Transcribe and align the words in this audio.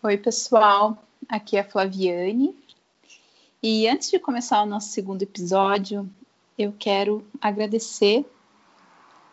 Oi, 0.00 0.16
pessoal. 0.16 0.96
Aqui 1.28 1.56
é 1.56 1.60
a 1.60 1.68
Flaviane. 1.68 2.56
E 3.60 3.88
antes 3.88 4.08
de 4.08 4.20
começar 4.20 4.62
o 4.62 4.66
nosso 4.66 4.90
segundo 4.90 5.22
episódio, 5.22 6.08
eu 6.56 6.72
quero 6.78 7.26
agradecer 7.40 8.24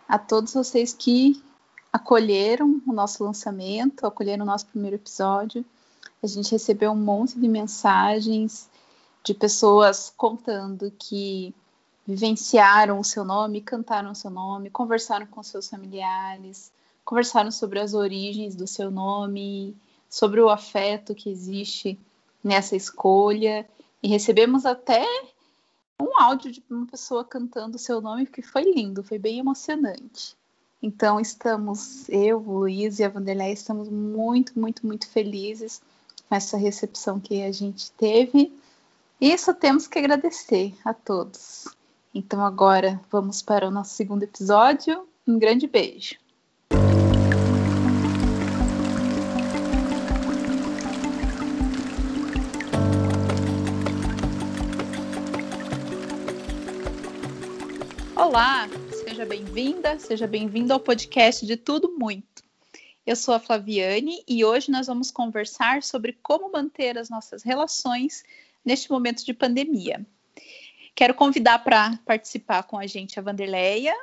a 0.09 0.17
todos 0.17 0.55
vocês 0.55 0.91
que 0.91 1.39
acolheram 1.93 2.81
o 2.87 2.91
nosso 2.91 3.23
lançamento, 3.23 4.07
acolheram 4.07 4.41
o 4.41 4.47
nosso 4.47 4.65
primeiro 4.65 4.95
episódio. 4.95 5.63
A 6.23 6.25
gente 6.25 6.51
recebeu 6.51 6.93
um 6.93 6.95
monte 6.95 7.39
de 7.39 7.47
mensagens 7.47 8.67
de 9.23 9.35
pessoas 9.35 10.11
contando 10.17 10.91
que 10.97 11.53
vivenciaram 12.07 12.99
o 12.99 13.03
seu 13.03 13.23
nome, 13.23 13.61
cantaram 13.61 14.09
o 14.09 14.15
seu 14.15 14.31
nome, 14.31 14.71
conversaram 14.71 15.27
com 15.27 15.43
seus 15.43 15.69
familiares, 15.69 16.71
conversaram 17.03 17.51
sobre 17.51 17.79
as 17.79 17.93
origens 17.93 18.55
do 18.55 18.65
seu 18.65 18.89
nome, 18.89 19.77
sobre 20.09 20.41
o 20.41 20.49
afeto 20.49 21.15
que 21.15 21.29
existe 21.29 21.99
nessa 22.43 22.75
escolha. 22.75 23.67
E 24.01 24.07
recebemos 24.07 24.65
até 24.65 25.05
um 25.99 26.19
áudio 26.19 26.51
de 26.51 26.63
uma 26.69 26.85
pessoa 26.85 27.23
cantando 27.23 27.75
o 27.75 27.79
seu 27.79 28.01
nome 28.01 28.25
que 28.25 28.41
foi 28.41 28.63
lindo, 28.63 29.03
foi 29.03 29.17
bem 29.17 29.39
emocionante. 29.39 30.35
Então 30.81 31.19
estamos, 31.19 32.07
eu, 32.09 32.37
o 32.37 32.59
Luiz 32.59 32.99
e 32.99 33.03
a 33.03 33.09
Vanderlei, 33.09 33.53
estamos 33.53 33.89
muito, 33.89 34.59
muito, 34.59 34.85
muito 34.85 35.07
felizes 35.07 35.81
com 36.27 36.35
essa 36.35 36.57
recepção 36.57 37.19
que 37.19 37.41
a 37.41 37.51
gente 37.51 37.91
teve. 37.93 38.53
E 39.19 39.37
só 39.37 39.53
temos 39.53 39.87
que 39.87 39.97
agradecer 39.97 40.75
a 40.83 40.93
todos. 40.93 41.67
Então 42.13 42.45
agora 42.45 43.01
vamos 43.09 43.41
para 43.41 43.67
o 43.67 43.71
nosso 43.71 43.95
segundo 43.95 44.23
episódio. 44.23 45.07
Um 45.27 45.39
grande 45.39 45.65
beijo. 45.65 46.24
Olá, 58.25 58.67
seja 58.91 59.23
bem-vinda, 59.23 59.99
seja 59.99 60.25
bem-vindo 60.25 60.73
ao 60.73 60.79
podcast 60.79 61.45
de 61.45 61.55
Tudo 61.55 61.95
Muito. 61.95 62.43
Eu 63.05 63.15
sou 63.15 63.35
a 63.35 63.39
Flaviane 63.39 64.23
e 64.27 64.43
hoje 64.43 64.71
nós 64.71 64.87
vamos 64.87 65.11
conversar 65.11 65.83
sobre 65.83 66.17
como 66.23 66.51
manter 66.51 66.97
as 66.97 67.07
nossas 67.07 67.43
relações 67.43 68.23
neste 68.65 68.89
momento 68.89 69.23
de 69.23 69.31
pandemia. 69.31 70.03
Quero 70.95 71.13
convidar 71.13 71.59
para 71.63 71.99
participar 72.03 72.63
com 72.63 72.79
a 72.79 72.87
gente 72.87 73.19
a 73.19 73.21
Vanderleia. 73.21 73.93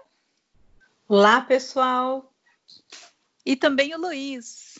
Olá, 1.09 1.41
pessoal. 1.41 2.33
E 3.45 3.57
também 3.57 3.93
o 3.93 4.01
Luiz. 4.01 4.79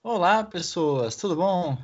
Olá, 0.00 0.44
pessoas, 0.44 1.16
tudo 1.16 1.34
bom? 1.34 1.76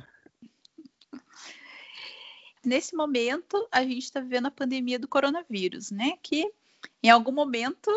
Nesse 2.63 2.95
momento, 2.95 3.67
a 3.71 3.81
gente 3.83 4.03
está 4.03 4.19
vivendo 4.19 4.47
a 4.47 4.51
pandemia 4.51 4.99
do 4.99 5.07
coronavírus, 5.07 5.91
né? 5.91 6.13
Que 6.21 6.51
em 7.01 7.09
algum 7.09 7.31
momento, 7.31 7.89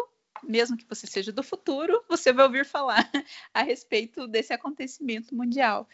mesmo 0.43 0.77
que 0.77 0.87
você 0.89 1.07
seja 1.07 1.33
do 1.33 1.43
futuro, 1.43 2.03
você 2.09 2.33
vai 2.33 2.47
ouvir 2.47 2.65
falar 2.65 3.11
a 3.53 3.63
respeito 3.63 4.27
desse 4.27 4.53
acontecimento 4.53 5.35
mundial. 5.35 5.89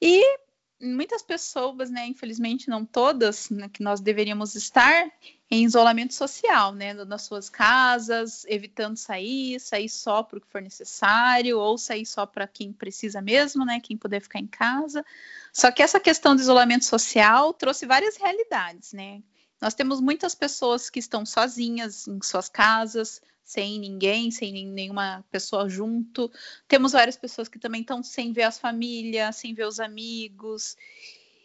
E 0.00 0.38
muitas 0.82 1.22
pessoas, 1.22 1.90
né, 1.90 2.06
infelizmente 2.06 2.68
não 2.68 2.84
todas, 2.84 3.48
né, 3.50 3.68
que 3.72 3.82
nós 3.82 4.00
deveríamos 4.00 4.56
estar 4.56 5.10
em 5.48 5.64
isolamento 5.64 6.12
social, 6.12 6.74
né, 6.74 6.92
nas 6.92 7.22
suas 7.22 7.48
casas, 7.48 8.44
evitando 8.48 8.96
sair, 8.96 9.60
sair 9.60 9.88
só 9.88 10.22
para 10.22 10.38
o 10.38 10.40
que 10.40 10.48
for 10.48 10.60
necessário, 10.60 11.58
ou 11.58 11.78
sair 11.78 12.04
só 12.04 12.26
para 12.26 12.48
quem 12.48 12.72
precisa 12.72 13.20
mesmo, 13.20 13.64
né, 13.64 13.78
quem 13.80 13.96
puder 13.96 14.20
ficar 14.20 14.40
em 14.40 14.46
casa. 14.46 15.04
Só 15.52 15.70
que 15.70 15.82
essa 15.82 16.00
questão 16.00 16.34
do 16.34 16.40
isolamento 16.40 16.84
social 16.84 17.52
trouxe 17.52 17.84
várias 17.84 18.16
realidades, 18.16 18.92
né? 18.92 19.22
Nós 19.60 19.74
temos 19.74 20.00
muitas 20.00 20.34
pessoas 20.34 20.88
que 20.88 20.98
estão 20.98 21.24
sozinhas 21.24 22.08
em 22.08 22.18
suas 22.22 22.48
casas, 22.48 23.20
sem 23.44 23.78
ninguém, 23.78 24.30
sem 24.30 24.64
nenhuma 24.64 25.24
pessoa 25.30 25.68
junto. 25.68 26.30
Temos 26.66 26.92
várias 26.92 27.16
pessoas 27.16 27.48
que 27.48 27.58
também 27.58 27.82
estão 27.82 28.02
sem 28.02 28.32
ver 28.32 28.44
as 28.44 28.58
famílias, 28.58 29.36
sem 29.36 29.54
ver 29.54 29.66
os 29.66 29.78
amigos. 29.78 30.76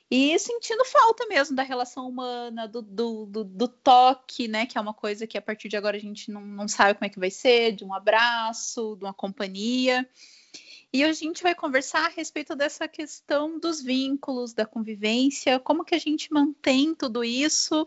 E 0.09 0.39
sentindo 0.39 0.85
falta 0.85 1.27
mesmo 1.27 1.53
da 1.53 1.63
relação 1.63 2.07
humana, 2.07 2.65
do, 2.65 2.81
do, 2.81 3.25
do, 3.25 3.43
do, 3.43 3.67
toque, 3.67 4.47
né? 4.47 4.65
Que 4.65 4.77
é 4.77 4.81
uma 4.81 4.93
coisa 4.93 5.27
que 5.27 5.37
a 5.37 5.41
partir 5.41 5.67
de 5.67 5.75
agora 5.75 5.97
a 5.97 5.99
gente 5.99 6.31
não, 6.31 6.41
não 6.41 6.67
sabe 6.67 6.93
como 6.93 7.05
é 7.05 7.09
que 7.09 7.19
vai 7.19 7.29
ser, 7.29 7.73
de 7.73 7.83
um 7.83 7.93
abraço, 7.93 8.95
de 8.95 9.03
uma 9.03 9.13
companhia. 9.13 10.09
E 10.93 11.03
hoje 11.03 11.11
a 11.11 11.27
gente 11.27 11.43
vai 11.43 11.53
conversar 11.53 12.05
a 12.05 12.09
respeito 12.09 12.55
dessa 12.55 12.87
questão 12.87 13.59
dos 13.59 13.81
vínculos, 13.81 14.53
da 14.53 14.65
convivência, 14.65 15.59
como 15.59 15.83
que 15.83 15.93
a 15.93 15.99
gente 15.99 16.31
mantém 16.31 16.95
tudo 16.95 17.23
isso 17.23 17.85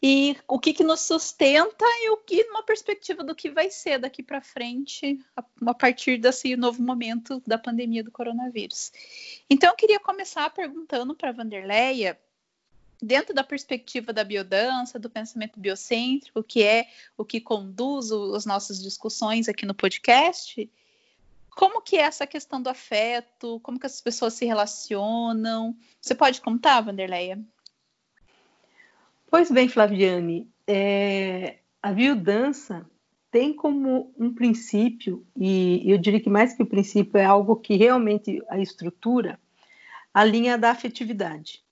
e 0.00 0.36
o 0.46 0.58
que, 0.58 0.72
que 0.72 0.84
nos 0.84 1.00
sustenta 1.00 1.84
e 2.02 2.10
o 2.10 2.18
que 2.18 2.42
uma 2.44 2.62
perspectiva 2.62 3.24
do 3.24 3.34
que 3.34 3.50
vai 3.50 3.70
ser 3.70 3.98
daqui 3.98 4.22
para 4.22 4.40
frente 4.40 5.18
a, 5.36 5.44
a, 5.66 5.74
partir 5.74 6.18
desse 6.18 6.54
novo 6.54 6.80
momento 6.80 7.42
da 7.46 7.58
pandemia 7.58 8.04
do 8.04 8.12
coronavírus. 8.12 8.92
Então 9.50 9.70
eu 9.70 9.76
queria 9.76 9.98
começar 9.98 10.48
perguntando 10.50 11.14
para 11.14 11.32
Vanderleia, 11.32 12.18
dentro 13.02 13.34
da 13.34 13.44
perspectiva 13.44 14.12
da 14.12 14.24
biodança, 14.24 14.98
do 14.98 15.10
pensamento 15.10 15.58
biocêntrico, 15.58 16.42
que 16.42 16.62
é 16.62 16.88
o 17.16 17.24
que 17.24 17.40
conduz 17.40 18.10
as 18.12 18.46
nossas 18.46 18.80
discussões 18.80 19.48
aqui 19.48 19.66
no 19.66 19.74
podcast, 19.74 20.70
como 21.56 21.80
que 21.80 21.96
é 21.96 22.02
essa 22.02 22.26
questão 22.26 22.60
do 22.60 22.68
afeto, 22.68 23.58
como 23.62 23.80
que 23.80 23.86
as 23.86 23.98
pessoas 23.98 24.34
se 24.34 24.44
relacionam? 24.44 25.74
Você 26.00 26.14
pode 26.14 26.42
contar, 26.42 26.82
Vanderleia? 26.82 27.40
Pois 29.28 29.50
bem, 29.50 29.66
Flaviane, 29.66 30.46
é, 30.66 31.56
a 31.82 31.92
biodança 31.92 32.86
tem 33.30 33.54
como 33.54 34.12
um 34.18 34.34
princípio, 34.34 35.26
e 35.34 35.82
eu 35.90 35.96
diria 35.96 36.20
que 36.20 36.28
mais 36.28 36.52
que 36.52 36.62
o 36.62 36.66
princípio, 36.66 37.16
é 37.16 37.24
algo 37.24 37.56
que 37.56 37.74
realmente 37.74 38.42
a 38.50 38.58
estrutura, 38.58 39.40
a 40.12 40.22
linha 40.24 40.58
da 40.58 40.70
afetividade. 40.70 41.64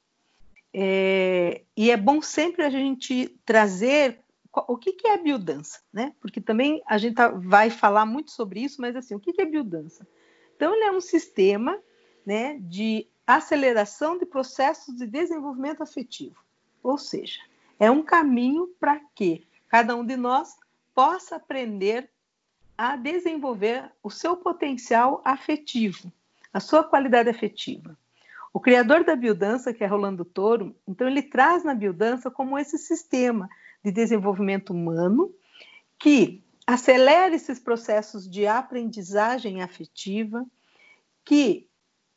É, 0.73 1.61
e 1.77 1.91
é 1.91 1.97
bom 1.97 2.23
sempre 2.23 2.65
a 2.65 2.71
gente 2.71 3.29
trazer 3.45 4.24
o 4.69 4.77
que, 4.77 4.93
que 4.93 5.09
é 5.09 5.19
biodança, 5.19 5.81
né? 5.93 6.15
Porque 6.21 6.41
também 6.41 6.83
a 6.87 6.99
gente 6.99 7.15
tá, 7.15 7.29
vai 7.29 7.71
falar 7.71 8.07
muito 8.07 8.31
sobre 8.31 8.61
isso, 8.61 8.81
mas 8.81 8.95
assim, 8.95 9.15
o 9.15 9.21
que, 9.21 9.33
que 9.33 9.43
é 9.43 9.47
biodança? 9.47 10.07
Então, 10.57 10.75
ele 10.75 10.85
é 10.85 10.93
um 10.93 11.01
sistema 11.01 11.79
né, 12.25 12.59
de 12.61 13.07
aceleração 13.27 14.19
de 14.19 14.27
processos 14.27 14.97
de 14.97 15.07
desenvolvimento 15.07 15.83
afetivo. 15.83 16.37
Ou 16.83 16.99
seja, 16.99 17.41
é 17.79 17.91
um 17.91 18.03
caminho 18.03 18.69
para 18.79 19.01
que 19.15 19.47
cada 19.69 19.97
um 19.97 20.05
de 20.05 20.17
nós 20.17 20.57
possa 20.95 21.37
aprender 21.37 22.09
a 22.77 22.97
desenvolver 22.97 23.91
o 24.03 24.11
seu 24.11 24.37
potencial 24.37 25.21
afetivo, 25.25 26.13
a 26.53 26.61
sua 26.61 26.85
qualidade 26.85 27.29
afetiva. 27.29 27.97
O 28.53 28.61
criador 28.61 29.03
da 29.03 29.17
biodança, 29.17 29.75
que 29.75 29.83
é 29.83 29.87
Rolando 29.87 30.25
Toro, 30.25 30.77
então 30.87 31.09
ele 31.09 31.23
traz 31.23 31.65
na 31.65 31.75
biodança 31.75 32.31
como 32.31 32.59
esse 32.59 32.79
sistema 32.79 33.49
de 33.85 33.93
desenvolvimento 33.93 34.73
humano 34.73 35.33
que 35.99 36.43
acelera 36.67 37.35
esses 37.35 37.59
processos 37.61 38.29
de 38.29 38.47
aprendizagem 38.47 39.63
afetiva, 39.63 40.47
que 41.25 41.69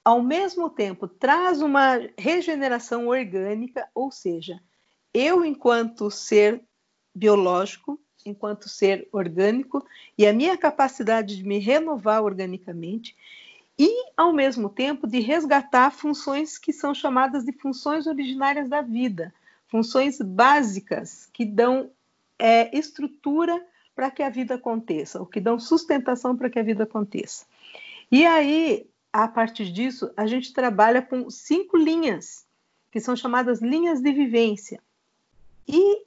ao 0.03 0.23
mesmo 0.23 0.69
tempo 0.69 1.07
traz 1.07 1.61
uma 1.61 1.99
regeneração 2.17 3.07
orgânica, 3.07 3.89
ou 3.93 4.09
seja, 4.09 4.61
eu, 5.13 5.43
enquanto 5.43 6.09
ser 6.09 6.63
biológico, 7.13 7.99
enquanto 8.25 8.69
ser 8.69 9.07
orgânico, 9.11 9.85
e 10.17 10.25
a 10.25 10.33
minha 10.33 10.57
capacidade 10.57 11.35
de 11.35 11.43
me 11.43 11.59
renovar 11.59 12.23
organicamente, 12.23 13.15
e, 13.77 14.11
ao 14.15 14.33
mesmo 14.33 14.69
tempo, 14.69 15.05
de 15.05 15.19
resgatar 15.19 15.91
funções 15.91 16.57
que 16.57 16.73
são 16.73 16.93
chamadas 16.93 17.43
de 17.43 17.51
funções 17.51 18.07
originárias 18.07 18.69
da 18.69 18.81
vida, 18.81 19.33
funções 19.67 20.19
básicas 20.19 21.29
que 21.33 21.45
dão 21.45 21.91
é, 22.39 22.75
estrutura 22.77 23.63
para 23.95 24.11
que 24.11 24.21
a 24.21 24.29
vida 24.29 24.55
aconteça, 24.55 25.19
ou 25.19 25.25
que 25.25 25.39
dão 25.39 25.59
sustentação 25.59 26.35
para 26.35 26.49
que 26.49 26.59
a 26.59 26.63
vida 26.63 26.83
aconteça. 26.83 27.45
E 28.11 28.25
aí, 28.25 28.87
a 29.11 29.27
partir 29.27 29.71
disso, 29.71 30.11
a 30.15 30.27
gente 30.27 30.53
trabalha 30.53 31.01
com 31.01 31.29
cinco 31.29 31.77
linhas, 31.77 32.45
que 32.91 32.99
são 32.99 33.15
chamadas 33.15 33.61
linhas 33.61 33.99
de 33.99 34.11
vivência. 34.11 34.81
E 35.67 36.05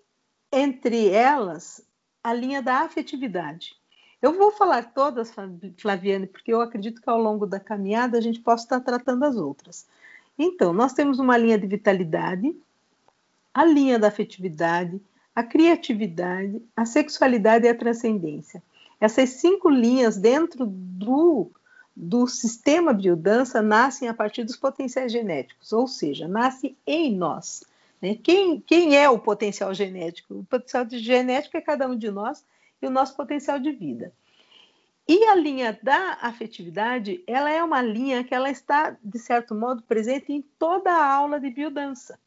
entre 0.52 1.08
elas, 1.08 1.84
a 2.22 2.32
linha 2.32 2.60
da 2.60 2.80
afetividade. 2.80 3.76
Eu 4.20 4.36
vou 4.36 4.50
falar 4.50 4.92
todas, 4.92 5.32
Flaviane, 5.78 6.26
porque 6.26 6.52
eu 6.52 6.60
acredito 6.60 7.00
que 7.00 7.08
ao 7.08 7.20
longo 7.20 7.46
da 7.46 7.58
caminhada 7.58 8.18
a 8.18 8.20
gente 8.20 8.40
possa 8.40 8.64
estar 8.64 8.80
tratando 8.80 9.24
as 9.24 9.36
outras. 9.36 9.86
Então, 10.38 10.72
nós 10.72 10.92
temos 10.92 11.18
uma 11.18 11.36
linha 11.36 11.58
de 11.58 11.66
vitalidade, 11.66 12.54
a 13.52 13.64
linha 13.64 13.99
da 13.99 14.08
afetividade, 14.08 15.00
a 15.35 15.43
criatividade, 15.43 16.62
a 16.76 16.85
sexualidade 16.85 17.67
e 17.67 17.69
a 17.69 17.75
transcendência. 17.75 18.62
Essas 19.00 19.31
cinco 19.31 19.69
linhas 19.69 20.17
dentro 20.17 20.67
do 20.67 21.50
do 22.02 22.26
sistema 22.26 22.94
biodança 22.94 23.61
nascem 23.61 24.08
a 24.08 24.14
partir 24.14 24.44
dos 24.44 24.56
potenciais 24.56 25.12
genéticos, 25.12 25.73
ou 25.73 25.87
seja, 25.87 26.26
nasce 26.26 26.76
em 26.87 27.14
nós. 27.14 27.62
Né? 28.00 28.17
Quem, 28.23 28.61
quem 28.61 28.97
é 28.97 29.08
o 29.11 29.19
potencial 29.19 29.75
genético? 29.75 30.35
O 30.35 30.44
potencial 30.44 30.87
genético 30.88 31.58
é 31.58 31.61
cada 31.61 31.87
um 31.87 31.97
de 31.97 32.11
nós 32.11 32.44
e 32.81 32.87
o 32.87 32.91
nosso 32.91 33.14
potencial 33.14 33.58
de 33.58 33.70
vida. 33.73 34.12
E 35.06 35.25
a 35.25 35.35
linha 35.35 35.79
da 35.82 36.19
afetividade, 36.23 37.23
ela 37.26 37.50
é 37.50 37.62
uma 37.62 37.82
linha 37.82 38.25
que 38.25 38.35
ela 38.35 38.50
está, 38.50 38.97
de 39.02 39.19
certo 39.19 39.55
modo, 39.55 39.82
presente 39.82 40.32
em 40.32 40.41
toda 40.58 40.91
a 40.91 41.05
aula 41.05 41.41
de 41.41 41.50
biodança. 41.50 42.19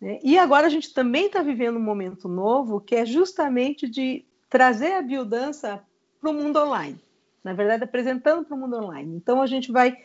Né? 0.00 0.18
E 0.22 0.38
agora 0.38 0.66
a 0.66 0.70
gente 0.70 0.92
também 0.92 1.26
está 1.26 1.42
vivendo 1.42 1.76
um 1.76 1.82
momento 1.82 2.28
novo, 2.28 2.80
que 2.80 2.94
é 2.94 3.04
justamente 3.04 3.88
de 3.88 4.24
trazer 4.48 4.92
a 4.92 5.02
biodança 5.02 5.82
para 6.20 6.30
o 6.30 6.34
mundo 6.34 6.58
online. 6.58 6.98
Na 7.42 7.52
verdade, 7.52 7.84
apresentando 7.84 8.44
para 8.44 8.54
o 8.54 8.58
mundo 8.58 8.76
online. 8.76 9.16
Então, 9.16 9.40
a 9.40 9.46
gente 9.46 9.70
vai 9.70 9.96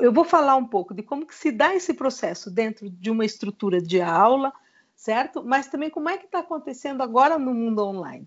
eu 0.00 0.12
vou 0.12 0.24
falar 0.24 0.56
um 0.56 0.66
pouco 0.66 0.94
de 0.94 1.02
como 1.02 1.26
que 1.26 1.34
se 1.34 1.52
dá 1.52 1.74
esse 1.74 1.94
processo 1.94 2.50
dentro 2.50 2.88
de 2.88 3.10
uma 3.10 3.24
estrutura 3.24 3.80
de 3.80 4.00
aula, 4.00 4.52
certo? 4.94 5.44
Mas 5.44 5.68
também 5.68 5.90
como 5.90 6.08
é 6.08 6.16
que 6.16 6.24
está 6.24 6.40
acontecendo 6.40 7.02
agora 7.02 7.38
no 7.38 7.54
mundo 7.54 7.84
online. 7.84 8.26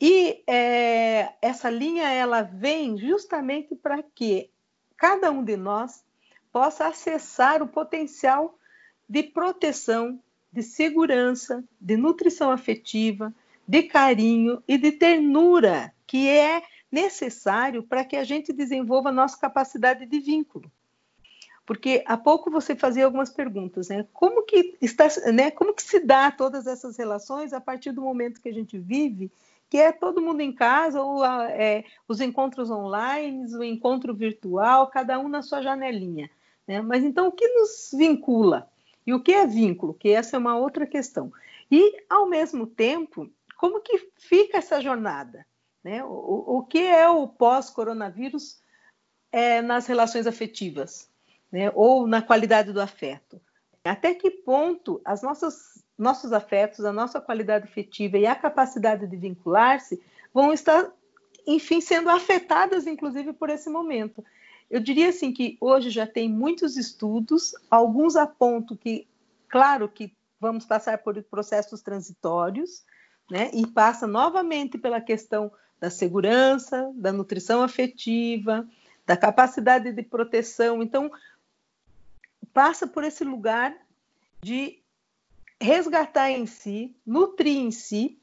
E 0.00 0.42
é, 0.46 1.32
essa 1.42 1.68
linha 1.68 2.08
ela 2.08 2.42
vem 2.42 2.96
justamente 2.96 3.74
para 3.74 4.02
que 4.02 4.50
cada 4.96 5.30
um 5.30 5.42
de 5.42 5.56
nós 5.56 6.04
possa 6.52 6.86
acessar 6.86 7.62
o 7.62 7.68
potencial 7.68 8.57
de 9.08 9.22
proteção, 9.22 10.20
de 10.52 10.62
segurança, 10.62 11.64
de 11.80 11.96
nutrição 11.96 12.50
afetiva, 12.50 13.32
de 13.66 13.82
carinho 13.84 14.62
e 14.66 14.78
de 14.78 14.92
ternura 14.92 15.92
que 16.06 16.28
é 16.28 16.62
necessário 16.90 17.82
para 17.82 18.04
que 18.04 18.16
a 18.16 18.24
gente 18.24 18.52
desenvolva 18.52 19.10
a 19.10 19.12
nossa 19.12 19.38
capacidade 19.38 20.06
de 20.06 20.18
vínculo. 20.18 20.70
Porque 21.66 22.02
há 22.06 22.16
pouco 22.16 22.50
você 22.50 22.74
fazia 22.74 23.04
algumas 23.04 23.28
perguntas, 23.28 23.90
né? 23.90 24.06
Como 24.14 24.42
que 24.46 24.78
está, 24.80 25.06
né? 25.30 25.50
Como 25.50 25.74
que 25.74 25.82
se 25.82 26.00
dá 26.00 26.30
todas 26.30 26.66
essas 26.66 26.96
relações 26.96 27.52
a 27.52 27.60
partir 27.60 27.92
do 27.92 28.00
momento 28.00 28.40
que 28.40 28.48
a 28.48 28.54
gente 28.54 28.78
vive, 28.78 29.30
que 29.68 29.76
é 29.76 29.92
todo 29.92 30.22
mundo 30.22 30.40
em 30.40 30.50
casa 30.50 31.02
ou 31.02 31.22
é, 31.22 31.84
os 32.08 32.22
encontros 32.22 32.70
online, 32.70 33.54
o 33.54 33.62
encontro 33.62 34.14
virtual, 34.14 34.86
cada 34.86 35.18
um 35.18 35.28
na 35.28 35.42
sua 35.42 35.60
janelinha, 35.60 36.30
né? 36.66 36.80
Mas 36.80 37.04
então 37.04 37.28
o 37.28 37.32
que 37.32 37.46
nos 37.46 37.90
vincula 37.92 38.66
e 39.08 39.14
o 39.14 39.20
que 39.20 39.32
é 39.32 39.46
vínculo? 39.46 39.94
Que 39.94 40.10
essa 40.10 40.36
é 40.36 40.38
uma 40.38 40.56
outra 40.56 40.86
questão. 40.86 41.32
E 41.70 42.04
ao 42.08 42.28
mesmo 42.28 42.66
tempo, 42.66 43.28
como 43.56 43.80
que 43.80 44.10
fica 44.16 44.58
essa 44.58 44.80
jornada? 44.80 45.44
Né? 45.82 46.04
O, 46.04 46.58
o 46.58 46.62
que 46.62 46.78
é 46.78 47.08
o 47.08 47.26
pós-coronavírus 47.26 48.60
é, 49.32 49.60
nas 49.60 49.86
relações 49.86 50.26
afetivas? 50.26 51.08
né? 51.50 51.70
ou 51.74 52.06
na 52.06 52.22
qualidade 52.22 52.72
do 52.72 52.80
afeto. 52.80 53.40
Até 53.84 54.14
que 54.14 54.30
ponto 54.30 55.00
as 55.04 55.22
nossas 55.22 55.78
nossos 55.96 56.32
afetos, 56.32 56.84
a 56.84 56.92
nossa 56.92 57.20
qualidade 57.20 57.64
afetiva 57.64 58.16
e 58.18 58.24
a 58.24 58.36
capacidade 58.36 59.04
de 59.04 59.16
vincular-se 59.16 60.00
vão 60.32 60.52
estar, 60.52 60.92
enfim, 61.44 61.80
sendo 61.80 62.08
afetadas, 62.08 62.86
inclusive, 62.86 63.32
por 63.32 63.50
esse 63.50 63.68
momento. 63.68 64.24
Eu 64.70 64.80
diria 64.80 65.08
assim 65.08 65.32
que 65.32 65.56
hoje 65.60 65.90
já 65.90 66.06
tem 66.06 66.28
muitos 66.28 66.76
estudos, 66.76 67.54
alguns 67.70 68.16
apontam 68.16 68.76
que, 68.76 69.06
claro, 69.48 69.88
que 69.88 70.12
vamos 70.38 70.66
passar 70.66 70.98
por 70.98 71.20
processos 71.24 71.80
transitórios, 71.80 72.84
né? 73.30 73.50
E 73.52 73.66
passa 73.66 74.06
novamente 74.06 74.78
pela 74.78 75.00
questão 75.00 75.50
da 75.80 75.90
segurança, 75.90 76.90
da 76.94 77.12
nutrição 77.12 77.62
afetiva, 77.62 78.68
da 79.06 79.16
capacidade 79.16 79.92
de 79.92 80.02
proteção. 80.02 80.82
Então, 80.82 81.10
passa 82.52 82.86
por 82.86 83.04
esse 83.04 83.24
lugar 83.24 83.74
de 84.42 84.78
resgatar 85.60 86.30
em 86.30 86.46
si, 86.46 86.94
nutrir 87.06 87.56
em 87.56 87.70
si 87.70 88.18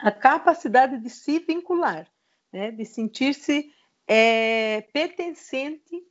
a 0.00 0.10
capacidade 0.10 0.98
de 0.98 1.10
se 1.10 1.38
vincular, 1.38 2.06
né? 2.52 2.70
de 2.70 2.84
sentir-se 2.84 3.72
é, 4.12 4.80
pertencente 4.92 6.04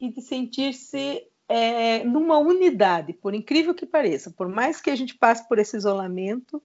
e 0.00 0.10
de 0.10 0.20
sentir-se 0.20 1.24
é, 1.48 2.02
numa 2.02 2.36
unidade, 2.38 3.12
por 3.12 3.32
incrível 3.32 3.72
que 3.72 3.86
pareça. 3.86 4.28
Por 4.28 4.48
mais 4.48 4.80
que 4.80 4.90
a 4.90 4.96
gente 4.96 5.14
passe 5.14 5.48
por 5.48 5.60
esse 5.60 5.76
isolamento, 5.76 6.60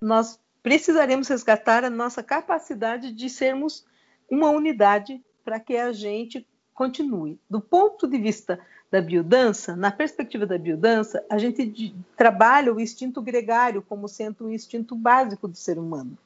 nós 0.00 0.38
precisaremos 0.62 1.26
resgatar 1.26 1.82
a 1.82 1.90
nossa 1.90 2.22
capacidade 2.22 3.10
de 3.10 3.28
sermos 3.28 3.84
uma 4.30 4.50
unidade 4.50 5.20
para 5.44 5.58
que 5.58 5.76
a 5.76 5.92
gente 5.92 6.46
continue. 6.72 7.36
Do 7.50 7.60
ponto 7.60 8.06
de 8.06 8.18
vista 8.18 8.60
da 8.88 9.02
biodança, 9.02 9.74
na 9.74 9.90
perspectiva 9.90 10.46
da 10.46 10.58
biodança, 10.58 11.24
a 11.28 11.38
gente 11.38 11.92
trabalha 12.16 12.72
o 12.72 12.78
instinto 12.78 13.20
gregário 13.20 13.82
como 13.82 14.06
sendo 14.06 14.46
um 14.46 14.50
instinto 14.52 14.94
básico 14.94 15.48
do 15.48 15.56
ser 15.56 15.76
humano. 15.76 16.16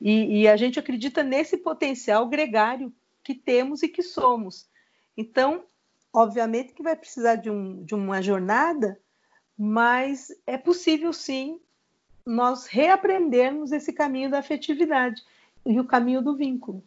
E, 0.00 0.40
e, 0.40 0.48
a 0.48 0.56
gente 0.56 0.78
acredita 0.78 1.22
nesse 1.22 1.58
potencial 1.58 2.26
gregário 2.26 2.92
que 3.22 3.34
temos 3.34 3.82
e 3.82 3.88
que 3.88 4.02
somos. 4.02 4.66
Então, 5.16 5.64
obviamente 6.12 6.72
que 6.72 6.82
vai 6.82 6.96
precisar 6.96 7.36
de, 7.36 7.50
um, 7.50 7.84
de 7.84 7.94
uma 7.94 8.22
jornada, 8.22 8.98
mas 9.58 10.28
é 10.46 10.56
possível 10.56 11.12
sim 11.12 11.60
nós 12.24 12.66
reaprendermos 12.66 13.72
esse 13.72 13.92
caminho 13.92 14.30
da 14.30 14.38
afetividade 14.38 15.22
e 15.66 15.78
o 15.78 15.84
caminho 15.84 16.22
do 16.22 16.34
vínculo. 16.34 16.82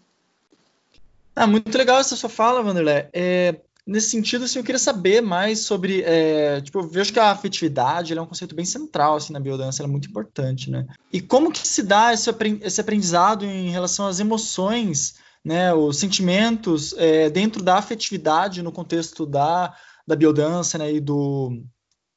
Ah, 1.36 1.48
muito 1.48 1.76
legal 1.78 2.00
essa 2.00 2.16
sua 2.16 2.30
fala, 2.30 2.62
Vanderlei. 2.62 3.08
É, 3.12 3.56
nesse 3.86 4.10
sentido, 4.10 4.46
assim, 4.46 4.60
eu 4.60 4.64
queria 4.64 4.80
saber 4.80 5.22
mais 5.22 5.60
sobre, 5.60 6.02
é, 6.04 6.62
tipo, 6.62 6.80
eu 6.80 6.88
vejo 6.88 7.12
que 7.12 7.20
a 7.20 7.32
afetividade 7.32 8.18
é 8.18 8.22
um 8.22 8.26
conceito 8.26 8.56
bem 8.56 8.66
central, 8.66 9.16
assim, 9.16 9.34
na 9.34 9.40
biodança, 9.40 9.82
ela 9.82 9.90
é 9.90 9.92
muito 9.92 10.10
importante, 10.10 10.72
né? 10.72 10.88
E 11.12 11.22
como 11.22 11.52
que 11.52 11.68
se 11.68 11.84
dá 11.84 12.14
esse, 12.14 12.30
esse 12.62 12.82
aprendizado 12.82 13.46
em 13.46 13.70
relação 13.70 14.08
às 14.08 14.20
emoções, 14.20 15.16
né, 15.44 15.74
os 15.74 15.98
sentimentos 15.98 16.94
é, 16.98 17.30
dentro 17.30 17.62
da 17.62 17.78
afetividade 17.78 18.62
no 18.62 18.72
contexto 18.72 19.26
da, 19.26 19.76
da 20.08 20.16
biodança, 20.16 20.78
né, 20.78 20.94
e 20.94 21.02
do, 21.02 21.62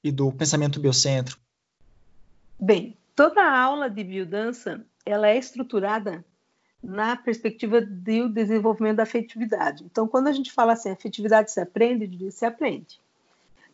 e 0.05 0.13
do 0.13 0.31
pensamento 0.33 0.79
biocêntrico? 0.79 1.41
Bem, 2.59 2.97
toda 3.15 3.43
a 3.43 3.61
aula 3.61 3.91
de 3.91 4.05
biodança, 4.05 4.81
ela 5.05 5.29
é 5.29 5.37
estruturada 5.37 6.25
na 6.87 7.17
perspectiva 7.17 7.81
do 7.81 8.29
desenvolvimento 8.29 8.99
da 8.99 9.03
afetividade. 9.03 9.85
Então, 9.85 10.07
quando 10.07 10.29
a 10.29 10.33
gente 10.33 10.53
fala 10.53 10.75
assim, 10.75 10.91
afetividade 10.91 11.51
se 11.51 11.61
aprende, 11.61 12.31
se 12.31 12.47
aprende. 12.47 13.01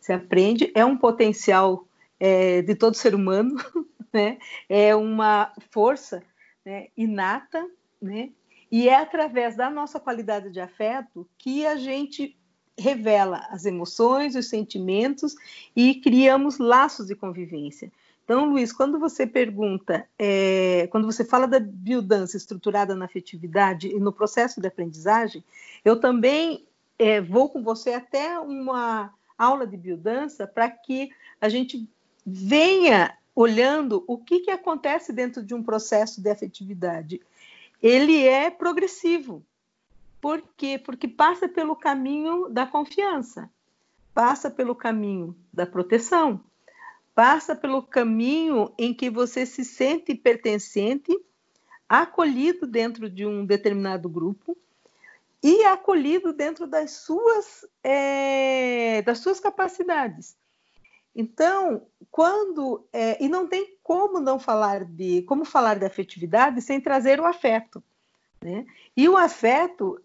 Se 0.01 0.11
aprende, 0.11 0.71
é 0.73 0.83
um 0.83 0.97
potencial 0.97 1.87
é, 2.19 2.63
de 2.63 2.73
todo 2.73 2.95
ser 2.95 3.13
humano, 3.13 3.55
né? 4.11 4.39
é 4.67 4.95
uma 4.95 5.53
força 5.69 6.23
né, 6.65 6.87
inata, 6.97 7.65
né? 8.01 8.31
e 8.71 8.89
é 8.89 8.95
através 8.95 9.55
da 9.55 9.69
nossa 9.69 9.99
qualidade 9.99 10.49
de 10.49 10.59
afeto 10.59 11.29
que 11.37 11.65
a 11.67 11.75
gente 11.75 12.35
revela 12.77 13.47
as 13.51 13.65
emoções, 13.65 14.35
os 14.35 14.49
sentimentos 14.49 15.35
e 15.75 15.95
criamos 15.95 16.57
laços 16.57 17.05
de 17.05 17.15
convivência. 17.15 17.91
Então, 18.23 18.45
Luiz, 18.45 18.71
quando 18.71 18.97
você 18.97 19.27
pergunta, 19.27 20.07
é, 20.17 20.87
quando 20.91 21.05
você 21.05 21.25
fala 21.25 21.45
da 21.45 21.59
biodança 21.59 22.37
estruturada 22.37 22.95
na 22.95 23.05
afetividade 23.05 23.89
e 23.89 23.99
no 23.99 24.13
processo 24.13 24.61
de 24.61 24.67
aprendizagem, 24.67 25.43
eu 25.83 25.99
também 25.99 26.65
é, 26.97 27.19
vou 27.19 27.49
com 27.49 27.61
você 27.61 27.93
até 27.93 28.39
uma 28.39 29.13
aula 29.37 29.67
de 29.67 29.75
biodança 29.75 30.47
para 30.47 30.69
que 30.69 31.09
a 31.41 31.49
gente 31.49 31.89
venha 32.25 33.17
olhando 33.35 34.03
o 34.07 34.17
que, 34.17 34.39
que 34.39 34.51
acontece 34.51 35.11
dentro 35.11 35.43
de 35.43 35.53
um 35.53 35.61
processo 35.61 36.21
de 36.21 36.29
afetividade. 36.29 37.19
Ele 37.81 38.25
é 38.25 38.49
progressivo. 38.49 39.43
Por 40.21 40.41
quê? 40.55 40.79
Porque 40.81 41.07
passa 41.07 41.49
pelo 41.49 41.75
caminho 41.75 42.47
da 42.47 42.65
confiança, 42.65 43.49
passa 44.13 44.49
pelo 44.49 44.73
caminho 44.73 45.35
da 45.51 45.65
proteção, 45.65 46.39
passa 47.15 47.55
pelo 47.55 47.83
caminho 47.83 48.73
em 48.77 48.93
que 48.93 49.09
você 49.09 49.45
se 49.45 49.63
sente 49.63 50.15
pertencente, 50.15 51.11
acolhido 51.87 52.65
dentro 52.65 53.09
de 53.09 53.25
um 53.25 53.45
determinado 53.45 54.09
grupo 54.09 54.57
e 55.41 55.63
acolhido 55.65 56.33
dentro 56.33 56.65
das 56.65 56.91
suas, 56.91 57.65
é, 57.83 59.01
das 59.03 59.19
suas 59.19 59.39
capacidades. 59.39 60.35
Então, 61.15 61.85
quando 62.09 62.87
é, 62.91 63.23
e 63.23 63.29
não 63.29 63.47
tem 63.47 63.77
como 63.83 64.19
não 64.19 64.39
falar 64.39 64.83
de 64.83 65.21
como 65.23 65.45
falar 65.45 65.77
de 65.77 65.85
afetividade 65.85 66.61
sem 66.61 66.81
trazer 66.81 67.19
o 67.19 67.25
afeto, 67.25 67.83
né? 68.41 68.65
E 68.97 69.07
o 69.07 69.15
afeto 69.15 70.01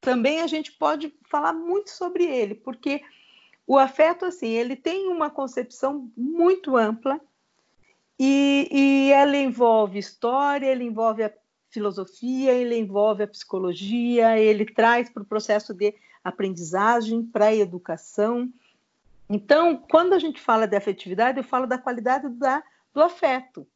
também 0.00 0.40
a 0.40 0.46
gente 0.46 0.72
pode 0.72 1.12
falar 1.28 1.52
muito 1.52 1.90
sobre 1.90 2.24
ele, 2.24 2.54
porque 2.54 3.02
o 3.68 3.76
afeto, 3.76 4.24
assim, 4.24 4.48
ele 4.48 4.74
tem 4.74 5.08
uma 5.08 5.28
concepção 5.28 6.10
muito 6.16 6.74
ampla 6.74 7.20
e, 8.18 8.66
e 8.72 9.12
ela 9.12 9.36
envolve 9.36 9.98
história, 9.98 10.64
ele 10.64 10.84
envolve 10.84 11.30
filosofia, 11.68 12.54
ele 12.54 12.78
envolve 12.78 13.22
a 13.22 13.28
psicologia, 13.28 14.38
ele 14.38 14.64
traz 14.64 15.10
para 15.10 15.22
o 15.22 15.26
processo 15.26 15.74
de 15.74 15.94
aprendizagem, 16.24 17.22
para 17.22 17.48
a 17.48 17.54
educação. 17.54 18.50
Então, 19.28 19.76
quando 19.76 20.14
a 20.14 20.18
gente 20.18 20.40
fala 20.40 20.66
de 20.66 20.74
afetividade, 20.74 21.36
eu 21.36 21.44
falo 21.44 21.66
da 21.66 21.76
qualidade 21.76 22.26
da, 22.30 22.62
do 22.94 23.02
afeto. 23.02 23.66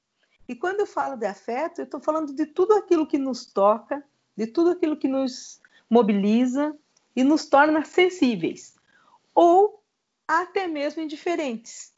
E 0.48 0.54
quando 0.54 0.80
eu 0.80 0.86
falo 0.86 1.16
de 1.16 1.26
afeto, 1.26 1.82
eu 1.82 1.84
estou 1.84 2.00
falando 2.00 2.32
de 2.32 2.46
tudo 2.46 2.72
aquilo 2.72 3.06
que 3.06 3.18
nos 3.18 3.44
toca, 3.44 4.02
de 4.34 4.46
tudo 4.46 4.70
aquilo 4.70 4.96
que 4.96 5.06
nos 5.06 5.60
mobiliza 5.88 6.74
e 7.14 7.22
nos 7.22 7.44
torna 7.44 7.84
sensíveis, 7.84 8.74
ou 9.34 9.81
até 10.40 10.66
mesmo 10.66 11.02
indiferentes. 11.02 11.92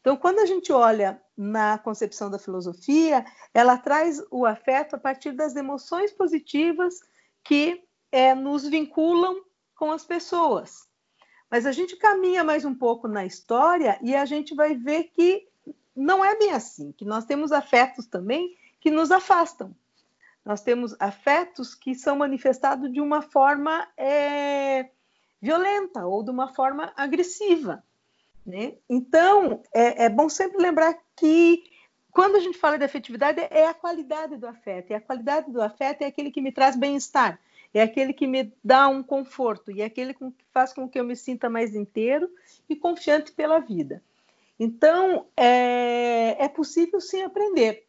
Então, 0.00 0.16
quando 0.16 0.38
a 0.40 0.46
gente 0.46 0.72
olha 0.72 1.20
na 1.36 1.78
concepção 1.78 2.30
da 2.30 2.38
filosofia, 2.38 3.24
ela 3.52 3.76
traz 3.76 4.22
o 4.30 4.46
afeto 4.46 4.94
a 4.94 4.98
partir 4.98 5.32
das 5.32 5.56
emoções 5.56 6.12
positivas 6.12 7.00
que 7.44 7.82
é, 8.10 8.34
nos 8.34 8.66
vinculam 8.66 9.42
com 9.74 9.90
as 9.90 10.04
pessoas. 10.04 10.88
Mas 11.50 11.66
a 11.66 11.72
gente 11.72 11.96
caminha 11.96 12.44
mais 12.44 12.64
um 12.64 12.74
pouco 12.74 13.08
na 13.08 13.24
história 13.24 13.98
e 14.02 14.14
a 14.14 14.24
gente 14.24 14.54
vai 14.54 14.74
ver 14.74 15.04
que 15.04 15.48
não 15.94 16.24
é 16.24 16.36
bem 16.36 16.52
assim, 16.52 16.92
que 16.92 17.04
nós 17.04 17.24
temos 17.24 17.52
afetos 17.52 18.06
também 18.06 18.56
que 18.80 18.90
nos 18.90 19.10
afastam. 19.10 19.74
Nós 20.44 20.62
temos 20.62 20.94
afetos 20.98 21.74
que 21.74 21.94
são 21.94 22.16
manifestados 22.16 22.92
de 22.92 23.00
uma 23.00 23.20
forma 23.20 23.86
é, 23.96 24.90
violenta 25.40 26.06
ou 26.06 26.22
de 26.22 26.30
uma 26.30 26.48
forma 26.54 26.92
agressiva. 26.96 27.82
Né? 28.44 28.74
Então, 28.88 29.62
é, 29.72 30.04
é 30.04 30.08
bom 30.08 30.28
sempre 30.28 30.60
lembrar 30.60 30.98
que 31.16 31.64
quando 32.10 32.36
a 32.36 32.40
gente 32.40 32.58
fala 32.58 32.78
de 32.78 32.84
afetividade, 32.84 33.40
é 33.50 33.66
a 33.66 33.74
qualidade 33.74 34.36
do 34.36 34.46
afeto. 34.46 34.90
E 34.90 34.94
a 34.94 35.00
qualidade 35.00 35.50
do 35.52 35.62
afeto 35.62 36.02
é 36.02 36.06
aquele 36.06 36.30
que 36.30 36.40
me 36.40 36.50
traz 36.50 36.74
bem-estar, 36.74 37.38
é 37.72 37.82
aquele 37.82 38.12
que 38.12 38.26
me 38.26 38.52
dá 38.64 38.88
um 38.88 39.02
conforto, 39.02 39.70
e 39.70 39.82
é 39.82 39.84
aquele 39.84 40.14
que 40.14 40.24
faz 40.52 40.72
com 40.72 40.88
que 40.88 40.98
eu 40.98 41.04
me 41.04 41.14
sinta 41.14 41.48
mais 41.48 41.74
inteiro 41.74 42.28
e 42.68 42.74
confiante 42.74 43.30
pela 43.30 43.60
vida. 43.60 44.02
Então, 44.58 45.26
é, 45.36 46.36
é 46.40 46.48
possível 46.48 47.00
sim 47.00 47.22
aprender. 47.22 47.84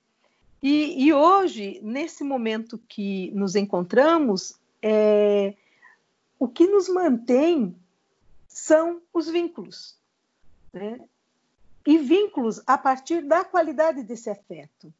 E, 0.62 1.06
e, 1.06 1.14
hoje, 1.14 1.80
nesse 1.82 2.24
momento 2.24 2.80
que 2.88 3.32
nos 3.32 3.56
encontramos, 3.56 4.60
é, 4.82 5.56
o 6.40 6.48
que 6.48 6.66
nos 6.66 6.88
mantém 6.88 7.76
são 8.48 9.02
os 9.14 9.30
vínculos. 9.30 10.00
Né? 10.74 11.00
E 11.86 11.98
vínculos 11.98 12.62
a 12.66 12.78
partir 12.78 13.22
da 13.22 13.44
qualidade 13.44 14.02
desse 14.04 14.30
afeto. 14.30 14.92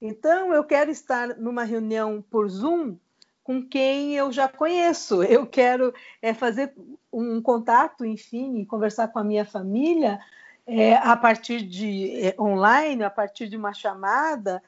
Então, 0.00 0.52
eu 0.52 0.64
quero 0.64 0.90
estar 0.90 1.36
numa 1.36 1.64
reunião 1.64 2.24
por 2.30 2.48
Zoom 2.48 2.96
com 3.42 3.62
quem 3.62 4.14
eu 4.16 4.32
já 4.32 4.48
conheço. 4.48 5.22
Eu 5.24 5.46
quero 5.46 5.94
é, 6.20 6.34
fazer 6.34 6.74
um 7.12 7.40
contato, 7.40 8.04
enfim, 8.04 8.64
conversar 8.64 9.08
com 9.08 9.20
a 9.20 9.24
minha 9.24 9.44
família 9.44 10.18
é, 10.66 10.96
a 10.96 11.16
partir 11.16 11.62
de 11.62 12.26
é, 12.26 12.34
online, 12.40 13.04
a 13.04 13.10
partir 13.10 13.48
de 13.48 13.56
uma 13.56 13.72
chamada, 13.72 14.60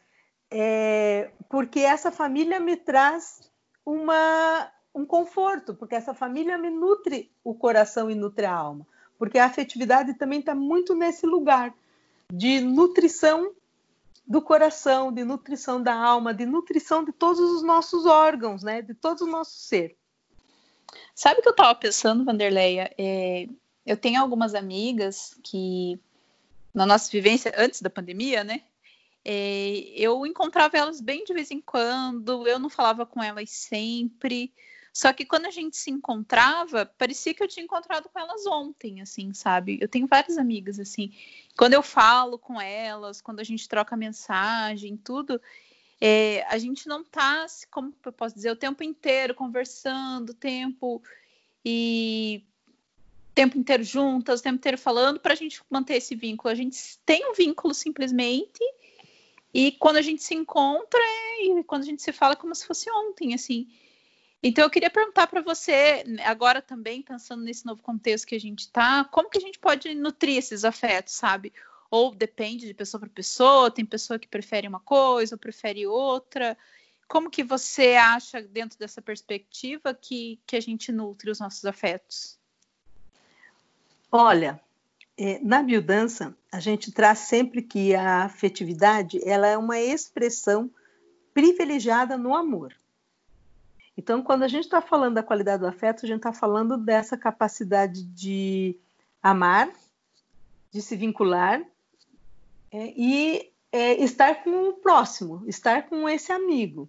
é, 0.48 1.30
porque 1.48 1.80
essa 1.80 2.12
família 2.12 2.60
me 2.60 2.76
traz 2.76 3.50
uma, 3.84 4.70
um 4.98 5.06
conforto, 5.06 5.74
porque 5.74 5.94
essa 5.94 6.12
família 6.12 6.58
me 6.58 6.70
nutre 6.70 7.30
o 7.44 7.54
coração 7.54 8.10
e 8.10 8.14
nutre 8.14 8.44
a 8.44 8.52
alma, 8.52 8.86
porque 9.16 9.38
a 9.38 9.46
afetividade 9.46 10.14
também 10.14 10.40
está 10.40 10.54
muito 10.54 10.94
nesse 10.94 11.24
lugar 11.24 11.72
de 12.32 12.60
nutrição 12.60 13.52
do 14.26 14.42
coração, 14.42 15.12
de 15.12 15.24
nutrição 15.24 15.80
da 15.80 15.94
alma, 15.94 16.34
de 16.34 16.44
nutrição 16.44 17.04
de 17.04 17.12
todos 17.12 17.40
os 17.40 17.62
nossos 17.62 18.04
órgãos, 18.04 18.62
né? 18.62 18.82
De 18.82 18.92
todo 18.92 19.22
o 19.22 19.26
nosso 19.26 19.56
ser. 19.56 19.96
Sabe 21.14 21.40
o 21.40 21.42
que 21.42 21.48
eu 21.48 21.52
estava 21.52 21.74
pensando, 21.74 22.24
Vanderleia? 22.24 22.92
É, 22.98 23.48
eu 23.86 23.96
tenho 23.96 24.20
algumas 24.20 24.54
amigas 24.54 25.38
que, 25.42 25.98
na 26.74 26.84
nossa 26.84 27.10
vivência 27.10 27.54
antes 27.56 27.80
da 27.80 27.88
pandemia, 27.88 28.44
né? 28.44 28.62
É, 29.24 29.92
eu 29.94 30.26
encontrava 30.26 30.76
elas 30.76 31.00
bem 31.00 31.24
de 31.24 31.32
vez 31.32 31.50
em 31.50 31.60
quando, 31.60 32.46
eu 32.46 32.58
não 32.58 32.68
falava 32.68 33.06
com 33.06 33.22
elas 33.22 33.48
sempre. 33.50 34.52
Só 34.98 35.12
que 35.12 35.24
quando 35.24 35.46
a 35.46 35.50
gente 35.52 35.76
se 35.76 35.92
encontrava, 35.92 36.84
parecia 36.84 37.32
que 37.32 37.40
eu 37.40 37.46
tinha 37.46 37.62
encontrado 37.62 38.08
com 38.08 38.18
elas 38.18 38.44
ontem, 38.46 39.00
assim, 39.00 39.32
sabe? 39.32 39.78
Eu 39.80 39.86
tenho 39.86 40.08
várias 40.08 40.36
amigas, 40.36 40.80
assim. 40.80 41.12
Quando 41.56 41.74
eu 41.74 41.84
falo 41.84 42.36
com 42.36 42.60
elas, 42.60 43.20
quando 43.20 43.38
a 43.38 43.44
gente 43.44 43.68
troca 43.68 43.96
mensagem, 43.96 44.96
tudo, 44.96 45.40
é, 46.00 46.44
a 46.48 46.58
gente 46.58 46.88
não 46.88 47.04
tá, 47.04 47.46
como 47.70 47.94
eu 48.04 48.12
posso 48.12 48.34
dizer, 48.34 48.50
o 48.50 48.56
tempo 48.56 48.82
inteiro 48.82 49.36
conversando, 49.36 50.34
tempo 50.34 51.00
e 51.64 52.44
tempo 53.36 53.56
inteiro 53.56 53.84
juntas, 53.84 54.40
o 54.40 54.42
tempo 54.42 54.56
inteiro 54.56 54.78
falando, 54.78 55.20
para 55.20 55.32
a 55.32 55.36
gente 55.36 55.62
manter 55.70 55.94
esse 55.94 56.16
vínculo. 56.16 56.50
A 56.50 56.56
gente 56.56 56.98
tem 57.06 57.24
um 57.30 57.34
vínculo 57.34 57.72
simplesmente, 57.72 58.64
e 59.54 59.70
quando 59.70 59.98
a 59.98 60.02
gente 60.02 60.24
se 60.24 60.34
encontra, 60.34 60.98
é, 61.00 61.44
e 61.44 61.62
quando 61.62 61.82
a 61.82 61.86
gente 61.86 62.02
se 62.02 62.10
fala, 62.10 62.32
é 62.32 62.36
como 62.36 62.52
se 62.52 62.66
fosse 62.66 62.90
ontem, 62.90 63.32
assim. 63.32 63.68
Então, 64.42 64.64
eu 64.64 64.70
queria 64.70 64.90
perguntar 64.90 65.26
para 65.26 65.42
você, 65.42 66.04
agora 66.24 66.62
também, 66.62 67.02
pensando 67.02 67.42
nesse 67.42 67.66
novo 67.66 67.82
contexto 67.82 68.26
que 68.26 68.36
a 68.36 68.40
gente 68.40 68.60
está, 68.60 69.04
como 69.04 69.28
que 69.28 69.38
a 69.38 69.40
gente 69.40 69.58
pode 69.58 69.92
nutrir 69.94 70.38
esses 70.38 70.64
afetos, 70.64 71.14
sabe? 71.14 71.52
Ou 71.90 72.14
depende 72.14 72.66
de 72.66 72.74
pessoa 72.74 73.00
para 73.00 73.08
pessoa, 73.08 73.70
tem 73.70 73.84
pessoa 73.84 74.18
que 74.18 74.28
prefere 74.28 74.68
uma 74.68 74.78
coisa 74.78 75.34
ou 75.34 75.38
prefere 75.38 75.86
outra. 75.86 76.56
Como 77.08 77.30
que 77.30 77.42
você 77.42 77.96
acha, 77.96 78.40
dentro 78.40 78.78
dessa 78.78 79.02
perspectiva, 79.02 79.92
que, 79.92 80.38
que 80.46 80.54
a 80.54 80.60
gente 80.60 80.92
nutre 80.92 81.30
os 81.30 81.40
nossos 81.40 81.64
afetos? 81.64 82.38
Olha, 84.12 84.60
é, 85.16 85.40
na 85.40 85.62
biodança, 85.64 86.36
a 86.52 86.60
gente 86.60 86.92
traz 86.92 87.20
sempre 87.20 87.60
que 87.60 87.92
a 87.92 88.24
afetividade 88.24 89.20
ela 89.28 89.48
é 89.48 89.58
uma 89.58 89.80
expressão 89.80 90.70
privilegiada 91.34 92.16
no 92.16 92.36
amor. 92.36 92.72
Então, 93.98 94.22
quando 94.22 94.44
a 94.44 94.48
gente 94.48 94.62
está 94.62 94.80
falando 94.80 95.14
da 95.14 95.24
qualidade 95.24 95.60
do 95.60 95.66
afeto, 95.66 96.06
a 96.06 96.08
gente 96.08 96.18
está 96.18 96.32
falando 96.32 96.76
dessa 96.76 97.16
capacidade 97.16 98.04
de 98.04 98.78
amar, 99.20 99.68
de 100.70 100.80
se 100.80 100.94
vincular 100.94 101.60
é, 102.70 102.92
e 102.96 103.50
é, 103.72 103.94
estar 103.94 104.44
com 104.44 104.68
o 104.68 104.74
próximo, 104.74 105.42
estar 105.48 105.88
com 105.88 106.08
esse 106.08 106.30
amigo. 106.30 106.88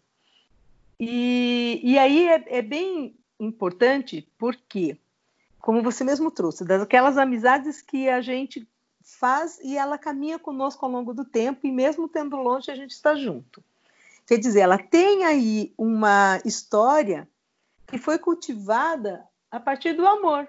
E, 1.00 1.82
e 1.84 1.98
aí 1.98 2.28
é, 2.28 2.60
é 2.60 2.62
bem 2.62 3.18
importante 3.40 4.30
porque 4.38 4.96
como 5.60 5.82
você 5.82 6.04
mesmo 6.04 6.30
trouxe, 6.30 6.64
daquelas 6.64 7.18
amizades 7.18 7.82
que 7.82 8.08
a 8.08 8.22
gente 8.22 8.70
faz 9.02 9.60
e 9.64 9.76
ela 9.76 9.98
caminha 9.98 10.38
conosco 10.38 10.86
ao 10.86 10.92
longo 10.92 11.12
do 11.12 11.26
tempo 11.26 11.66
e 11.66 11.72
mesmo 11.72 12.08
tendo 12.08 12.36
longe 12.36 12.70
a 12.70 12.76
gente 12.76 12.92
está 12.92 13.16
junto. 13.16 13.64
Quer 14.30 14.38
dizer, 14.38 14.60
ela 14.60 14.78
tem 14.78 15.26
aí 15.26 15.74
uma 15.76 16.40
história 16.46 17.28
que 17.88 17.98
foi 17.98 18.20
cultivada 18.20 19.26
a 19.50 19.60
partir 19.60 19.94
do 19.94 20.06
amor, 20.06 20.48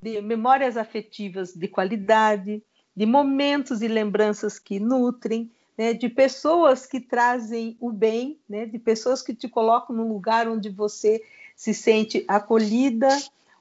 de 0.00 0.20
memórias 0.20 0.76
afetivas 0.76 1.52
de 1.52 1.66
qualidade, 1.66 2.62
de 2.96 3.04
momentos 3.04 3.82
e 3.82 3.88
lembranças 3.88 4.56
que 4.56 4.78
nutrem, 4.78 5.50
né, 5.76 5.92
de 5.92 6.08
pessoas 6.08 6.86
que 6.86 7.00
trazem 7.00 7.76
o 7.80 7.90
bem, 7.90 8.38
né, 8.48 8.66
de 8.66 8.78
pessoas 8.78 9.20
que 9.20 9.34
te 9.34 9.48
colocam 9.48 9.96
num 9.96 10.06
lugar 10.06 10.46
onde 10.46 10.70
você 10.70 11.20
se 11.56 11.74
sente 11.74 12.24
acolhida, 12.28 13.08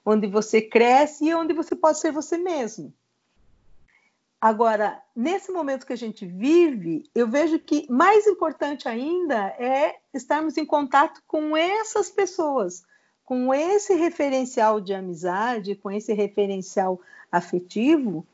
onde 0.06 0.28
você 0.28 0.62
cresce 0.62 1.26
e 1.26 1.34
onde 1.34 1.52
você 1.52 1.76
pode 1.76 1.98
ser 1.98 2.12
você 2.12 2.38
mesmo. 2.38 2.94
Agora, 4.42 5.00
nesse 5.16 5.52
momento 5.52 5.86
que 5.86 5.94
a 5.94 5.98
gente 5.98 6.26
vive, 6.26 7.04
eu 7.14 7.28
vejo 7.28 7.60
que 7.60 7.86
mais 7.88 8.26
importante 8.26 8.90
ainda 8.90 9.36
é 9.60 10.00
estarmos 10.12 10.58
em 10.58 10.66
contato 10.66 11.22
com 11.28 11.56
essas 11.56 12.10
pessoas, 12.10 12.84
com 13.24 13.54
esse 13.54 13.94
referencial 13.94 14.82
de 14.82 14.96
amizade, 14.96 15.76
com 15.76 15.92
esse 15.92 16.12
referencial 16.14 17.00
afetivo, 17.32 18.26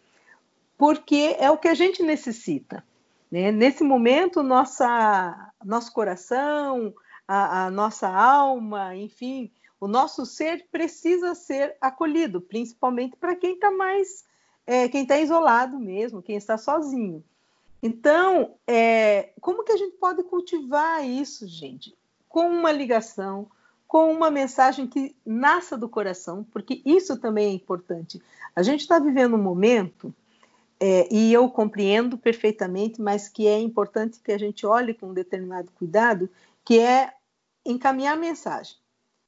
porque 0.78 1.36
é 1.40 1.52
o 1.52 1.58
que 1.58 1.68
a 1.68 1.74
gente 1.74 2.02
necessita. 2.02 2.82
Né? 3.30 3.52
Nesse 3.52 3.84
momento, 3.84 4.42
nossa, 4.42 5.52
nosso 5.66 5.92
coração, 5.92 6.96
a, 7.28 7.66
a 7.66 7.70
nossa 7.70 8.08
alma, 8.08 8.96
enfim, 8.96 9.52
o 9.78 9.90
nosso 9.90 10.26
ser 10.26 10.68
precisa 10.72 11.36
ser 11.36 11.76
acolhido, 11.82 12.40
principalmente 12.40 13.18
para 13.18 13.36
quem 13.36 13.56
está 13.56 13.70
mais, 13.70 14.24
é, 14.68 14.90
quem 14.90 15.04
está 15.04 15.18
isolado 15.18 15.80
mesmo, 15.80 16.22
quem 16.22 16.36
está 16.36 16.58
sozinho. 16.58 17.24
Então, 17.82 18.56
é, 18.68 19.30
como 19.40 19.64
que 19.64 19.72
a 19.72 19.78
gente 19.78 19.96
pode 19.96 20.22
cultivar 20.24 21.08
isso, 21.08 21.48
gente? 21.48 21.96
Com 22.28 22.50
uma 22.50 22.72
ligação, 22.72 23.50
com 23.88 24.12
uma 24.12 24.30
mensagem 24.30 24.86
que 24.86 25.16
nasça 25.26 25.78
do 25.78 25.88
coração, 25.88 26.44
porque 26.52 26.82
isso 26.86 27.18
também 27.18 27.52
é 27.52 27.54
importante. 27.54 28.22
A 28.54 28.62
gente 28.62 28.82
está 28.82 29.00
vivendo 29.00 29.36
um 29.36 29.42
momento, 29.42 30.14
é, 30.80 31.08
e 31.12 31.32
eu 31.32 31.50
compreendo 31.50 32.18
perfeitamente, 32.18 33.02
mas 33.02 33.30
que 33.30 33.48
é 33.48 33.58
importante 33.60 34.20
que 34.20 34.32
a 34.32 34.38
gente 34.38 34.66
olhe 34.66 34.94
com 34.94 35.08
um 35.08 35.14
determinado 35.14 35.72
cuidado, 35.72 36.30
que 36.66 36.80
é 36.80 37.14
encaminhar 37.66 38.18
mensagem. 38.18 38.76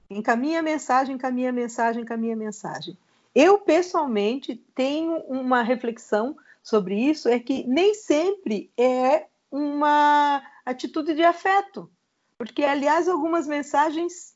Encaminha 0.09 0.59
a 0.59 0.63
mensagem, 0.63 1.15
encaminha 1.15 1.49
a 1.49 1.53
mensagem, 1.53 2.01
encaminha 2.01 2.33
a 2.33 2.37
mensagem. 2.37 2.97
Eu, 3.33 3.59
pessoalmente, 3.59 4.55
tenho 4.73 5.17
uma 5.27 5.61
reflexão 5.61 6.35
sobre 6.63 6.95
isso, 6.95 7.29
é 7.29 7.39
que 7.39 7.63
nem 7.67 7.93
sempre 7.93 8.71
é 8.77 9.27
uma 9.51 10.43
atitude 10.65 11.13
de 11.13 11.23
afeto. 11.23 11.89
Porque, 12.37 12.63
aliás, 12.63 13.07
algumas 13.07 13.47
mensagens 13.47 14.35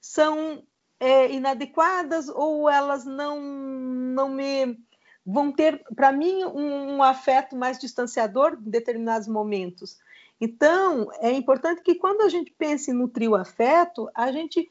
são 0.00 0.62
é, 0.98 1.30
inadequadas 1.32 2.28
ou 2.28 2.68
elas 2.68 3.04
não, 3.04 3.40
não 3.40 4.28
me 4.28 4.78
vão 5.24 5.52
ter, 5.52 5.82
para 5.94 6.12
mim, 6.12 6.44
um, 6.44 6.96
um, 6.96 7.02
afeto 7.02 7.56
mais 7.56 7.78
distanciador 7.78 8.54
em 8.54 8.70
determinados 8.70 9.28
momentos. 9.28 9.98
Então, 10.40 11.10
é 11.20 11.30
importante 11.32 11.82
que 11.82 11.94
quando 11.94 12.22
a 12.22 12.28
gente 12.28 12.50
pense 12.52 12.90
em 12.90 12.94
nutrir 12.94 13.30
o 13.30 13.36
afeto, 13.36 14.10
a 14.14 14.32
gente 14.32 14.70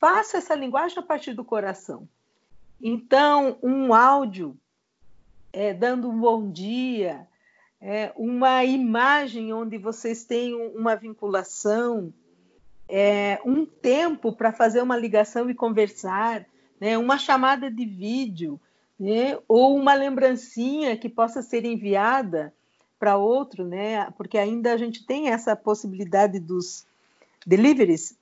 faça 0.00 0.38
essa 0.38 0.54
linguagem 0.54 0.98
a 0.98 1.02
partir 1.02 1.34
do 1.34 1.44
coração. 1.44 2.08
Então, 2.82 3.58
um 3.62 3.92
áudio 3.92 4.56
é, 5.52 5.74
dando 5.74 6.08
um 6.08 6.18
bom 6.18 6.50
dia, 6.50 7.26
é, 7.80 8.12
uma 8.16 8.64
imagem 8.64 9.52
onde 9.52 9.76
vocês 9.78 10.24
têm 10.24 10.54
uma 10.54 10.94
vinculação, 10.94 12.12
é, 12.88 13.38
um 13.44 13.64
tempo 13.66 14.32
para 14.32 14.52
fazer 14.52 14.82
uma 14.82 14.96
ligação 14.96 15.48
e 15.50 15.54
conversar, 15.54 16.46
né, 16.80 16.96
uma 16.96 17.18
chamada 17.18 17.70
de 17.70 17.84
vídeo, 17.84 18.60
né, 18.98 19.38
ou 19.46 19.76
uma 19.76 19.94
lembrancinha 19.94 20.96
que 20.96 21.08
possa 21.08 21.42
ser 21.42 21.64
enviada 21.64 22.52
para 22.98 23.16
outro, 23.16 23.64
né, 23.64 24.10
porque 24.16 24.38
ainda 24.38 24.72
a 24.72 24.76
gente 24.76 25.06
tem 25.06 25.28
essa 25.28 25.54
possibilidade 25.54 26.38
dos 26.38 26.86
deliveries 27.46 28.16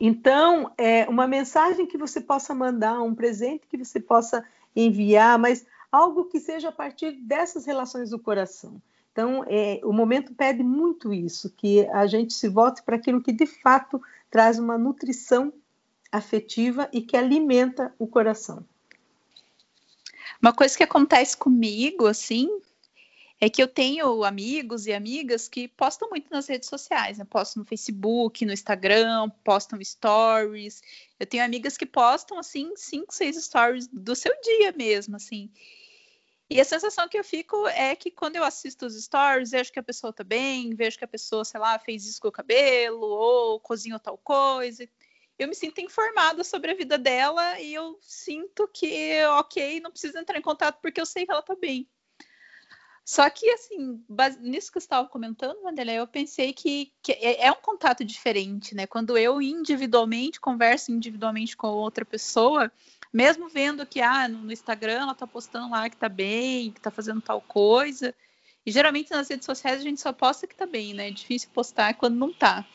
então, 0.00 0.70
é 0.78 1.08
uma 1.08 1.26
mensagem 1.26 1.86
que 1.86 1.98
você 1.98 2.20
possa 2.20 2.54
mandar, 2.54 3.02
um 3.02 3.14
presente 3.14 3.66
que 3.66 3.76
você 3.76 3.98
possa 3.98 4.44
enviar, 4.74 5.38
mas 5.38 5.66
algo 5.90 6.26
que 6.26 6.38
seja 6.38 6.68
a 6.68 6.72
partir 6.72 7.12
dessas 7.12 7.66
relações 7.66 8.10
do 8.10 8.18
coração. 8.18 8.80
Então, 9.10 9.44
é, 9.48 9.80
o 9.82 9.92
momento 9.92 10.32
pede 10.32 10.62
muito 10.62 11.12
isso, 11.12 11.50
que 11.50 11.84
a 11.88 12.06
gente 12.06 12.32
se 12.32 12.48
volte 12.48 12.82
para 12.82 12.94
aquilo 12.94 13.20
que 13.20 13.32
de 13.32 13.46
fato 13.46 14.00
traz 14.30 14.58
uma 14.58 14.78
nutrição 14.78 15.52
afetiva 16.12 16.88
e 16.92 17.00
que 17.00 17.16
alimenta 17.16 17.92
o 17.98 18.06
coração. 18.06 18.64
Uma 20.40 20.52
coisa 20.52 20.76
que 20.76 20.84
acontece 20.84 21.36
comigo, 21.36 22.06
assim, 22.06 22.48
é 23.40 23.48
que 23.48 23.62
eu 23.62 23.68
tenho 23.68 24.24
amigos 24.24 24.86
e 24.86 24.92
amigas 24.92 25.48
que 25.48 25.68
postam 25.68 26.10
muito 26.10 26.28
nas 26.30 26.48
redes 26.48 26.68
sociais, 26.68 27.18
né? 27.18 27.24
Postam 27.24 27.62
no 27.62 27.68
Facebook, 27.68 28.44
no 28.44 28.52
Instagram, 28.52 29.30
postam 29.44 29.82
stories. 29.82 30.82
Eu 31.20 31.26
tenho 31.26 31.44
amigas 31.44 31.76
que 31.76 31.86
postam, 31.86 32.38
assim, 32.38 32.74
cinco, 32.76 33.14
seis 33.14 33.36
stories 33.36 33.86
do 33.88 34.16
seu 34.16 34.32
dia 34.42 34.72
mesmo, 34.72 35.14
assim. 35.14 35.50
E 36.50 36.60
a 36.60 36.64
sensação 36.64 37.08
que 37.08 37.18
eu 37.18 37.22
fico 37.22 37.68
é 37.68 37.94
que 37.94 38.10
quando 38.10 38.36
eu 38.36 38.42
assisto 38.42 38.86
os 38.86 39.00
stories, 39.00 39.50
vejo 39.50 39.72
que 39.72 39.78
a 39.78 39.82
pessoa 39.82 40.12
tá 40.12 40.24
bem, 40.24 40.74
vejo 40.74 40.98
que 40.98 41.04
a 41.04 41.08
pessoa, 41.08 41.44
sei 41.44 41.60
lá, 41.60 41.78
fez 41.78 42.06
isso 42.06 42.20
com 42.20 42.28
o 42.28 42.32
cabelo, 42.32 43.06
ou 43.06 43.60
cozinhou 43.60 44.00
tal 44.00 44.18
coisa. 44.18 44.88
Eu 45.38 45.46
me 45.46 45.54
sinto 45.54 45.80
informada 45.80 46.42
sobre 46.42 46.72
a 46.72 46.74
vida 46.74 46.98
dela 46.98 47.60
e 47.60 47.72
eu 47.72 47.98
sinto 48.00 48.66
que, 48.66 49.22
ok, 49.38 49.78
não 49.80 49.92
preciso 49.92 50.18
entrar 50.18 50.38
em 50.38 50.42
contato 50.42 50.80
porque 50.80 51.00
eu 51.00 51.06
sei 51.06 51.24
que 51.24 51.30
ela 51.30 51.42
tá 51.42 51.54
bem. 51.54 51.88
Só 53.08 53.30
que, 53.30 53.48
assim, 53.52 54.04
nisso 54.38 54.70
que 54.70 54.78
você 54.78 54.84
estava 54.84 55.08
comentando, 55.08 55.62
Wanderlei, 55.62 55.98
eu 55.98 56.06
pensei 56.06 56.52
que, 56.52 56.92
que 57.02 57.12
é, 57.12 57.46
é, 57.46 57.50
um 57.50 57.54
contato 57.54 58.04
diferente, 58.04 58.74
né? 58.74 58.86
Quando 58.86 59.16
eu 59.16 59.40
individualmente 59.40 60.38
converso 60.38 60.92
individualmente 60.92 61.56
com 61.56 61.68
outra 61.68 62.04
pessoa, 62.04 62.70
mesmo 63.10 63.48
vendo 63.48 63.86
que 63.86 64.02
ah, 64.02 64.28
no 64.28 64.52
Instagram 64.52 65.00
ela 65.00 65.14
tá 65.14 65.26
postando 65.26 65.70
lá 65.70 65.88
que 65.88 65.96
tá 65.96 66.06
bem, 66.06 66.70
que 66.70 66.82
tá 66.82 66.90
fazendo 66.90 67.22
tal 67.22 67.40
coisa. 67.40 68.14
E 68.66 68.70
geralmente 68.70 69.10
nas 69.10 69.26
redes 69.26 69.46
sociais 69.46 69.80
a 69.80 69.84
gente 69.84 70.02
só 70.02 70.12
posta 70.12 70.46
que 70.46 70.54
tá 70.54 70.66
bem, 70.66 70.92
né? 70.92 71.08
É 71.08 71.10
difícil 71.10 71.48
postar 71.54 71.94
quando 71.94 72.16
não 72.16 72.30
tá. 72.30 72.66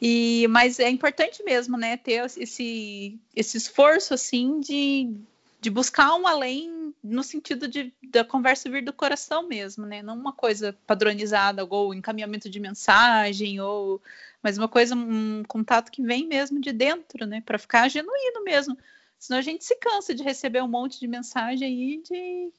E, 0.00 0.46
mas 0.48 0.78
é 0.78 0.88
importante 0.88 1.42
mesmo, 1.42 1.76
né, 1.76 1.96
ter 1.96 2.24
esse, 2.36 3.18
esse 3.34 3.56
esforço 3.56 4.14
assim 4.14 4.60
de, 4.60 5.12
de 5.60 5.70
buscar 5.70 6.14
um 6.14 6.24
além 6.24 6.79
no 7.02 7.22
sentido 7.22 7.66
de 7.66 7.92
da 8.10 8.24
conversa 8.24 8.68
vir 8.68 8.84
do 8.84 8.92
coração 8.92 9.46
mesmo, 9.48 9.86
né? 9.86 10.02
Não 10.02 10.14
uma 10.14 10.32
coisa 10.32 10.76
padronizada 10.86 11.64
ou 11.64 11.94
encaminhamento 11.94 12.48
de 12.48 12.60
mensagem 12.60 13.60
ou 13.60 14.00
mas 14.42 14.58
uma 14.58 14.68
coisa 14.68 14.94
um 14.94 15.42
contato 15.44 15.90
que 15.90 16.02
vem 16.02 16.26
mesmo 16.26 16.60
de 16.60 16.72
dentro, 16.72 17.26
né? 17.26 17.40
Para 17.40 17.58
ficar 17.58 17.88
genuíno 17.88 18.44
mesmo. 18.44 18.76
Senão 19.18 19.38
a 19.38 19.42
gente 19.42 19.64
se 19.64 19.74
cansa 19.76 20.14
de 20.14 20.22
receber 20.22 20.62
um 20.62 20.68
monte 20.68 21.00
de 21.00 21.06
mensagem 21.06 21.66
aí 21.66 22.02
de 22.02 22.52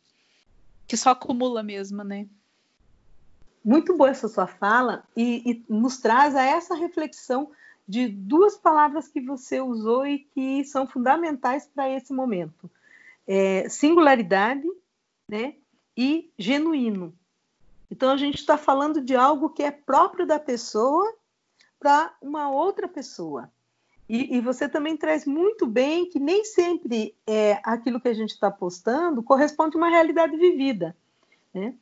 que 0.88 0.98
só 0.98 1.12
acumula 1.12 1.64
mesmo, 1.64 2.04
né? 2.04 2.28
Muito 3.64 3.96
boa 3.96 4.10
essa 4.10 4.28
sua 4.28 4.48
fala 4.48 5.04
e, 5.16 5.52
e 5.52 5.74
nos 5.74 5.98
traz 5.98 6.36
a 6.36 6.44
essa 6.44 6.76
reflexão 6.76 7.52
de 7.88 8.08
duas 8.08 8.58
palavras 8.58 9.08
que 9.08 9.22
você 9.22 9.62
usou 9.62 10.06
e 10.06 10.20
que 10.20 10.64
são 10.66 10.88
fundamentais 10.88 11.68
para 11.68 11.90
esse 11.90 12.12
momento 12.12 12.70
é, 13.34 13.70
singularidade 13.70 14.68
né, 15.26 15.56
e 15.96 16.30
genuíno. 16.38 17.18
Então, 17.90 18.12
a 18.12 18.18
gente 18.18 18.36
está 18.36 18.58
falando 18.58 19.00
de 19.00 19.16
algo 19.16 19.50
que 19.50 19.64
é 19.64 19.72
próprio 19.72 20.28
da 20.28 20.38
pessoa 20.38 21.16
para 21.80 22.14
uma 22.22 22.52
outra 22.52 22.90
pessoa. 22.90 23.50
E, 24.10 24.36
e, 24.36 24.42
você 24.42 24.68
também 24.68 24.98
traz 24.98 25.26
muito 25.26 25.66
bem 25.66 26.10
que 26.10 26.20
nem 26.20 26.44
sempre 26.44 27.16
é, 27.26 27.58
aquilo 27.64 28.02
que 28.02 28.10
a 28.10 28.14
gente 28.14 28.32
está 28.32 28.52
postando 28.52 29.24
corresponde 29.24 29.78
a 29.78 29.80
uma 29.80 29.90
realidade 29.90 30.36
vivida. 30.36 30.94
Né? 31.54 31.74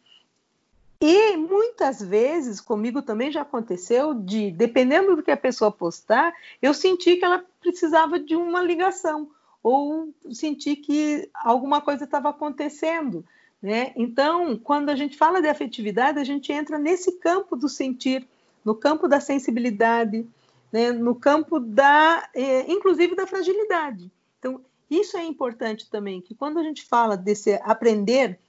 E 1.01 1.35
muitas 1.35 1.99
vezes, 1.99 2.61
comigo 2.61 3.01
também 3.01 3.31
já 3.31 3.41
aconteceu, 3.41 4.13
de 4.13 4.51
dependendo 4.51 5.15
do 5.15 5.23
que 5.23 5.31
a 5.31 5.37
pessoa 5.37 5.71
postar, 5.71 6.31
eu 6.61 6.75
senti 6.75 7.15
que 7.15 7.25
ela 7.25 7.43
precisava 7.59 8.19
de 8.19 8.35
uma 8.35 8.61
ligação, 8.61 9.31
ou 9.61 10.13
sentir 10.31 10.77
que 10.77 11.29
alguma 11.33 11.81
coisa 11.81 12.05
estava 12.05 12.29
acontecendo. 12.29 13.25
Né? 13.61 13.91
Então, 13.95 14.57
quando 14.57 14.89
a 14.89 14.95
gente 14.95 15.17
fala 15.17 15.41
de 15.41 15.47
afetividade, 15.47 16.19
a 16.19 16.23
gente 16.23 16.51
entra 16.51 16.77
nesse 16.77 17.19
campo 17.19 17.55
do 17.55 17.67
sentir, 17.67 18.27
no 18.63 18.73
campo 18.73 19.07
da 19.07 19.19
sensibilidade, 19.19 20.25
né? 20.71 20.91
no 20.91 21.13
campo 21.13 21.59
da, 21.59 22.29
é, 22.33 22.71
inclusive 22.71 23.15
da 23.15 23.27
fragilidade. 23.27 24.09
Então, 24.39 24.61
isso 24.89 25.17
é 25.17 25.23
importante 25.23 25.89
também, 25.89 26.21
que 26.21 26.33
quando 26.33 26.57
a 26.57 26.63
gente 26.63 26.85
fala 26.85 27.17
desse 27.17 27.53
aprender 27.63 28.39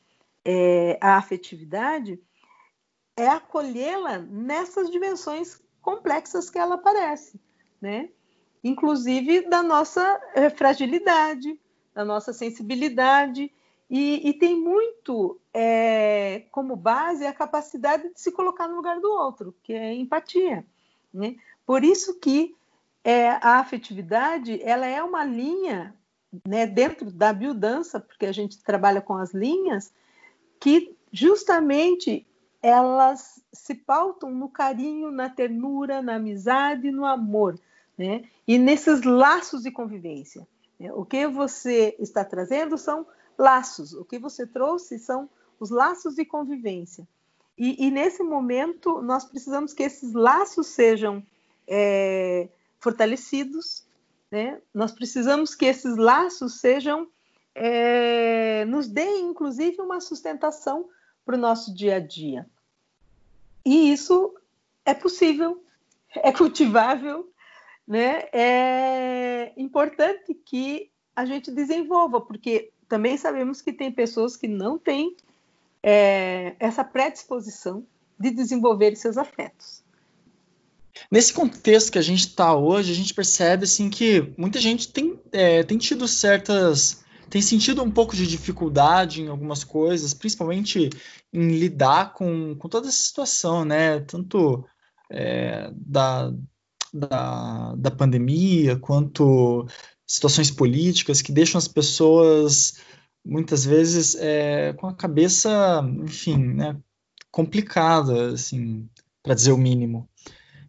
é, 0.44 0.96
a 1.00 1.16
afetividade, 1.16 2.18
é 3.16 3.28
acolhê-la 3.28 4.18
nessas 4.18 4.90
dimensões 4.90 5.60
complexas 5.82 6.48
que 6.48 6.58
ela 6.58 6.76
aparece, 6.76 7.38
né? 7.80 8.08
Inclusive 8.62 9.48
da 9.48 9.62
nossa 9.62 10.20
é, 10.34 10.50
fragilidade, 10.50 11.58
da 11.94 12.04
nossa 12.04 12.32
sensibilidade, 12.32 13.52
e, 13.88 14.28
e 14.28 14.32
tem 14.34 14.56
muito 14.56 15.40
é, 15.52 16.44
como 16.52 16.76
base 16.76 17.26
a 17.26 17.32
capacidade 17.32 18.12
de 18.14 18.20
se 18.20 18.30
colocar 18.30 18.68
no 18.68 18.76
lugar 18.76 19.00
do 19.00 19.10
outro, 19.10 19.54
que 19.62 19.72
é 19.72 19.92
empatia. 19.92 20.64
Né? 21.12 21.36
Por 21.66 21.82
isso 21.82 22.20
que 22.20 22.54
é, 23.02 23.30
a 23.30 23.58
afetividade 23.58 24.62
ela 24.62 24.86
é 24.86 25.02
uma 25.02 25.24
linha 25.24 25.94
né, 26.46 26.66
dentro 26.66 27.10
da 27.10 27.32
biodança, 27.32 27.98
porque 27.98 28.26
a 28.26 28.32
gente 28.32 28.62
trabalha 28.62 29.00
com 29.00 29.16
as 29.16 29.34
linhas, 29.34 29.92
que 30.60 30.96
justamente 31.10 32.24
elas 32.62 33.42
se 33.52 33.74
pautam 33.74 34.30
no 34.30 34.48
carinho, 34.48 35.10
na 35.10 35.28
ternura, 35.28 36.00
na 36.00 36.16
amizade, 36.16 36.92
no 36.92 37.04
amor 37.04 37.58
né? 38.00 38.24
E 38.48 38.56
nesses 38.56 39.02
laços 39.02 39.62
de 39.62 39.70
convivência. 39.70 40.48
Né? 40.78 40.90
O 40.94 41.04
que 41.04 41.26
você 41.26 41.94
está 41.98 42.24
trazendo 42.24 42.78
são 42.78 43.06
laços, 43.36 43.92
o 43.92 44.06
que 44.06 44.18
você 44.18 44.46
trouxe 44.46 44.98
são 44.98 45.28
os 45.58 45.68
laços 45.68 46.14
de 46.14 46.24
convivência. 46.24 47.06
E, 47.58 47.86
e 47.86 47.90
nesse 47.90 48.22
momento, 48.22 49.02
nós 49.02 49.26
precisamos 49.26 49.74
que 49.74 49.82
esses 49.82 50.14
laços 50.14 50.68
sejam 50.68 51.22
é, 51.68 52.48
fortalecidos, 52.78 53.84
né? 54.30 54.62
nós 54.72 54.92
precisamos 54.92 55.54
que 55.54 55.66
esses 55.66 55.94
laços 55.98 56.58
sejam, 56.58 57.06
é, 57.54 58.64
nos 58.64 58.88
deem, 58.88 59.26
inclusive, 59.26 59.78
uma 59.82 60.00
sustentação 60.00 60.88
para 61.22 61.34
o 61.34 61.38
nosso 61.38 61.74
dia 61.74 61.96
a 61.96 62.00
dia. 62.00 62.48
E 63.62 63.92
isso 63.92 64.34
é 64.86 64.94
possível, 64.94 65.62
é 66.16 66.32
cultivável, 66.32 67.30
né, 67.90 68.28
é 68.32 69.52
importante 69.56 70.32
que 70.32 70.92
a 71.14 71.24
gente 71.24 71.50
desenvolva, 71.50 72.20
porque 72.20 72.70
também 72.88 73.16
sabemos 73.16 73.60
que 73.60 73.72
tem 73.72 73.90
pessoas 73.90 74.36
que 74.36 74.46
não 74.46 74.78
têm 74.78 75.16
é, 75.82 76.54
essa 76.60 76.84
predisposição 76.84 77.84
de 78.16 78.30
desenvolver 78.30 78.94
seus 78.94 79.18
afetos. 79.18 79.82
Nesse 81.10 81.32
contexto 81.32 81.90
que 81.90 81.98
a 81.98 82.02
gente 82.02 82.28
está 82.28 82.54
hoje, 82.54 82.92
a 82.92 82.94
gente 82.94 83.12
percebe 83.12 83.64
assim 83.64 83.90
que 83.90 84.32
muita 84.38 84.60
gente 84.60 84.92
tem, 84.92 85.18
é, 85.32 85.64
tem 85.64 85.76
tido 85.76 86.06
certas 86.06 87.04
tem 87.28 87.42
sentido 87.42 87.82
um 87.82 87.90
pouco 87.90 88.14
de 88.14 88.26
dificuldade 88.26 89.22
em 89.22 89.28
algumas 89.28 89.64
coisas, 89.64 90.14
principalmente 90.14 90.90
em 91.32 91.48
lidar 91.58 92.12
com, 92.12 92.54
com 92.56 92.68
toda 92.68 92.88
essa 92.88 93.02
situação, 93.02 93.64
né? 93.64 94.00
Tanto 94.00 94.64
é, 95.08 95.70
da, 95.72 96.32
da, 96.92 97.74
da 97.76 97.90
pandemia, 97.90 98.76
quanto 98.76 99.66
situações 100.06 100.50
políticas 100.50 101.22
que 101.22 101.32
deixam 101.32 101.58
as 101.58 101.68
pessoas 101.68 102.80
muitas 103.24 103.64
vezes 103.64 104.16
é, 104.16 104.72
com 104.74 104.86
a 104.86 104.94
cabeça, 104.94 105.82
enfim, 106.02 106.36
né, 106.36 106.76
complicada, 107.30 108.32
assim, 108.32 108.88
para 109.22 109.34
dizer 109.34 109.52
o 109.52 109.58
mínimo. 109.58 110.08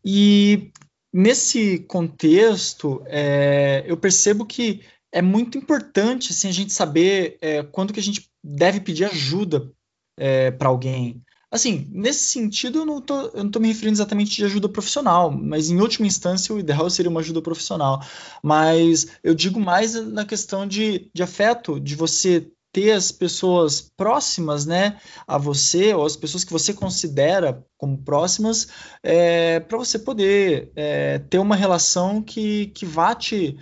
E 0.03 0.71
nesse 1.13 1.79
contexto, 1.79 3.01
é, 3.05 3.83
eu 3.87 3.97
percebo 3.97 4.45
que 4.45 4.81
é 5.11 5.21
muito 5.21 5.57
importante 5.57 6.31
assim, 6.31 6.47
a 6.47 6.53
gente 6.53 6.71
saber 6.71 7.37
é, 7.41 7.63
quando 7.63 7.93
que 7.93 7.99
a 7.99 8.03
gente 8.03 8.29
deve 8.43 8.79
pedir 8.79 9.05
ajuda 9.05 9.71
é, 10.17 10.51
para 10.51 10.69
alguém. 10.69 11.21
Assim, 11.51 11.89
nesse 11.91 12.27
sentido, 12.27 12.79
eu 12.79 12.85
não, 12.85 12.99
estou 12.99 13.61
me 13.61 13.67
referindo 13.67 13.95
exatamente 13.95 14.37
de 14.37 14.45
ajuda 14.45 14.69
profissional, 14.69 15.29
mas 15.29 15.69
em 15.69 15.81
última 15.81 16.07
instância 16.07 16.55
o 16.55 16.59
ideal 16.59 16.89
seria 16.89 17.11
uma 17.11 17.19
ajuda 17.19 17.41
profissional. 17.41 18.01
Mas 18.41 19.07
eu 19.21 19.35
digo 19.35 19.59
mais 19.59 19.93
na 19.93 20.23
questão 20.23 20.65
de, 20.65 21.11
de 21.13 21.21
afeto, 21.21 21.77
de 21.77 21.93
você 21.93 22.49
ter 22.71 22.91
as 22.91 23.11
pessoas 23.11 23.81
próximas, 23.97 24.65
né, 24.65 24.97
a 25.27 25.37
você 25.37 25.93
ou 25.93 26.05
as 26.05 26.15
pessoas 26.15 26.45
que 26.45 26.53
você 26.53 26.73
considera 26.73 27.61
como 27.77 27.97
próximas, 27.97 28.69
é, 29.03 29.59
para 29.59 29.77
você 29.77 29.99
poder 29.99 30.71
é, 30.73 31.19
ter 31.19 31.37
uma 31.37 31.57
relação 31.57 32.21
que, 32.21 32.67
que 32.67 32.85
vá 32.85 33.13
te, 33.13 33.57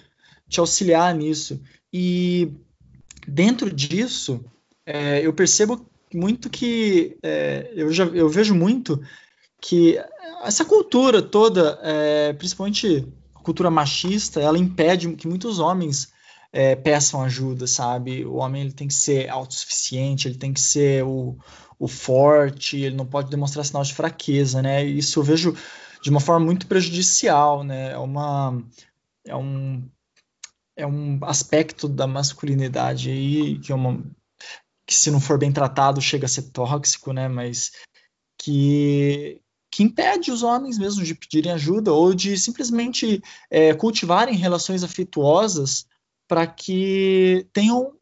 te 0.48 0.60
auxiliar 0.60 1.16
nisso. 1.16 1.60
E 1.92 2.54
dentro 3.28 3.74
disso, 3.74 4.46
é, 4.86 5.26
eu 5.26 5.34
percebo 5.34 5.89
muito 6.18 6.50
que 6.50 7.18
é, 7.24 7.72
eu 7.76 7.92
já 7.92 8.06
eu 8.06 8.30
vejo 8.30 8.56
muito 8.56 9.02
que 9.62 10.00
essa 10.44 10.64
cultura 10.64 11.22
toda, 11.22 11.80
é, 11.84 12.34
principalmente 12.34 13.08
a 13.36 13.40
cultura 13.40 13.70
machista, 13.70 14.40
ela 14.40 14.58
impede 14.58 15.14
que 15.16 15.28
muitos 15.28 15.60
homens 15.60 16.12
é, 16.52 16.76
peçam 16.76 17.22
ajuda, 17.22 17.68
sabe? 17.68 18.26
O 18.26 18.36
homem 18.36 18.64
ele 18.64 18.74
tem 18.74 18.88
que 18.88 18.94
ser 18.94 19.30
autossuficiente, 19.30 20.28
ele 20.28 20.38
tem 20.38 20.54
que 20.54 20.62
ser 20.62 21.04
o, 21.04 21.38
o 21.78 21.88
forte, 21.88 22.78
ele 22.78 22.96
não 22.96 23.06
pode 23.06 23.30
demonstrar 23.30 23.66
sinal 23.66 23.84
de 23.84 23.94
fraqueza, 23.94 24.62
né? 24.62 24.84
Isso 24.84 25.20
eu 25.20 25.24
vejo 25.24 25.56
de 26.02 26.10
uma 26.10 26.20
forma 26.20 26.46
muito 26.46 26.68
prejudicial, 26.68 27.64
né? 27.64 27.92
É 27.92 27.98
uma 27.98 28.62
é 29.26 29.36
um 29.36 29.84
é 30.76 30.88
um 30.88 31.20
aspecto 31.24 31.88
da 31.88 32.08
masculinidade 32.08 33.10
aí 33.10 33.60
que 33.60 33.72
é 33.72 33.76
uma 33.76 34.02
que 34.90 34.96
se 34.96 35.12
não 35.12 35.22
for 35.22 35.38
bem 35.38 35.52
tratado 35.52 36.02
chega 36.02 36.26
a 36.26 36.28
ser 36.28 36.50
tóxico, 36.52 37.14
né? 37.14 37.28
Mas 37.28 37.72
que 38.42 39.40
que 39.72 39.84
impede 39.84 40.32
os 40.32 40.42
homens 40.42 40.80
mesmo 40.80 41.04
de 41.04 41.14
pedirem 41.14 41.52
ajuda 41.52 41.94
ou 41.94 42.12
de 42.12 42.36
simplesmente 42.40 43.22
é, 43.52 43.72
cultivarem 43.76 44.36
relações 44.36 44.84
afetuosas 44.84 45.86
para 46.28 46.48
que 46.48 47.48
tenham 47.54 47.94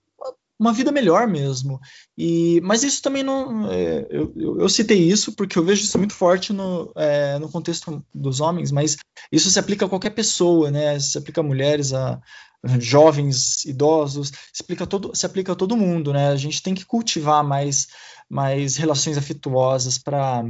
uma 0.58 0.72
vida 0.72 0.94
melhor 0.94 1.28
mesmo. 1.28 1.78
E, 2.18 2.62
mas 2.62 2.84
isso 2.84 3.02
também 3.02 3.22
não. 3.22 3.70
É, 3.70 4.08
eu, 4.10 4.34
eu, 4.62 4.70
citei 4.70 4.98
isso 4.98 5.34
porque 5.34 5.60
eu 5.60 5.64
vejo 5.64 5.84
isso 5.84 5.98
muito 5.98 6.14
forte 6.14 6.54
no, 6.54 6.90
é, 6.96 7.38
no 7.38 7.52
contexto 7.52 8.02
dos 8.16 8.40
homens, 8.40 8.72
mas 8.72 8.96
isso 9.30 9.50
se 9.50 9.60
aplica 9.60 9.86
a 9.86 9.90
qualquer 9.90 10.12
pessoa, 10.12 10.72
né? 10.72 10.98
Se 11.02 11.18
aplica 11.18 11.42
a 11.42 11.44
mulheres, 11.44 11.94
a, 11.94 12.20
jovens, 12.80 13.66
idosos, 13.66 14.32
explica 14.54 14.86
todo, 14.86 15.16
se 15.16 15.26
aplica 15.26 15.52
a 15.52 15.56
todo 15.56 15.78
mundo, 15.78 16.14
né? 16.14 16.30
A 16.30 16.36
gente 16.36 16.62
tem 16.62 16.74
que 16.76 16.86
cultivar 16.86 17.44
mais, 17.44 17.88
mais 18.30 18.76
relações 18.76 19.18
afetuosas 19.18 19.98
para 19.98 20.46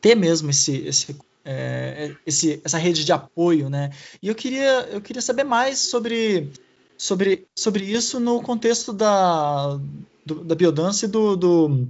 ter 0.00 0.14
mesmo 0.14 0.50
esse, 0.50 0.76
esse, 0.78 1.16
é, 1.44 2.14
esse, 2.26 2.60
essa 2.64 2.78
rede 2.78 3.04
de 3.04 3.12
apoio, 3.12 3.70
né? 3.70 3.90
E 4.22 4.28
eu 4.28 4.34
queria, 4.34 4.88
eu 4.90 5.00
queria 5.00 5.22
saber 5.22 5.44
mais 5.44 5.78
sobre, 5.78 6.50
sobre, 6.96 7.46
sobre 7.56 7.84
isso 7.84 8.20
no 8.20 8.42
contexto 8.42 8.92
da, 8.92 9.78
do, 10.24 10.44
da 10.44 10.54
biodança 10.54 11.06
e 11.06 11.08
do, 11.08 11.36
do, 11.36 11.88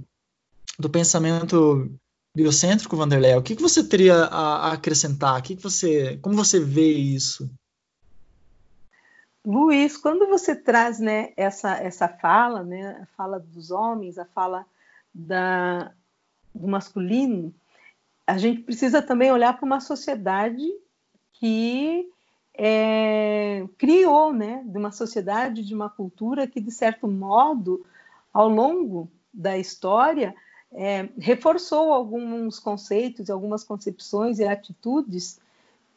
do 0.77 0.89
pensamento 0.89 1.91
biocêntrico, 2.35 2.95
Vanderlei. 2.95 3.35
O 3.35 3.41
que, 3.41 3.55
que 3.55 3.61
você 3.61 3.83
teria 3.83 4.15
a, 4.25 4.69
a 4.69 4.73
acrescentar? 4.73 5.39
O 5.39 5.43
que, 5.43 5.55
que 5.55 5.63
você, 5.63 6.17
como 6.21 6.35
você 6.35 6.59
vê 6.59 6.93
isso? 6.93 7.49
Luiz, 9.45 9.95
quando 9.97 10.27
você 10.27 10.55
traz 10.55 10.99
né, 10.99 11.31
essa, 11.37 11.75
essa 11.77 12.07
fala, 12.07 12.63
né, 12.63 12.99
a 13.01 13.05
fala 13.15 13.39
dos 13.39 13.71
homens, 13.71 14.17
a 14.17 14.25
fala 14.25 14.65
da, 15.13 15.91
do 16.53 16.67
masculino, 16.67 17.53
a 18.27 18.37
gente 18.37 18.61
precisa 18.61 19.01
também 19.01 19.31
olhar 19.31 19.57
para 19.57 19.65
uma 19.65 19.79
sociedade 19.79 20.67
que 21.33 22.07
é, 22.53 23.65
criou, 23.77 24.33
né, 24.33 24.61
de 24.65 24.77
uma 24.77 24.91
sociedade, 24.91 25.65
de 25.65 25.73
uma 25.73 25.89
cultura 25.89 26.45
que, 26.45 26.59
de 26.59 26.71
certo 26.71 27.07
modo, 27.07 27.85
ao 28.33 28.49
longo 28.49 29.09
da 29.33 29.57
história, 29.57 30.35
é, 30.73 31.09
reforçou 31.17 31.93
alguns 31.93 32.59
conceitos, 32.59 33.29
algumas 33.29 33.63
concepções 33.63 34.39
e 34.39 34.45
atitudes 34.45 35.39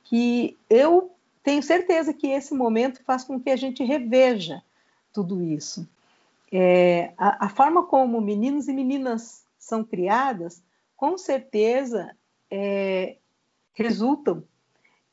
que 0.04 0.56
eu 0.70 1.10
tenho 1.42 1.62
certeza 1.62 2.12
que 2.14 2.28
esse 2.28 2.54
momento 2.54 3.02
faz 3.04 3.24
com 3.24 3.40
que 3.40 3.50
a 3.50 3.56
gente 3.56 3.82
reveja 3.82 4.62
tudo 5.12 5.42
isso. 5.42 5.88
É, 6.50 7.12
a, 7.16 7.46
a, 7.46 7.48
forma 7.48 7.84
como 7.84 8.20
meninos 8.20 8.68
e 8.68 8.72
meninas 8.72 9.44
são 9.58 9.82
criadas, 9.82 10.62
com 10.96 11.16
certeza, 11.16 12.14
é, 12.50 13.16
resultam 13.72 14.44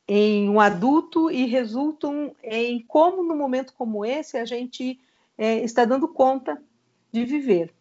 em 0.08 0.50
um 0.50 0.60
adulto 0.60 1.32
e 1.32 1.46
resultam 1.46 2.36
em 2.44 2.82
como, 2.82 3.24
no 3.24 3.36
momento 3.36 3.74
como 3.78 4.06
esse, 4.06 4.38
a 4.38 4.46
gente 4.46 5.00
é, 5.38 5.60
está 5.60 5.86
dando 5.86 6.08
conta 6.08 6.62
de 7.12 7.26
viver. 7.26 7.74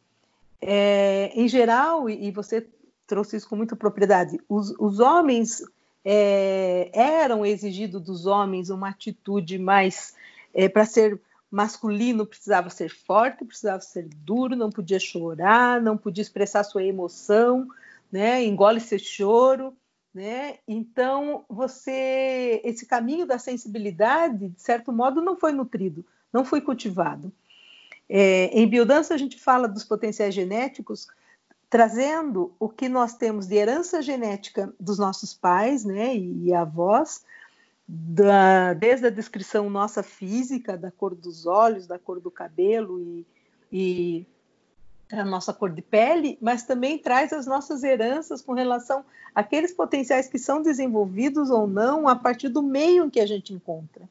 É, 0.61 1.33
em 1.35 1.49
geral, 1.49 2.09
e, 2.09 2.29
e 2.29 2.31
você 2.31 2.67
trouxe 3.07 3.37
isso 3.37 3.49
com 3.49 3.57
muita 3.57 3.75
propriedade, 3.75 4.39
os, 4.49 4.75
os 4.79 5.01
homens 5.01 5.63
é, 6.11 6.91
eram 6.95 7.45
exigido 7.45 8.01
dos 8.01 8.25
homens 8.25 8.71
uma 8.71 8.89
atitude 8.89 9.59
mais 9.59 10.15
é, 10.55 10.67
para 10.67 10.87
ser 10.87 11.21
masculino 11.51 12.25
precisava 12.25 12.71
ser 12.71 12.89
forte, 12.89 13.45
precisava 13.45 13.83
ser 13.83 14.09
duro, 14.25 14.57
não 14.57 14.71
podia 14.71 14.99
chorar, 14.99 15.83
não 15.83 15.99
podia 15.99 16.23
expressar 16.23 16.65
sua 16.65 16.83
emoção, 16.83 17.69
né? 18.11 18.43
Engole 18.43 18.81
seu 18.81 18.99
choro, 18.99 19.77
né? 20.15 20.57
Então 20.67 21.45
você 21.47 22.63
esse 22.65 22.87
caminho 22.87 23.27
da 23.27 23.39
sensibilidade, 23.39 24.49
de 24.49 24.63
certo 24.63 24.91
modo, 24.91 25.21
não 25.21 25.37
foi 25.37 25.53
nutrido, 25.53 26.03
não 26.33 26.43
foi 26.43 26.63
cultivado. 26.63 27.31
É, 28.09 28.47
em 28.59 28.67
biodança 28.67 29.13
a 29.13 29.19
gente 29.19 29.39
fala 29.39 29.69
dos 29.69 29.85
potenciais 29.85 30.35
genéticos 30.35 31.07
trazendo 31.71 32.55
o 32.59 32.69
que 32.69 32.89
nós 32.89 33.15
temos 33.15 33.47
de 33.47 33.57
herança 33.57 34.01
genética 34.01 34.73
dos 34.81 34.99
nossos 34.99 35.35
pais 35.35 35.85
né, 35.85 36.17
e 36.17 36.53
avós, 36.55 37.23
da, 37.87 38.75
desde 38.75 39.07
a 39.07 39.11
descrição 39.11 39.69
nossa 39.69 40.03
física, 40.03 40.77
da 40.77 40.91
cor 40.91 41.15
dos 41.15 41.47
olhos, 41.47 41.87
da 41.87 41.99
cor 41.99 42.21
do 42.21 42.31
cabelo 42.31 43.01
e, 43.01 43.27
e 43.71 44.27
a 45.13 45.25
nossa 45.25 45.53
cor 45.53 45.71
de 45.71 45.83
pele, 45.83 46.39
mas 46.41 46.63
também 46.63 46.99
traz 46.99 47.33
as 47.33 47.47
nossas 47.47 47.83
heranças 47.83 48.43
com 48.43 48.53
relação 48.53 49.05
àqueles 49.35 49.73
potenciais 49.73 50.29
que 50.29 50.39
são 50.39 50.63
desenvolvidos 50.63 51.51
ou 51.51 51.67
não 51.67 52.09
a 52.09 52.17
partir 52.17 52.49
do 52.49 52.63
meio 52.63 53.07
em 53.07 53.11
que 53.11 53.21
a 53.21 53.27
gente 53.27 53.53
encontra. 53.53 54.09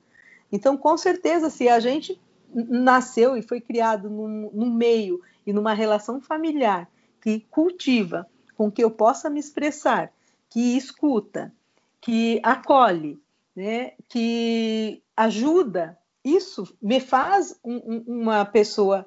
Então, 0.52 0.78
com 0.78 0.98
certeza, 0.98 1.50
se 1.50 1.68
a 1.68 1.80
gente 1.80 2.20
nasceu 2.54 3.36
e 3.36 3.42
foi 3.42 3.60
criado 3.62 4.10
num, 4.10 4.50
num 4.54 4.72
meio 4.72 5.22
e 5.46 5.52
numa 5.52 5.74
relação 5.74 6.22
familiar 6.22 6.88
que 7.28 7.42
cultiva, 7.52 8.26
com 8.56 8.72
que 8.72 8.82
eu 8.82 8.90
possa 8.90 9.30
me 9.30 9.38
expressar, 9.38 10.14
que 10.50 10.78
escuta, 10.78 11.54
que 12.00 12.40
acolhe, 12.42 13.22
né, 13.54 13.96
que 14.08 15.04
ajuda, 15.14 16.00
isso 16.24 16.74
me 16.82 17.02
faz 17.02 17.60
um, 17.62 17.76
um, 17.76 18.04
uma 18.22 18.46
pessoa 18.46 19.06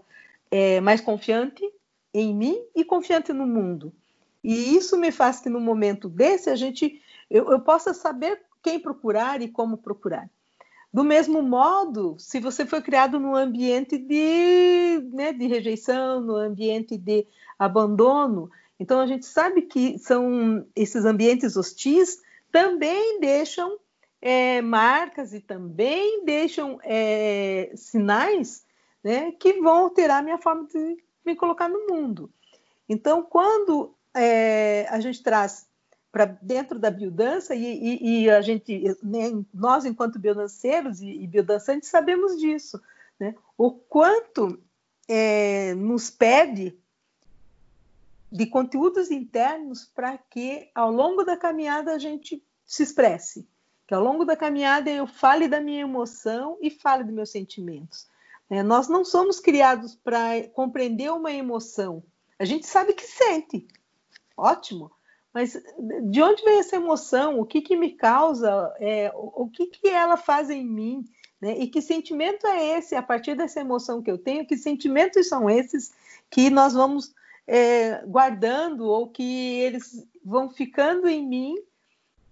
é, 0.50 0.82
mais 0.82 1.00
confiante 1.00 1.64
em 2.12 2.34
mim 2.34 2.62
e 2.76 2.84
confiante 2.84 3.32
no 3.32 3.46
mundo. 3.46 3.90
E 4.44 4.76
isso 4.76 4.98
me 4.98 5.10
faz 5.10 5.40
que 5.40 5.48
no 5.48 5.58
momento 5.58 6.06
desse 6.06 6.50
a 6.50 6.56
gente 6.56 7.00
eu, 7.30 7.50
eu 7.50 7.60
possa 7.60 7.94
saber 7.94 8.42
quem 8.62 8.78
procurar 8.78 9.40
e 9.40 9.48
como 9.48 9.78
procurar. 9.78 10.28
Do 10.92 11.04
mesmo 11.04 11.40
modo, 11.40 12.16
se 12.18 12.40
você 12.40 12.66
foi 12.66 12.82
criado 12.82 13.20
num 13.20 13.36
ambiente 13.36 13.96
de, 13.96 15.00
né, 15.12 15.32
de 15.32 15.46
rejeição, 15.46 16.20
no 16.20 16.34
ambiente 16.34 16.98
de 16.98 17.26
abandono. 17.58 18.50
Então 18.78 19.00
a 19.00 19.06
gente 19.06 19.24
sabe 19.26 19.62
que 19.62 19.98
são 19.98 20.66
esses 20.74 21.04
ambientes 21.04 21.56
hostis 21.56 22.18
também 22.50 23.20
deixam 23.20 23.78
é, 24.20 24.60
marcas 24.60 25.32
e 25.32 25.40
também 25.40 26.24
deixam 26.24 26.78
é, 26.82 27.70
sinais 27.74 28.64
né, 29.02 29.32
que 29.32 29.60
vão 29.60 29.78
alterar 29.78 30.18
a 30.18 30.22
minha 30.22 30.38
forma 30.38 30.66
de 30.66 30.96
me 31.24 31.36
colocar 31.36 31.68
no 31.68 31.86
mundo. 31.86 32.30
Então, 32.88 33.22
quando 33.22 33.94
é, 34.14 34.86
a 34.90 34.98
gente 35.00 35.22
traz 35.22 35.68
para 36.12 36.24
dentro 36.24 36.78
da 36.78 36.90
biodança 36.90 37.54
e, 37.54 37.64
e, 37.64 38.22
e 38.22 38.30
a 38.30 38.40
gente, 38.40 38.96
né, 39.02 39.30
nós 39.54 39.84
enquanto 39.84 40.18
biodanceiros 40.18 41.00
e, 41.00 41.08
e 41.08 41.26
biodançantes 41.26 41.88
sabemos 41.88 42.38
disso, 42.38 42.80
né? 43.18 43.34
O 43.56 43.70
quanto 43.70 44.60
é, 45.08 45.74
nos 45.74 46.10
pede 46.10 46.76
de 48.30 48.46
conteúdos 48.46 49.10
internos 49.10 49.84
para 49.84 50.16
que 50.16 50.70
ao 50.74 50.90
longo 50.90 51.24
da 51.24 51.36
caminhada 51.36 51.92
a 51.92 51.98
gente 51.98 52.42
se 52.64 52.82
expresse, 52.82 53.46
que 53.86 53.94
ao 53.94 54.02
longo 54.02 54.24
da 54.24 54.36
caminhada 54.36 54.88
eu 54.88 55.06
fale 55.06 55.48
da 55.48 55.60
minha 55.60 55.80
emoção 55.80 56.56
e 56.60 56.70
fale 56.70 57.04
dos 57.04 57.12
meus 57.12 57.30
sentimentos. 57.30 58.08
É, 58.48 58.62
nós 58.62 58.88
não 58.88 59.04
somos 59.04 59.40
criados 59.40 59.94
para 59.96 60.48
compreender 60.52 61.12
uma 61.12 61.32
emoção. 61.32 62.02
A 62.38 62.44
gente 62.44 62.66
sabe 62.66 62.92
que 62.92 63.04
sente, 63.04 63.66
ótimo. 64.36 64.90
Mas 65.32 65.56
de 66.10 66.22
onde 66.22 66.42
vem 66.44 66.58
essa 66.58 66.76
emoção? 66.76 67.38
O 67.38 67.46
que, 67.46 67.60
que 67.60 67.76
me 67.76 67.92
causa? 67.92 68.74
É, 68.80 69.12
o, 69.14 69.48
que, 69.48 69.66
que 69.66 69.88
ela 69.88 70.16
faz 70.16 70.50
em 70.50 70.64
mim? 70.64 71.04
Né? 71.40 71.56
E 71.58 71.68
que 71.68 71.80
sentimento 71.80 72.46
é 72.46 72.78
esse, 72.78 72.94
a 72.94 73.02
partir 73.02 73.36
dessa 73.36 73.60
emoção 73.60 74.02
que 74.02 74.10
eu 74.10 74.18
tenho, 74.18 74.46
que 74.46 74.56
sentimentos 74.56 75.28
são 75.28 75.48
esses 75.48 75.92
que 76.28 76.50
nós 76.50 76.74
vamos 76.74 77.14
é, 77.46 78.04
guardando 78.06 78.86
ou 78.86 79.08
que 79.08 79.60
eles 79.60 80.06
vão 80.24 80.50
ficando 80.50 81.08
em 81.08 81.26
mim 81.26 81.56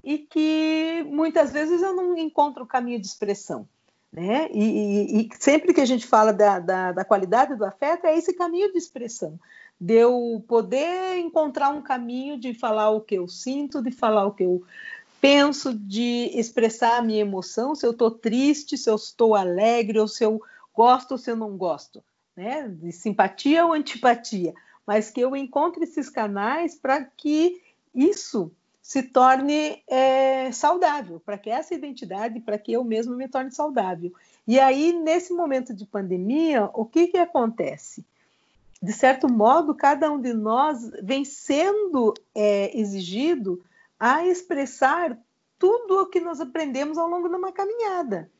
e 0.02 0.18
que 0.18 1.04
muitas 1.08 1.52
vezes 1.52 1.82
eu 1.82 1.94
não 1.94 2.16
encontro 2.16 2.64
o 2.64 2.66
caminho 2.66 3.00
de 3.00 3.06
expressão. 3.06 3.68
Né? 4.12 4.48
E, 4.52 4.64
e, 4.64 5.20
e 5.22 5.28
sempre 5.38 5.72
que 5.72 5.80
a 5.80 5.86
gente 5.86 6.06
fala 6.06 6.32
da, 6.32 6.58
da, 6.58 6.92
da 6.92 7.04
qualidade 7.04 7.54
do 7.54 7.64
afeto, 7.64 8.06
é 8.06 8.16
esse 8.16 8.32
caminho 8.32 8.72
de 8.72 8.78
expressão 8.78 9.38
de 9.80 9.94
eu 9.94 10.44
poder 10.48 11.18
encontrar 11.18 11.70
um 11.70 11.80
caminho 11.80 12.38
de 12.38 12.52
falar 12.52 12.90
o 12.90 13.00
que 13.00 13.14
eu 13.14 13.28
sinto, 13.28 13.82
de 13.82 13.90
falar 13.90 14.26
o 14.26 14.32
que 14.32 14.44
eu 14.44 14.64
penso, 15.20 15.74
de 15.74 16.30
expressar 16.34 16.98
a 16.98 17.02
minha 17.02 17.20
emoção, 17.20 17.74
se 17.74 17.86
eu 17.86 17.92
estou 17.92 18.10
triste, 18.10 18.76
se 18.76 18.88
eu 18.90 18.96
estou 18.96 19.34
alegre, 19.34 19.98
ou 19.98 20.08
se 20.08 20.24
eu 20.24 20.40
gosto 20.74 21.12
ou 21.12 21.18
se 21.18 21.30
eu 21.30 21.36
não 21.36 21.56
gosto, 21.56 22.02
né? 22.36 22.68
De 22.68 22.92
simpatia 22.92 23.64
ou 23.64 23.72
antipatia, 23.72 24.54
mas 24.86 25.10
que 25.10 25.20
eu 25.20 25.34
encontre 25.34 25.84
esses 25.84 26.08
canais 26.08 26.74
para 26.76 27.02
que 27.02 27.60
isso 27.94 28.52
se 28.80 29.02
torne 29.02 29.82
é, 29.86 30.50
saudável, 30.52 31.20
para 31.20 31.36
que 31.36 31.50
essa 31.50 31.74
identidade, 31.74 32.40
para 32.40 32.56
que 32.56 32.72
eu 32.72 32.82
mesmo 32.82 33.14
me 33.14 33.28
torne 33.28 33.50
saudável. 33.50 34.12
E 34.46 34.58
aí, 34.58 34.92
nesse 34.92 35.34
momento 35.34 35.74
de 35.74 35.84
pandemia, 35.84 36.70
o 36.72 36.86
que, 36.86 37.08
que 37.08 37.18
acontece? 37.18 38.02
De 38.80 38.92
certo 38.92 39.28
modo, 39.28 39.74
cada 39.74 40.10
um 40.10 40.20
de 40.20 40.32
nós 40.32 40.90
vem 41.02 41.24
sendo 41.24 42.14
é, 42.34 42.76
exigido 42.78 43.62
a 43.98 44.24
expressar 44.24 45.18
tudo 45.58 46.02
o 46.02 46.06
que 46.06 46.20
nós 46.20 46.40
aprendemos 46.40 46.96
ao 46.96 47.08
longo 47.08 47.28
de 47.28 47.34
uma 47.34 47.50
caminhada, 47.50 48.30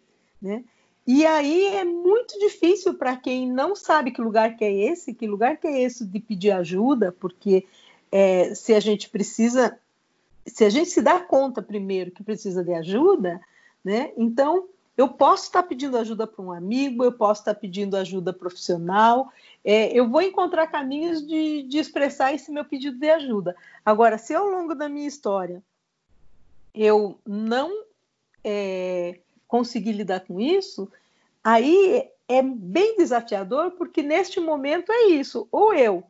né? 0.41 0.65
E 1.05 1.25
aí 1.25 1.69
é 1.69 1.85
muito 1.85 2.39
difícil 2.39 2.95
para 2.95 3.17
quem 3.17 3.51
não 3.51 3.75
sabe 3.75 4.11
que 4.11 4.21
lugar 4.21 4.57
que 4.57 4.65
é 4.65 4.73
esse, 4.73 5.15
que 5.15 5.27
lugar 5.27 5.57
que 5.57 5.67
é 5.67 5.83
esse 5.83 6.05
de 6.05 6.21
pedir 6.21 6.51
ajuda, 6.51 7.11
porque 7.19 7.67
é, 8.13 8.55
se 8.55 8.75
a 8.75 8.81
gente 8.81 9.09
precisa, 9.09 9.79
se 10.47 10.65
a 10.65 10.71
gente 10.71 10.91
se 10.91 11.01
dá 11.01 11.19
conta 11.19 11.63
primeiro 11.63 12.11
que 12.11 12.23
precisa 12.23 12.63
de 12.63 12.75
ajuda, 12.75 13.41
né? 13.83 14.13
Então 14.17 14.69
eu 14.99 15.09
posso 15.09 15.45
estar 15.45 15.63
pedindo 15.63 15.97
ajuda 15.97 16.27
para 16.27 16.45
um 16.45 16.51
amigo, 16.51 17.05
eu 17.05 17.13
posso 17.13 17.43
estar 17.43 17.55
pedindo 17.55 17.97
ajuda 17.97 18.33
profissional, 18.33 19.33
é, 19.65 19.97
eu 19.97 20.09
vou 20.09 20.21
encontrar 20.21 20.67
caminhos 20.67 21.25
de, 21.25 21.63
de 21.63 21.79
expressar 21.79 22.35
esse 22.35 22.51
meu 22.51 22.65
pedido 22.65 22.99
de 22.99 23.09
ajuda. 23.09 23.55
Agora, 23.87 24.19
se 24.19 24.35
ao 24.35 24.49
longo 24.49 24.75
da 24.75 24.89
minha 24.89 25.07
história 25.07 25.63
eu 26.75 27.17
não 27.25 27.71
é, 28.43 29.21
conseguir 29.47 29.93
lidar 29.93 30.21
com 30.27 30.41
isso, 30.41 30.91
aí 31.45 32.11
é 32.27 32.43
bem 32.43 32.97
desafiador, 32.97 33.71
porque 33.71 34.03
neste 34.03 34.41
momento 34.41 34.91
é 34.91 35.11
isso: 35.11 35.47
ou 35.53 35.73
eu 35.73 36.03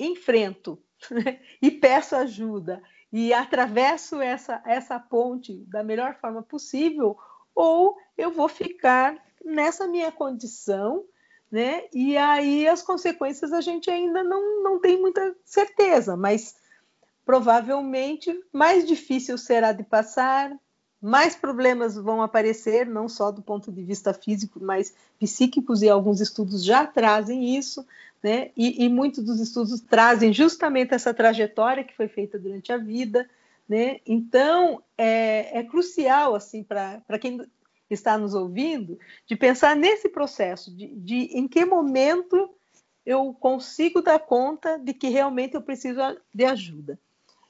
enfrento 0.00 0.76
e 1.62 1.70
peço 1.70 2.16
ajuda 2.16 2.82
e 3.12 3.32
atravesso 3.32 4.20
essa, 4.20 4.60
essa 4.66 4.98
ponte 4.98 5.58
da 5.68 5.84
melhor 5.84 6.16
forma 6.16 6.42
possível, 6.42 7.16
ou 7.54 7.96
eu 8.16 8.30
vou 8.30 8.48
ficar 8.48 9.16
nessa 9.44 9.86
minha 9.86 10.10
condição, 10.10 11.04
né? 11.50 11.84
E 11.92 12.16
aí 12.16 12.66
as 12.66 12.82
consequências 12.82 13.52
a 13.52 13.60
gente 13.60 13.90
ainda 13.90 14.22
não, 14.22 14.62
não 14.62 14.80
tem 14.80 15.00
muita 15.00 15.34
certeza, 15.44 16.16
mas 16.16 16.56
provavelmente 17.24 18.38
mais 18.52 18.86
difícil 18.86 19.36
será 19.36 19.72
de 19.72 19.82
passar, 19.82 20.56
mais 21.00 21.34
problemas 21.34 21.96
vão 21.96 22.22
aparecer, 22.22 22.86
não 22.86 23.08
só 23.08 23.32
do 23.32 23.42
ponto 23.42 23.72
de 23.72 23.82
vista 23.82 24.14
físico, 24.14 24.60
mas 24.62 24.94
psíquicos, 25.18 25.82
e 25.82 25.88
alguns 25.88 26.20
estudos 26.20 26.64
já 26.64 26.86
trazem 26.86 27.56
isso, 27.56 27.84
né? 28.22 28.50
E, 28.56 28.84
e 28.84 28.88
muitos 28.88 29.24
dos 29.24 29.40
estudos 29.40 29.80
trazem 29.80 30.32
justamente 30.32 30.94
essa 30.94 31.12
trajetória 31.12 31.82
que 31.82 31.96
foi 31.96 32.06
feita 32.06 32.38
durante 32.38 32.72
a 32.72 32.78
vida, 32.78 33.28
né? 33.72 34.00
Então, 34.04 34.82
é, 34.98 35.60
é 35.60 35.64
crucial, 35.64 36.34
assim, 36.34 36.62
para 36.62 37.18
quem 37.18 37.40
está 37.88 38.18
nos 38.18 38.34
ouvindo, 38.34 38.98
de 39.26 39.34
pensar 39.34 39.74
nesse 39.74 40.10
processo, 40.10 40.70
de, 40.76 40.88
de 40.88 41.30
em 41.32 41.48
que 41.48 41.64
momento 41.64 42.50
eu 43.06 43.32
consigo 43.32 44.02
dar 44.02 44.18
conta 44.18 44.78
de 44.78 44.92
que 44.92 45.08
realmente 45.08 45.54
eu 45.54 45.62
preciso 45.62 46.00
de 46.34 46.44
ajuda. 46.44 47.00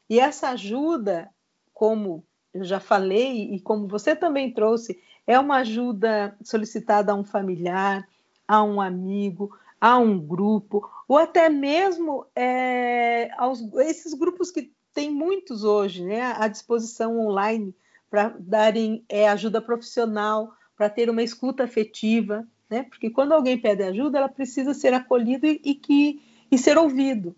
E 0.08 0.20
essa 0.20 0.50
ajuda, 0.50 1.28
como 1.74 2.24
eu 2.54 2.62
já 2.62 2.78
falei 2.78 3.52
e 3.52 3.58
como 3.58 3.88
você 3.88 4.14
também 4.14 4.54
trouxe, 4.54 5.02
é 5.26 5.36
uma 5.40 5.56
ajuda 5.56 6.36
solicitada 6.40 7.10
a 7.10 7.16
um 7.16 7.24
familiar, 7.24 8.08
a 8.46 8.62
um 8.62 8.80
amigo, 8.80 9.58
a 9.80 9.98
um 9.98 10.20
grupo, 10.20 10.88
ou 11.08 11.18
até 11.18 11.48
mesmo 11.48 12.24
é, 12.36 13.28
aos, 13.36 13.60
esses 13.74 14.14
grupos 14.14 14.52
que 14.52 14.70
tem 14.92 15.10
muitos 15.10 15.64
hoje 15.64 16.04
né, 16.04 16.34
à 16.36 16.48
disposição 16.48 17.18
online 17.18 17.74
para 18.10 18.34
darem 18.38 19.04
é, 19.08 19.28
ajuda 19.28 19.60
profissional, 19.60 20.52
para 20.76 20.90
ter 20.90 21.08
uma 21.08 21.22
escuta 21.22 21.64
afetiva, 21.64 22.46
né? 22.68 22.82
Porque 22.82 23.10
quando 23.10 23.32
alguém 23.32 23.58
pede 23.58 23.82
ajuda, 23.82 24.18
ela 24.18 24.28
precisa 24.28 24.74
ser 24.74 24.92
acolhido 24.92 25.46
e, 25.46 25.60
e 25.64 25.74
que, 25.74 26.22
e 26.50 26.58
ser 26.58 26.76
ouvido. 26.76 27.34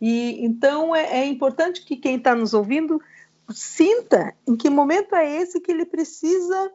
E 0.00 0.44
então 0.44 0.94
é, 0.94 1.20
é 1.20 1.26
importante 1.26 1.84
que 1.84 1.96
quem 1.96 2.16
está 2.16 2.34
nos 2.34 2.54
ouvindo 2.54 3.00
sinta 3.50 4.34
em 4.46 4.56
que 4.56 4.68
momento 4.68 5.14
é 5.14 5.40
esse 5.40 5.60
que 5.60 5.72
ele 5.72 5.86
precisa 5.86 6.72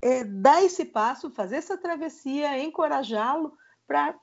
é, 0.00 0.22
dar 0.24 0.62
esse 0.62 0.84
passo, 0.84 1.30
fazer 1.30 1.56
essa 1.56 1.76
travessia, 1.76 2.62
encorajá-lo 2.62 3.52
para 3.86 4.14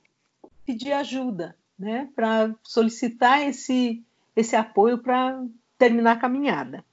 pedir 0.64 0.92
ajuda, 0.92 1.56
né? 1.78 2.10
Para 2.14 2.54
solicitar 2.62 3.46
esse 3.46 4.02
esse 4.36 4.54
apoio 4.54 4.98
para 4.98 5.42
terminar 5.78 6.12
a 6.12 6.20
caminhada. 6.20 6.84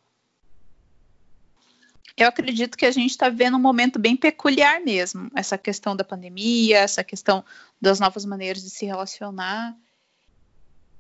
Eu 2.16 2.28
acredito 2.28 2.78
que 2.78 2.86
a 2.86 2.92
gente 2.92 3.10
está 3.10 3.28
vendo 3.28 3.58
um 3.58 3.62
momento 3.62 3.98
bem 4.00 4.16
peculiar 4.16 4.80
mesmo, 4.80 5.30
essa 5.36 5.58
questão 5.58 5.96
da 5.96 6.04
pandemia, 6.04 6.80
essa 6.80 7.04
questão 7.04 7.44
das 7.82 8.00
novas 8.00 8.24
maneiras 8.24 8.64
de 8.64 8.70
se 8.70 8.86
relacionar. 8.86 9.76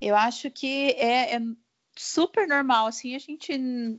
Eu 0.01 0.15
acho 0.15 0.49
que 0.49 0.91
é, 0.97 1.35
é 1.35 1.41
super 1.95 2.47
normal 2.47 2.87
assim 2.87 3.15
a 3.15 3.19
gente 3.19 3.55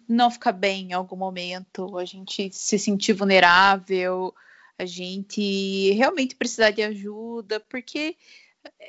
não 0.09 0.30
ficar 0.30 0.52
bem 0.52 0.90
em 0.90 0.92
algum 0.92 1.16
momento, 1.16 1.96
a 1.96 2.04
gente 2.04 2.50
se 2.52 2.78
sentir 2.78 3.12
vulnerável, 3.12 4.35
a 4.76 4.85
gente 4.85 5.92
realmente 5.92 6.35
precisar 6.35 6.72
de 6.72 6.83
ajuda, 6.83 7.61
porque 7.61 8.16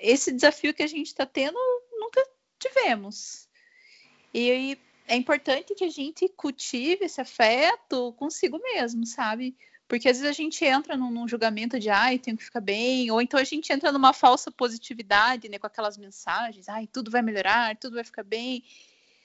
esse 0.01 0.31
desafio 0.31 0.73
que 0.73 0.81
a 0.83 0.87
gente 0.87 1.07
está 1.07 1.27
tendo 1.27 1.57
nunca 1.91 2.21
tivemos. 2.57 3.44
E 4.37 4.77
é 5.07 5.15
importante 5.15 5.73
que 5.73 5.85
a 5.85 5.89
gente 5.89 6.27
cultive 6.27 7.05
esse 7.05 7.21
afeto 7.21 8.11
consigo 8.17 8.59
mesmo, 8.61 9.05
sabe? 9.05 9.55
Porque 9.87 10.09
às 10.09 10.17
vezes 10.17 10.29
a 10.29 10.33
gente 10.33 10.65
entra 10.65 10.97
num, 10.97 11.09
num 11.09 11.25
julgamento 11.25 11.79
de 11.79 11.89
ai, 11.89 12.19
tenho 12.19 12.35
que 12.35 12.43
ficar 12.43 12.59
bem, 12.59 13.09
ou 13.09 13.21
então 13.21 13.39
a 13.39 13.45
gente 13.45 13.71
entra 13.71 13.93
numa 13.93 14.11
falsa 14.11 14.51
positividade, 14.51 15.47
né, 15.47 15.57
com 15.57 15.67
aquelas 15.67 15.97
mensagens, 15.97 16.67
ai, 16.67 16.85
tudo 16.85 17.09
vai 17.09 17.21
melhorar, 17.21 17.77
tudo 17.77 17.93
vai 17.95 18.03
ficar 18.03 18.23
bem. 18.23 18.61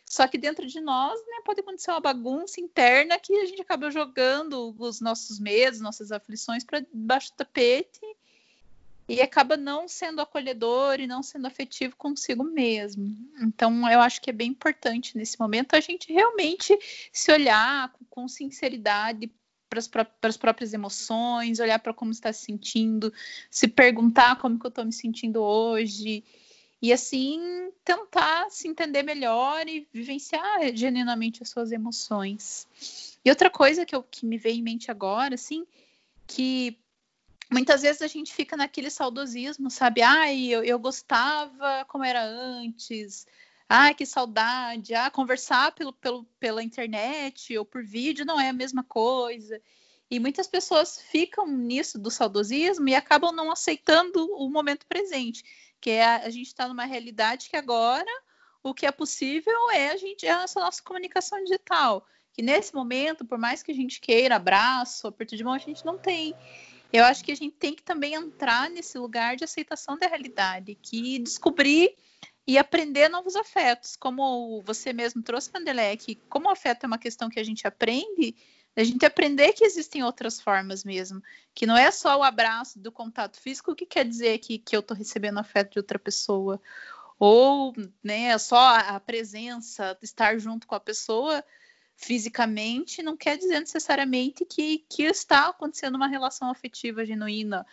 Só 0.07 0.29
que 0.29 0.39
dentro 0.39 0.65
de 0.65 0.81
nós, 0.81 1.19
né, 1.27 1.41
pode 1.45 1.59
acontecer 1.59 1.91
uma 1.91 1.99
bagunça 1.99 2.61
interna 2.61 3.19
que 3.19 3.35
a 3.35 3.47
gente 3.47 3.63
acaba 3.63 3.91
jogando 3.91 4.77
os 4.79 5.01
nossos 5.01 5.41
medos, 5.41 5.81
nossas 5.81 6.13
aflições 6.13 6.63
para 6.63 6.79
debaixo 6.79 7.33
do 7.33 7.37
tapete 7.37 8.01
e 9.11 9.21
acaba 9.21 9.57
não 9.57 9.89
sendo 9.89 10.21
acolhedor 10.21 11.01
e 11.01 11.07
não 11.07 11.21
sendo 11.21 11.49
afetivo 11.49 11.97
consigo 11.97 12.45
mesmo. 12.45 13.13
Então, 13.43 13.91
eu 13.91 14.01
acho 14.01 14.23
que 14.23 14.31
é 14.31 14.33
bem 14.33 14.51
importante 14.51 15.19
nesse 15.19 15.39
momento 15.41 15.75
a 15.75 15.81
gente 15.81 16.13
realmente 16.13 16.79
se 17.13 17.33
olhar 17.33 17.93
com 18.09 18.29
sinceridade 18.29 19.29
para 19.69 20.29
as 20.29 20.37
próprias 20.37 20.73
emoções, 20.73 21.59
olhar 21.59 21.81
para 21.81 21.93
como 21.93 22.13
está 22.13 22.33
se 22.33 22.45
sentindo, 22.45 23.13
se 23.51 23.67
perguntar 23.67 24.37
como 24.37 24.61
que 24.61 24.67
eu 24.67 24.69
estou 24.69 24.85
me 24.85 24.93
sentindo 24.93 25.43
hoje, 25.43 26.23
e 26.81 26.93
assim 26.93 27.69
tentar 27.85 28.49
se 28.49 28.69
entender 28.69 29.03
melhor 29.03 29.67
e 29.67 29.89
vivenciar 29.93 30.73
genuinamente 30.73 31.43
as 31.43 31.51
suas 31.51 31.73
emoções. 31.73 32.69
E 33.25 33.31
outra 33.31 33.51
coisa 33.51 33.85
que, 33.85 33.95
eu, 33.95 34.05
que 34.05 34.25
me 34.25 34.39
veio 34.39 34.59
em 34.59 34.63
mente 34.63 34.89
agora, 34.89 35.35
assim, 35.35 35.67
que 36.29 36.79
muitas 37.51 37.83
vezes 37.83 38.03
a 38.03 38.07
gente 38.07 38.33
fica 38.33 38.57
naquele 38.57 38.91
saudosismo, 38.91 39.71
sabe? 39.71 40.03
Ai, 40.03 40.47
eu, 40.47 40.63
eu 40.63 40.79
gostava 40.79 41.85
como 41.89 42.05
era 42.05 42.23
antes. 42.23 43.27
Ai, 43.69 43.95
que 43.95 44.07
saudade. 44.07 44.95
Ah, 44.95 45.11
conversar 45.11 45.73
pelo, 45.73 45.93
pelo, 45.93 46.25
pela 46.39 46.63
internet 46.63 47.57
ou 47.59 47.65
por 47.65 47.85
vídeo 47.85 48.25
não 48.25 48.41
é 48.41 48.49
a 48.49 48.53
mesma 48.53 48.83
coisa. 48.85 49.61
E 50.11 50.19
muitas 50.19 50.47
pessoas 50.47 51.01
ficam 51.01 51.47
nisso 51.47 51.99
do 51.99 52.11
saudosismo 52.11 52.89
e 52.89 52.95
acabam 52.95 53.33
não 53.33 53.51
aceitando 53.51 54.27
o 54.37 54.51
momento 54.51 54.87
presente, 54.87 55.45
que 55.81 55.91
é 55.91 56.05
a, 56.05 56.17
a 56.23 56.31
gente 56.31 56.49
está 56.49 56.67
numa 56.67 56.85
realidade 56.85 57.49
que 57.49 57.57
agora 57.57 58.11
o 58.63 58.75
que 58.75 58.87
é 58.87 58.91
possível 58.91 59.71
é 59.71 59.91
a 59.91 59.97
gente 59.97 60.27
é 60.27 60.31
a 60.31 60.47
nossa 60.57 60.83
comunicação 60.83 61.43
digital. 61.45 62.07
Que 62.33 62.43
nesse 62.43 62.75
momento, 62.75 63.25
por 63.25 63.39
mais 63.39 63.63
que 63.63 63.73
a 63.73 63.75
gente 63.75 64.01
queira 64.01 64.37
abraço, 64.37 65.07
aperto 65.07 65.37
de 65.37 65.45
mão, 65.45 65.55
a 65.55 65.59
gente 65.59 65.85
não 65.85 65.99
tem. 65.99 66.35
Eu 66.93 67.05
acho 67.05 67.25
que 67.25 67.31
a 67.33 67.37
gente 67.37 67.55
tem 67.57 67.75
que 67.75 67.83
também 67.83 68.15
entrar 68.15 68.69
nesse 68.69 68.99
lugar 68.99 69.37
de 69.37 69.45
aceitação 69.45 69.97
da 69.97 70.07
realidade, 70.07 70.75
que 70.75 71.19
descobrir 71.19 71.95
e 72.47 72.59
aprender 72.59 73.09
novos 73.09 73.37
afetos. 73.37 73.95
Como 73.95 74.61
você 74.63 74.93
mesmo 74.93 75.23
trouxe, 75.23 75.51
Vanderlei, 75.53 75.97
que 75.97 76.17
como 76.29 76.49
o 76.49 76.51
afeto 76.51 76.85
é 76.85 76.87
uma 76.87 76.99
questão 76.99 77.29
que 77.29 77.39
a 77.39 77.45
gente 77.45 77.67
aprende, 77.67 78.35
a 78.77 78.83
gente 78.83 79.05
aprender 79.05 79.53
que 79.53 79.65
existem 79.65 80.03
outras 80.03 80.41
formas 80.41 80.85
mesmo, 80.85 81.23
que 81.55 81.67
não 81.67 81.77
é 81.77 81.91
só 81.91 82.19
o 82.19 82.25
abraço 82.25 82.79
do 82.79 82.91
contato 82.91 83.39
físico 83.41 83.75
que 83.75 83.87
quer 83.87 84.05
dizer 84.05 84.39
que, 84.39 84.59
que 84.59 84.75
eu 84.75 84.81
estou 84.81 84.97
recebendo 84.97 85.39
afeto 85.39 85.73
de 85.73 85.79
outra 85.79 85.99
pessoa, 85.99 86.61
ou 87.19 87.75
né, 88.03 88.37
só 88.39 88.59
a 88.59 88.99
presença, 88.99 89.97
estar 90.03 90.39
junto 90.39 90.67
com 90.67 90.75
a 90.75 90.81
pessoa 90.81 91.45
fisicamente 92.01 93.03
não 93.03 93.15
quer 93.15 93.37
dizer 93.37 93.61
necessariamente 93.61 94.45
que, 94.47 94.79
que 94.89 95.03
está 95.03 95.49
acontecendo 95.49 95.97
uma 95.97 96.09
relação 96.09 96.51
afetiva 96.51 97.05
genuína. 97.05 97.67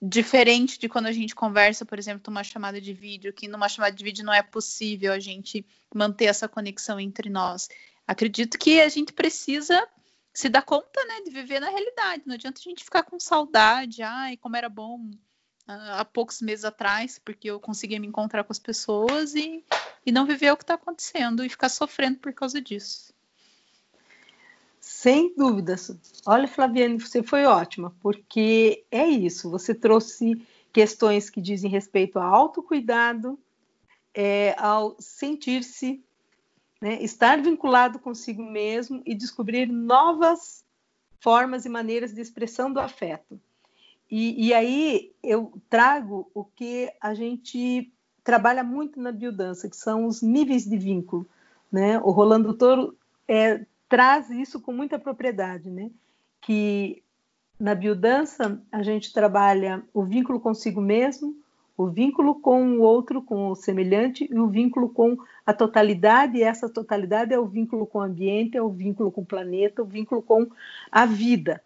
Diferente 0.00 0.78
de 0.78 0.88
quando 0.88 1.06
a 1.06 1.12
gente 1.12 1.34
conversa, 1.34 1.84
por 1.84 1.98
exemplo, 1.98 2.22
numa 2.30 2.44
chamada 2.44 2.80
de 2.80 2.94
vídeo, 2.94 3.32
que 3.32 3.48
numa 3.48 3.68
chamada 3.68 3.94
de 3.94 4.04
vídeo 4.04 4.24
não 4.24 4.32
é 4.32 4.40
possível 4.40 5.12
a 5.12 5.18
gente 5.18 5.66
manter 5.92 6.26
essa 6.26 6.48
conexão 6.48 7.00
entre 7.00 7.28
nós. 7.28 7.68
Acredito 8.06 8.56
que 8.56 8.80
a 8.80 8.88
gente 8.88 9.12
precisa 9.12 9.86
se 10.32 10.48
dar 10.48 10.62
conta, 10.62 11.04
né, 11.04 11.22
de 11.22 11.30
viver 11.30 11.58
na 11.58 11.70
realidade. 11.70 12.22
Não 12.24 12.36
adianta 12.36 12.60
a 12.60 12.62
gente 12.62 12.84
ficar 12.84 13.02
com 13.02 13.18
saudade, 13.18 14.00
ai, 14.00 14.36
como 14.36 14.56
era 14.56 14.68
bom 14.68 15.10
há 15.66 16.04
poucos 16.04 16.40
meses 16.40 16.64
atrás, 16.64 17.18
porque 17.18 17.50
eu 17.50 17.58
conseguia 17.58 17.98
me 17.98 18.06
encontrar 18.06 18.44
com 18.44 18.52
as 18.52 18.58
pessoas 18.60 19.34
e, 19.34 19.64
e 20.06 20.12
não 20.12 20.24
viver 20.24 20.52
o 20.52 20.56
que 20.56 20.62
está 20.62 20.74
acontecendo 20.74 21.44
e 21.44 21.48
ficar 21.48 21.68
sofrendo 21.68 22.18
por 22.20 22.32
causa 22.32 22.60
disso. 22.60 23.12
Sem 25.00 25.34
dúvidas. 25.34 25.90
Olha, 26.26 26.46
Flaviane, 26.46 27.00
você 27.00 27.22
foi 27.22 27.46
ótima, 27.46 27.90
porque 28.02 28.84
é 28.90 29.06
isso. 29.06 29.50
Você 29.50 29.74
trouxe 29.74 30.46
questões 30.74 31.30
que 31.30 31.40
dizem 31.40 31.70
respeito 31.70 32.18
ao 32.18 32.34
autocuidado, 32.34 33.38
é, 34.12 34.54
ao 34.58 34.94
sentir-se, 35.00 36.04
né, 36.82 37.02
estar 37.02 37.40
vinculado 37.40 37.98
consigo 37.98 38.42
mesmo 38.42 39.02
e 39.06 39.14
descobrir 39.14 39.64
novas 39.64 40.62
formas 41.18 41.64
e 41.64 41.70
maneiras 41.70 42.12
de 42.12 42.20
expressão 42.20 42.70
do 42.70 42.78
afeto. 42.78 43.40
E, 44.10 44.48
e 44.48 44.52
aí 44.52 45.14
eu 45.22 45.50
trago 45.70 46.30
o 46.34 46.44
que 46.44 46.92
a 47.00 47.14
gente 47.14 47.90
trabalha 48.22 48.62
muito 48.62 49.00
na 49.00 49.12
biodança, 49.12 49.66
que 49.66 49.78
são 49.78 50.04
os 50.04 50.20
níveis 50.20 50.66
de 50.66 50.76
vínculo. 50.76 51.26
Né? 51.72 51.98
O 52.00 52.10
Rolando 52.10 52.52
Toro 52.52 52.94
é, 53.26 53.64
traz 53.90 54.30
isso 54.30 54.60
com 54.60 54.72
muita 54.72 54.98
propriedade, 54.98 55.68
né? 55.68 55.90
Que 56.40 57.02
na 57.58 57.74
biodança 57.74 58.62
a 58.72 58.82
gente 58.82 59.12
trabalha 59.12 59.82
o 59.92 60.04
vínculo 60.04 60.38
consigo 60.40 60.80
mesmo, 60.80 61.36
o 61.76 61.88
vínculo 61.88 62.36
com 62.36 62.78
o 62.78 62.82
outro, 62.82 63.20
com 63.20 63.48
o 63.48 63.56
semelhante, 63.56 64.28
e 64.30 64.38
o 64.38 64.46
vínculo 64.46 64.88
com 64.88 65.18
a 65.44 65.52
totalidade, 65.52 66.38
e 66.38 66.42
essa 66.42 66.68
totalidade 66.68 67.34
é 67.34 67.38
o 67.38 67.46
vínculo 67.46 67.84
com 67.84 67.98
o 67.98 68.02
ambiente, 68.02 68.56
é 68.56 68.62
o 68.62 68.70
vínculo 68.70 69.10
com 69.10 69.22
o 69.22 69.26
planeta, 69.26 69.82
o 69.82 69.86
vínculo 69.86 70.22
com 70.22 70.46
a 70.90 71.04
vida. 71.04 71.60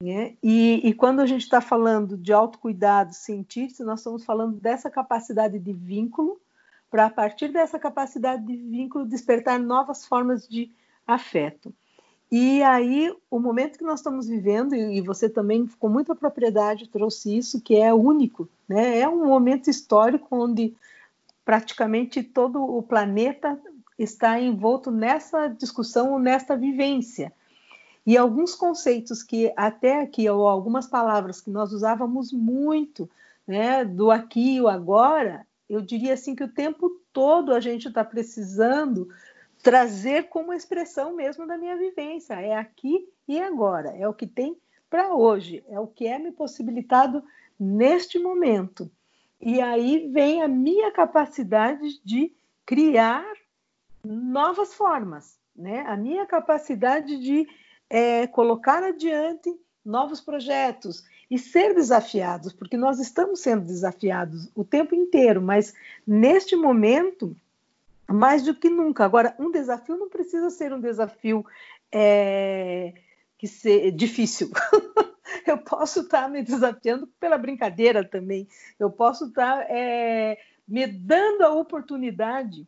Né? 0.00 0.34
E, 0.42 0.80
e 0.84 0.94
quando 0.94 1.20
a 1.20 1.26
gente 1.26 1.42
está 1.42 1.60
falando 1.60 2.16
de 2.16 2.32
autocuidado, 2.32 3.14
sentir-se, 3.14 3.82
nós 3.82 4.00
estamos 4.00 4.24
falando 4.24 4.60
dessa 4.60 4.90
capacidade 4.90 5.58
de 5.58 5.72
vínculo, 5.72 6.40
para 6.90 7.06
a 7.06 7.10
partir 7.10 7.48
dessa 7.48 7.78
capacidade 7.78 8.46
de 8.46 8.56
vínculo 8.56 9.04
despertar 9.04 9.58
novas 9.58 10.06
formas 10.06 10.46
de 10.46 10.70
afeto. 11.06 11.72
E 12.30 12.62
aí, 12.62 13.14
o 13.30 13.38
momento 13.38 13.78
que 13.78 13.84
nós 13.84 14.00
estamos 14.00 14.26
vivendo, 14.26 14.74
e 14.74 15.00
você 15.00 15.28
também 15.28 15.68
com 15.78 15.88
muita 15.88 16.14
propriedade 16.14 16.88
trouxe 16.88 17.36
isso, 17.36 17.60
que 17.60 17.76
é 17.76 17.92
único, 17.94 18.48
né? 18.68 18.98
É 18.98 19.08
um 19.08 19.26
momento 19.26 19.70
histórico 19.70 20.26
onde 20.32 20.74
praticamente 21.44 22.22
todo 22.22 22.60
o 22.60 22.82
planeta 22.82 23.60
está 23.98 24.40
envolto 24.40 24.90
nessa 24.90 25.46
discussão, 25.46 26.18
nesta 26.18 26.56
vivência. 26.56 27.32
E 28.06 28.16
alguns 28.16 28.54
conceitos 28.54 29.22
que 29.22 29.52
até 29.56 30.00
aqui, 30.00 30.28
ou 30.28 30.48
algumas 30.48 30.86
palavras 30.86 31.40
que 31.40 31.50
nós 31.50 31.72
usávamos 31.72 32.32
muito, 32.32 33.08
né, 33.46 33.84
do 33.84 34.10
aqui 34.10 34.56
e 34.56 34.60
o 34.60 34.68
agora, 34.68 35.46
eu 35.68 35.80
diria 35.80 36.14
assim 36.14 36.34
que 36.34 36.44
o 36.44 36.52
tempo 36.52 36.90
todo 37.12 37.54
a 37.54 37.60
gente 37.60 37.88
está 37.88 38.04
precisando 38.04 39.08
trazer 39.64 40.28
como 40.28 40.52
expressão 40.52 41.16
mesmo 41.16 41.46
da 41.46 41.56
minha 41.56 41.74
vivência. 41.74 42.34
É 42.34 42.54
aqui 42.54 43.08
e 43.26 43.40
agora, 43.40 43.96
é 43.96 44.06
o 44.06 44.12
que 44.12 44.26
tem 44.26 44.56
para 44.90 45.14
hoje, 45.14 45.64
é 45.68 45.80
o 45.80 45.86
que 45.86 46.06
é 46.06 46.18
me 46.18 46.30
possibilitado 46.30 47.24
neste 47.58 48.18
momento. 48.18 48.90
E 49.40 49.62
aí 49.62 50.10
vem 50.12 50.42
a 50.42 50.48
minha 50.48 50.92
capacidade 50.92 51.98
de 52.04 52.30
criar 52.66 53.24
novas 54.04 54.74
formas, 54.74 55.38
né? 55.56 55.80
A 55.86 55.96
minha 55.96 56.26
capacidade 56.26 57.18
de 57.18 57.48
é, 57.88 58.26
colocar 58.26 58.82
adiante 58.82 59.50
novos 59.82 60.20
projetos 60.20 61.04
e 61.30 61.38
ser 61.38 61.74
desafiados, 61.74 62.52
porque 62.52 62.76
nós 62.76 63.00
estamos 63.00 63.40
sendo 63.40 63.64
desafiados 63.64 64.50
o 64.54 64.62
tempo 64.62 64.94
inteiro, 64.94 65.40
mas 65.40 65.74
neste 66.06 66.54
momento 66.54 67.34
mais 68.08 68.42
do 68.42 68.54
que 68.54 68.68
nunca. 68.68 69.04
Agora, 69.04 69.34
um 69.38 69.50
desafio 69.50 69.96
não 69.96 70.08
precisa 70.08 70.50
ser 70.50 70.72
um 70.72 70.80
desafio 70.80 71.44
é, 71.92 72.92
que 73.38 73.46
ser 73.46 73.90
difícil. 73.92 74.50
eu 75.46 75.58
posso 75.58 76.00
estar 76.00 76.28
me 76.28 76.42
desafiando 76.42 77.06
pela 77.18 77.38
brincadeira 77.38 78.04
também. 78.04 78.48
Eu 78.78 78.90
posso 78.90 79.26
estar 79.26 79.66
é, 79.68 80.38
me 80.66 80.86
dando 80.86 81.42
a 81.42 81.52
oportunidade 81.52 82.66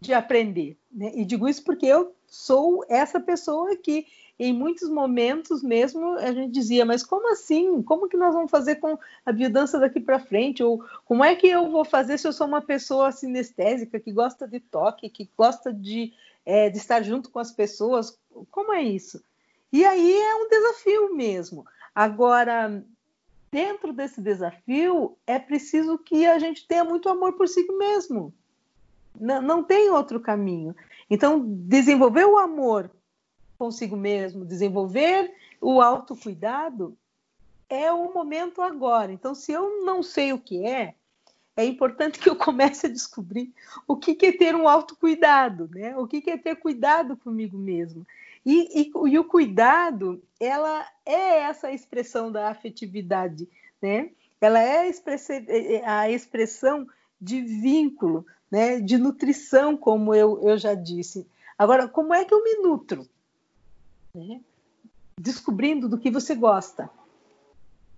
de 0.00 0.12
aprender. 0.12 0.76
Né? 0.92 1.12
E 1.14 1.24
digo 1.24 1.48
isso 1.48 1.64
porque 1.64 1.86
eu 1.86 2.14
sou 2.26 2.84
essa 2.88 3.20
pessoa 3.20 3.76
que 3.76 4.06
em 4.38 4.52
muitos 4.52 4.88
momentos 4.88 5.62
mesmo 5.62 6.16
a 6.18 6.32
gente 6.32 6.52
dizia, 6.52 6.84
mas 6.84 7.04
como 7.04 7.30
assim? 7.30 7.82
Como 7.82 8.08
que 8.08 8.16
nós 8.16 8.34
vamos 8.34 8.50
fazer 8.50 8.76
com 8.76 8.98
a 9.24 9.32
biodança 9.32 9.78
daqui 9.78 10.00
para 10.00 10.18
frente? 10.18 10.62
Ou 10.62 10.84
como 11.04 11.24
é 11.24 11.36
que 11.36 11.46
eu 11.46 11.70
vou 11.70 11.84
fazer 11.84 12.18
se 12.18 12.26
eu 12.26 12.32
sou 12.32 12.46
uma 12.46 12.60
pessoa 12.60 13.12
sinestésica 13.12 14.00
que 14.00 14.12
gosta 14.12 14.46
de 14.46 14.58
toque, 14.58 15.08
que 15.08 15.30
gosta 15.36 15.72
de, 15.72 16.12
é, 16.44 16.68
de 16.68 16.78
estar 16.78 17.02
junto 17.02 17.30
com 17.30 17.38
as 17.38 17.52
pessoas? 17.52 18.18
Como 18.50 18.72
é 18.72 18.82
isso? 18.82 19.22
E 19.72 19.84
aí 19.84 20.16
é 20.16 20.34
um 20.36 20.48
desafio 20.48 21.14
mesmo. 21.14 21.64
Agora, 21.94 22.84
dentro 23.52 23.92
desse 23.92 24.20
desafio, 24.20 25.16
é 25.26 25.38
preciso 25.38 25.96
que 25.96 26.26
a 26.26 26.40
gente 26.40 26.66
tenha 26.66 26.82
muito 26.82 27.08
amor 27.08 27.34
por 27.34 27.46
si 27.46 27.64
mesmo. 27.72 28.34
Não, 29.18 29.40
não 29.40 29.62
tem 29.62 29.90
outro 29.90 30.18
caminho. 30.18 30.74
Então, 31.08 31.40
desenvolver 31.44 32.24
o 32.24 32.36
amor 32.36 32.90
consigo 33.58 33.96
mesmo, 33.96 34.44
desenvolver 34.44 35.32
o 35.60 35.80
autocuidado, 35.80 36.96
é 37.68 37.90
o 37.92 38.12
momento 38.12 38.60
agora. 38.60 39.12
Então, 39.12 39.34
se 39.34 39.52
eu 39.52 39.84
não 39.84 40.02
sei 40.02 40.32
o 40.32 40.38
que 40.38 40.66
é, 40.66 40.94
é 41.56 41.64
importante 41.64 42.18
que 42.20 42.28
eu 42.28 42.36
comece 42.36 42.86
a 42.86 42.90
descobrir 42.90 43.52
o 43.86 43.96
que 43.96 44.16
é 44.26 44.32
ter 44.32 44.54
um 44.54 44.68
autocuidado, 44.68 45.68
né? 45.72 45.96
O 45.96 46.06
que 46.06 46.30
é 46.30 46.36
ter 46.36 46.56
cuidado 46.56 47.16
comigo 47.16 47.56
mesmo. 47.56 48.06
E, 48.44 48.82
e, 48.82 48.92
e, 49.08 49.18
o 49.18 49.24
cuidado, 49.24 50.22
ela 50.38 50.86
é 51.06 51.40
essa 51.40 51.72
expressão 51.72 52.30
da 52.30 52.50
afetividade, 52.50 53.48
né? 53.80 54.10
ela 54.44 54.60
é 54.60 54.92
a 55.86 56.10
expressão 56.10 56.86
de 57.20 57.40
vínculo, 57.40 58.26
né, 58.50 58.78
de 58.80 58.98
nutrição, 58.98 59.76
como 59.76 60.14
eu, 60.14 60.40
eu 60.42 60.58
já 60.58 60.74
disse. 60.74 61.26
Agora, 61.56 61.88
como 61.88 62.12
é 62.12 62.24
que 62.24 62.34
eu 62.34 62.42
me 62.42 62.56
nutro? 62.56 63.08
Né? 64.14 64.40
Descobrindo 65.18 65.88
do 65.88 65.98
que 65.98 66.10
você 66.10 66.34
gosta. 66.34 66.88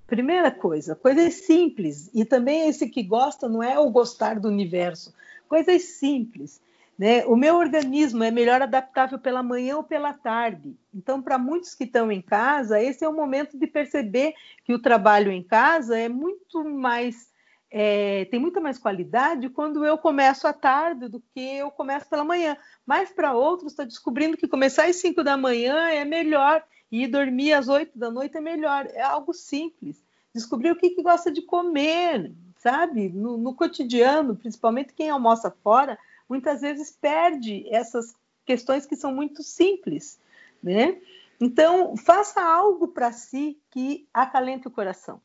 Primeira 0.06 0.50
coisa, 0.50 0.94
coisas 0.94 1.34
simples. 1.34 2.10
E 2.14 2.24
também 2.24 2.68
esse 2.68 2.88
que 2.88 3.02
gosta 3.02 3.48
não 3.48 3.62
é 3.62 3.78
o 3.78 3.90
gostar 3.90 4.38
do 4.38 4.48
universo. 4.48 5.12
Coisas 5.48 5.82
simples. 5.82 6.60
Né? 6.98 7.24
O 7.26 7.36
meu 7.36 7.56
organismo 7.56 8.24
é 8.24 8.30
melhor 8.30 8.62
adaptável 8.62 9.18
pela 9.18 9.42
manhã 9.42 9.76
ou 9.76 9.82
pela 9.82 10.14
tarde. 10.14 10.74
Então, 10.94 11.20
para 11.20 11.38
muitos 11.38 11.74
que 11.74 11.84
estão 11.84 12.10
em 12.10 12.22
casa, 12.22 12.80
esse 12.80 13.04
é 13.04 13.08
o 13.08 13.12
momento 13.12 13.58
de 13.58 13.66
perceber 13.66 14.34
que 14.64 14.72
o 14.72 14.78
trabalho 14.78 15.30
em 15.30 15.42
casa 15.42 15.98
é 15.98 16.08
muito 16.08 16.64
mais 16.64 17.28
é, 17.70 18.24
tem 18.26 18.38
muita 18.38 18.60
mais 18.60 18.78
qualidade 18.78 19.48
quando 19.48 19.84
eu 19.84 19.98
começo 19.98 20.46
à 20.46 20.52
tarde 20.52 21.08
do 21.08 21.20
que 21.20 21.40
eu 21.40 21.70
começo 21.70 22.08
pela 22.08 22.24
manhã. 22.24 22.56
Mas 22.84 23.10
para 23.10 23.34
outros, 23.34 23.72
está 23.72 23.84
descobrindo 23.84 24.36
que 24.36 24.48
começar 24.48 24.86
às 24.86 24.96
5 24.96 25.22
da 25.24 25.36
manhã 25.36 25.88
é 25.88 26.04
melhor 26.04 26.64
e 26.90 27.06
dormir 27.06 27.52
às 27.52 27.68
8 27.68 27.98
da 27.98 28.10
noite 28.10 28.36
é 28.36 28.40
melhor. 28.40 28.86
É 28.86 29.02
algo 29.02 29.32
simples. 29.32 30.02
Descobrir 30.34 30.70
o 30.70 30.76
que, 30.76 30.90
que 30.90 31.02
gosta 31.02 31.30
de 31.30 31.42
comer, 31.42 32.32
sabe? 32.58 33.08
No, 33.08 33.36
no 33.36 33.54
cotidiano, 33.54 34.36
principalmente 34.36 34.92
quem 34.92 35.10
almoça 35.10 35.50
fora, 35.50 35.98
muitas 36.28 36.60
vezes 36.60 36.96
perde 37.00 37.66
essas 37.68 38.14
questões 38.44 38.86
que 38.86 38.94
são 38.94 39.12
muito 39.12 39.42
simples, 39.42 40.20
né? 40.62 41.00
Então, 41.40 41.96
faça 41.96 42.40
algo 42.40 42.88
para 42.88 43.12
si 43.12 43.58
que 43.70 44.08
acalente 44.14 44.68
o 44.68 44.70
coração 44.70 45.20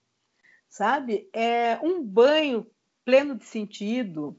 sabe? 0.72 1.30
É 1.34 1.78
um 1.84 2.02
banho 2.02 2.66
pleno 3.04 3.36
de 3.36 3.44
sentido, 3.44 4.36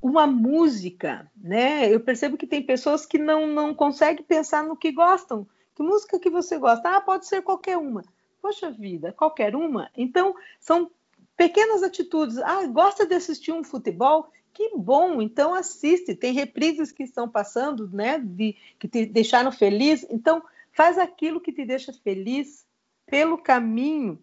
uma 0.00 0.26
música, 0.26 1.28
né? 1.34 1.92
Eu 1.92 1.98
percebo 1.98 2.36
que 2.36 2.46
tem 2.46 2.62
pessoas 2.62 3.06
que 3.06 3.18
não, 3.18 3.46
não 3.46 3.74
conseguem 3.74 4.22
pensar 4.22 4.62
no 4.62 4.76
que 4.76 4.92
gostam. 4.92 5.48
Que 5.74 5.82
música 5.82 6.20
que 6.20 6.28
você 6.28 6.58
gosta? 6.58 6.90
Ah, 6.96 7.00
pode 7.00 7.26
ser 7.26 7.42
qualquer 7.42 7.78
uma. 7.78 8.04
Poxa 8.40 8.70
vida, 8.70 9.10
qualquer 9.10 9.56
uma. 9.56 9.90
Então, 9.96 10.36
são 10.60 10.90
pequenas 11.36 11.82
atitudes. 11.82 12.36
Ah, 12.38 12.66
gosta 12.66 13.06
de 13.06 13.14
assistir 13.14 13.50
um 13.50 13.64
futebol? 13.64 14.30
Que 14.52 14.76
bom, 14.76 15.22
então 15.22 15.54
assiste. 15.54 16.14
Tem 16.14 16.34
reprises 16.34 16.92
que 16.92 17.02
estão 17.02 17.28
passando, 17.28 17.88
né? 17.88 18.18
De, 18.18 18.54
que 18.78 18.86
te 18.86 19.06
deixaram 19.06 19.50
feliz. 19.50 20.06
Então, 20.10 20.42
faz 20.70 20.98
aquilo 20.98 21.40
que 21.40 21.52
te 21.52 21.64
deixa 21.64 21.92
feliz 21.94 22.66
pelo 23.06 23.38
caminho 23.38 24.22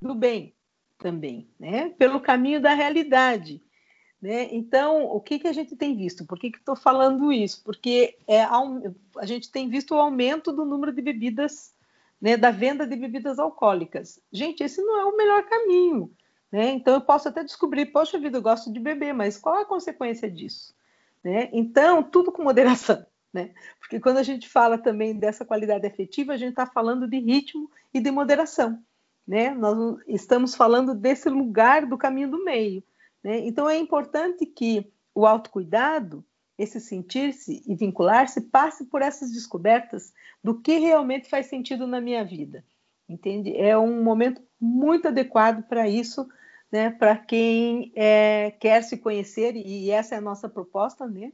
do 0.00 0.14
bem 0.14 0.54
também, 0.98 1.48
né? 1.58 1.90
pelo 1.90 2.20
caminho 2.20 2.60
da 2.60 2.74
realidade. 2.74 3.62
Né? 4.20 4.48
Então, 4.50 5.04
o 5.04 5.20
que, 5.20 5.38
que 5.38 5.48
a 5.48 5.52
gente 5.52 5.76
tem 5.76 5.96
visto? 5.96 6.24
Por 6.24 6.38
que 6.38 6.48
estou 6.48 6.74
falando 6.74 7.32
isso? 7.32 7.62
Porque 7.62 8.16
é, 8.26 8.42
a 8.42 9.26
gente 9.26 9.50
tem 9.50 9.68
visto 9.68 9.94
o 9.94 10.00
aumento 10.00 10.52
do 10.52 10.64
número 10.64 10.92
de 10.92 11.02
bebidas, 11.02 11.74
né, 12.20 12.36
da 12.36 12.50
venda 12.50 12.86
de 12.86 12.96
bebidas 12.96 13.38
alcoólicas. 13.38 14.18
Gente, 14.32 14.62
esse 14.62 14.80
não 14.80 14.98
é 14.98 15.04
o 15.04 15.16
melhor 15.16 15.44
caminho. 15.44 16.10
Né? 16.50 16.70
Então, 16.70 16.94
eu 16.94 17.00
posso 17.00 17.28
até 17.28 17.44
descobrir, 17.44 17.86
poxa 17.86 18.18
vida, 18.18 18.38
eu 18.38 18.42
gosto 18.42 18.72
de 18.72 18.80
beber, 18.80 19.12
mas 19.12 19.36
qual 19.36 19.56
a 19.56 19.66
consequência 19.66 20.30
disso? 20.30 20.74
Né? 21.22 21.50
Então, 21.52 22.02
tudo 22.02 22.32
com 22.32 22.42
moderação. 22.42 23.04
Né? 23.32 23.52
Porque 23.78 24.00
quando 24.00 24.16
a 24.16 24.22
gente 24.22 24.48
fala 24.48 24.78
também 24.78 25.14
dessa 25.14 25.44
qualidade 25.44 25.86
afetiva, 25.86 26.32
a 26.32 26.36
gente 26.38 26.50
está 26.50 26.64
falando 26.64 27.06
de 27.06 27.18
ritmo 27.18 27.70
e 27.92 28.00
de 28.00 28.10
moderação 28.10 28.82
né? 29.26 29.50
Nós 29.50 29.98
estamos 30.06 30.54
falando 30.54 30.94
desse 30.94 31.28
lugar 31.28 31.86
do 31.86 31.98
caminho 31.98 32.30
do 32.30 32.44
meio, 32.44 32.82
né? 33.22 33.38
Então 33.40 33.68
é 33.68 33.76
importante 33.76 34.46
que 34.46 34.90
o 35.14 35.26
autocuidado, 35.26 36.24
esse 36.56 36.80
sentir-se 36.80 37.62
e 37.66 37.74
vincular-se, 37.74 38.40
passe 38.42 38.84
por 38.84 39.02
essas 39.02 39.32
descobertas 39.32 40.12
do 40.42 40.60
que 40.60 40.78
realmente 40.78 41.28
faz 41.28 41.46
sentido 41.46 41.86
na 41.86 42.00
minha 42.00 42.24
vida, 42.24 42.64
entende? 43.08 43.54
É 43.56 43.76
um 43.76 44.02
momento 44.02 44.40
muito 44.60 45.08
adequado 45.08 45.66
para 45.66 45.88
isso, 45.88 46.28
né? 46.70 46.90
Para 46.90 47.16
quem 47.16 47.92
é, 47.96 48.52
quer 48.52 48.82
se 48.82 48.96
conhecer 48.96 49.56
e 49.56 49.90
essa 49.90 50.14
é 50.14 50.18
a 50.18 50.22
nossa 50.22 50.48
proposta, 50.48 51.06
né? 51.06 51.32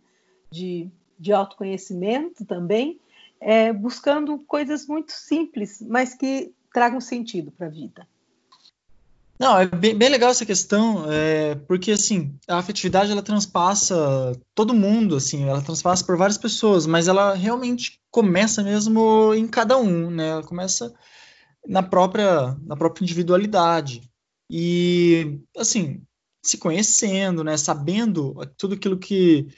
De, 0.50 0.90
de 1.18 1.32
autoconhecimento 1.32 2.44
também, 2.44 3.00
é, 3.40 3.72
buscando 3.72 4.38
coisas 4.40 4.86
muito 4.86 5.12
simples, 5.12 5.82
mas 5.82 6.14
que 6.14 6.54
tragam 6.72 7.00
sentido 7.00 7.50
para 7.50 7.66
a 7.66 7.70
vida. 7.70 8.06
Não, 9.38 9.58
é 9.58 9.66
bem, 9.66 9.96
bem, 9.96 10.08
legal 10.08 10.30
essa 10.30 10.46
questão, 10.46 11.10
é, 11.10 11.56
porque 11.66 11.90
assim, 11.90 12.38
a 12.46 12.58
afetividade 12.58 13.10
ela 13.10 13.22
transpassa 13.22 14.40
todo 14.54 14.72
mundo, 14.72 15.16
assim, 15.16 15.48
ela 15.48 15.60
transpassa 15.60 16.04
por 16.04 16.16
várias 16.16 16.38
pessoas, 16.38 16.86
mas 16.86 17.08
ela 17.08 17.34
realmente 17.34 18.00
começa 18.08 18.62
mesmo 18.62 19.34
em 19.34 19.48
cada 19.48 19.76
um, 19.76 20.10
né? 20.10 20.28
Ela 20.28 20.44
começa 20.44 20.94
na 21.66 21.82
própria, 21.82 22.56
na 22.64 22.76
própria 22.76 23.02
individualidade. 23.02 24.08
E 24.48 25.40
assim, 25.56 26.02
se 26.42 26.58
conhecendo, 26.58 27.42
né, 27.42 27.56
sabendo 27.56 28.34
tudo 28.56 28.74
aquilo 28.74 28.98
que, 28.98 29.48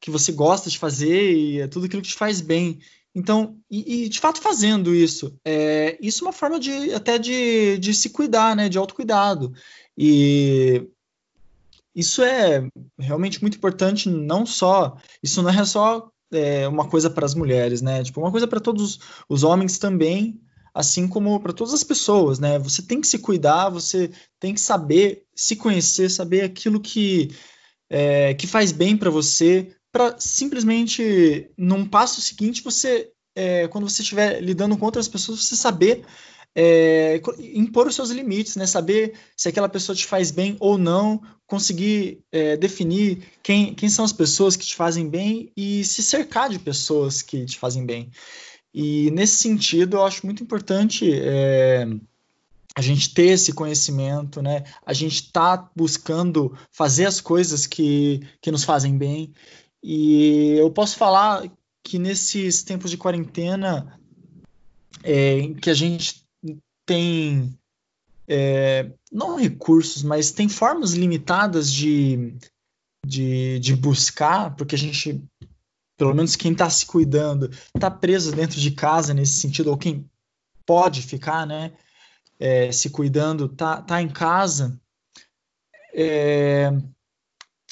que 0.00 0.10
você 0.10 0.32
gosta 0.32 0.70
de 0.70 0.78
fazer 0.78 1.32
e 1.32 1.68
tudo 1.68 1.86
aquilo 1.86 2.02
que 2.02 2.08
te 2.08 2.14
faz 2.14 2.40
bem. 2.40 2.78
Então, 3.14 3.58
e, 3.68 4.04
e, 4.04 4.08
de 4.08 4.20
fato 4.20 4.40
fazendo 4.40 4.94
isso, 4.94 5.36
é, 5.44 5.98
isso 6.00 6.24
é 6.24 6.28
uma 6.28 6.32
forma 6.32 6.60
de 6.60 6.92
até 6.94 7.18
de, 7.18 7.76
de 7.78 7.92
se 7.92 8.10
cuidar, 8.10 8.54
né, 8.54 8.68
de 8.68 8.78
autocuidado. 8.78 9.52
E 9.98 10.88
isso 11.94 12.22
é 12.22 12.68
realmente 12.98 13.40
muito 13.42 13.56
importante, 13.56 14.08
não 14.08 14.46
só, 14.46 14.96
isso 15.22 15.42
não 15.42 15.50
é 15.50 15.64
só 15.64 16.08
é, 16.30 16.68
uma 16.68 16.88
coisa 16.88 17.10
para 17.10 17.26
as 17.26 17.34
mulheres, 17.34 17.82
né, 17.82 18.02
tipo, 18.04 18.20
uma 18.20 18.30
coisa 18.30 18.46
para 18.46 18.60
todos 18.60 19.00
os 19.28 19.42
homens 19.42 19.78
também, 19.78 20.40
assim 20.72 21.08
como 21.08 21.40
para 21.40 21.52
todas 21.52 21.74
as 21.74 21.82
pessoas, 21.82 22.38
né, 22.38 22.60
você 22.60 22.80
tem 22.80 23.00
que 23.00 23.08
se 23.08 23.18
cuidar, 23.18 23.70
você 23.70 24.12
tem 24.38 24.54
que 24.54 24.60
saber 24.60 25.24
se 25.34 25.56
conhecer, 25.56 26.08
saber 26.08 26.42
aquilo 26.42 26.80
que, 26.80 27.34
é, 27.88 28.34
que 28.34 28.46
faz 28.46 28.70
bem 28.70 28.96
para 28.96 29.10
você, 29.10 29.74
para 29.92 30.16
simplesmente, 30.18 31.50
num 31.56 31.86
passo 31.86 32.20
seguinte, 32.20 32.62
você, 32.62 33.10
é, 33.34 33.68
quando 33.68 33.88
você 33.88 34.02
estiver 34.02 34.40
lidando 34.40 34.76
com 34.76 34.84
outras 34.84 35.08
pessoas, 35.08 35.44
você 35.44 35.56
saber 35.56 36.04
é, 36.54 37.20
impor 37.38 37.86
os 37.86 37.94
seus 37.94 38.10
limites, 38.10 38.56
né? 38.56 38.66
Saber 38.66 39.14
se 39.36 39.48
aquela 39.48 39.68
pessoa 39.68 39.94
te 39.94 40.06
faz 40.06 40.30
bem 40.30 40.56
ou 40.58 40.76
não, 40.76 41.20
conseguir 41.46 42.20
é, 42.32 42.56
definir 42.56 43.24
quem, 43.42 43.74
quem 43.74 43.88
são 43.88 44.04
as 44.04 44.12
pessoas 44.12 44.56
que 44.56 44.66
te 44.66 44.74
fazem 44.74 45.08
bem 45.08 45.52
e 45.56 45.84
se 45.84 46.02
cercar 46.02 46.48
de 46.48 46.58
pessoas 46.58 47.22
que 47.22 47.44
te 47.44 47.58
fazem 47.58 47.84
bem. 47.84 48.10
E 48.72 49.10
nesse 49.10 49.36
sentido, 49.36 49.96
eu 49.96 50.04
acho 50.04 50.24
muito 50.24 50.42
importante 50.42 51.10
é, 51.12 51.86
a 52.74 52.80
gente 52.80 53.12
ter 53.12 53.26
esse 53.26 53.52
conhecimento, 53.52 54.40
né? 54.40 54.64
A 54.86 54.92
gente 54.92 55.24
está 55.24 55.70
buscando 55.74 56.56
fazer 56.70 57.06
as 57.06 57.20
coisas 57.20 57.66
que, 57.66 58.20
que 58.40 58.50
nos 58.50 58.64
fazem 58.64 58.96
bem. 58.96 59.32
E 59.82 60.54
eu 60.58 60.70
posso 60.70 60.96
falar 60.96 61.50
que 61.82 61.98
nesses 61.98 62.62
tempos 62.62 62.90
de 62.90 62.98
quarentena, 62.98 63.98
é, 65.02 65.54
que 65.54 65.70
a 65.70 65.74
gente 65.74 66.26
tem 66.84 67.58
é, 68.28 68.92
não 69.10 69.36
recursos, 69.36 70.02
mas 70.02 70.30
tem 70.30 70.48
formas 70.48 70.92
limitadas 70.92 71.72
de, 71.72 72.36
de, 73.04 73.58
de 73.58 73.74
buscar, 73.74 74.54
porque 74.54 74.74
a 74.74 74.78
gente, 74.78 75.20
pelo 75.96 76.14
menos 76.14 76.36
quem 76.36 76.52
está 76.52 76.68
se 76.70 76.86
cuidando, 76.86 77.50
está 77.74 77.90
preso 77.90 78.32
dentro 78.32 78.60
de 78.60 78.70
casa 78.70 79.14
nesse 79.14 79.40
sentido, 79.40 79.70
ou 79.70 79.76
quem 79.76 80.08
pode 80.64 81.02
ficar, 81.02 81.46
né, 81.46 81.72
é, 82.38 82.70
se 82.70 82.90
cuidando, 82.90 83.48
tá, 83.48 83.82
tá 83.82 84.00
em 84.00 84.08
casa. 84.08 84.80
É, 85.92 86.70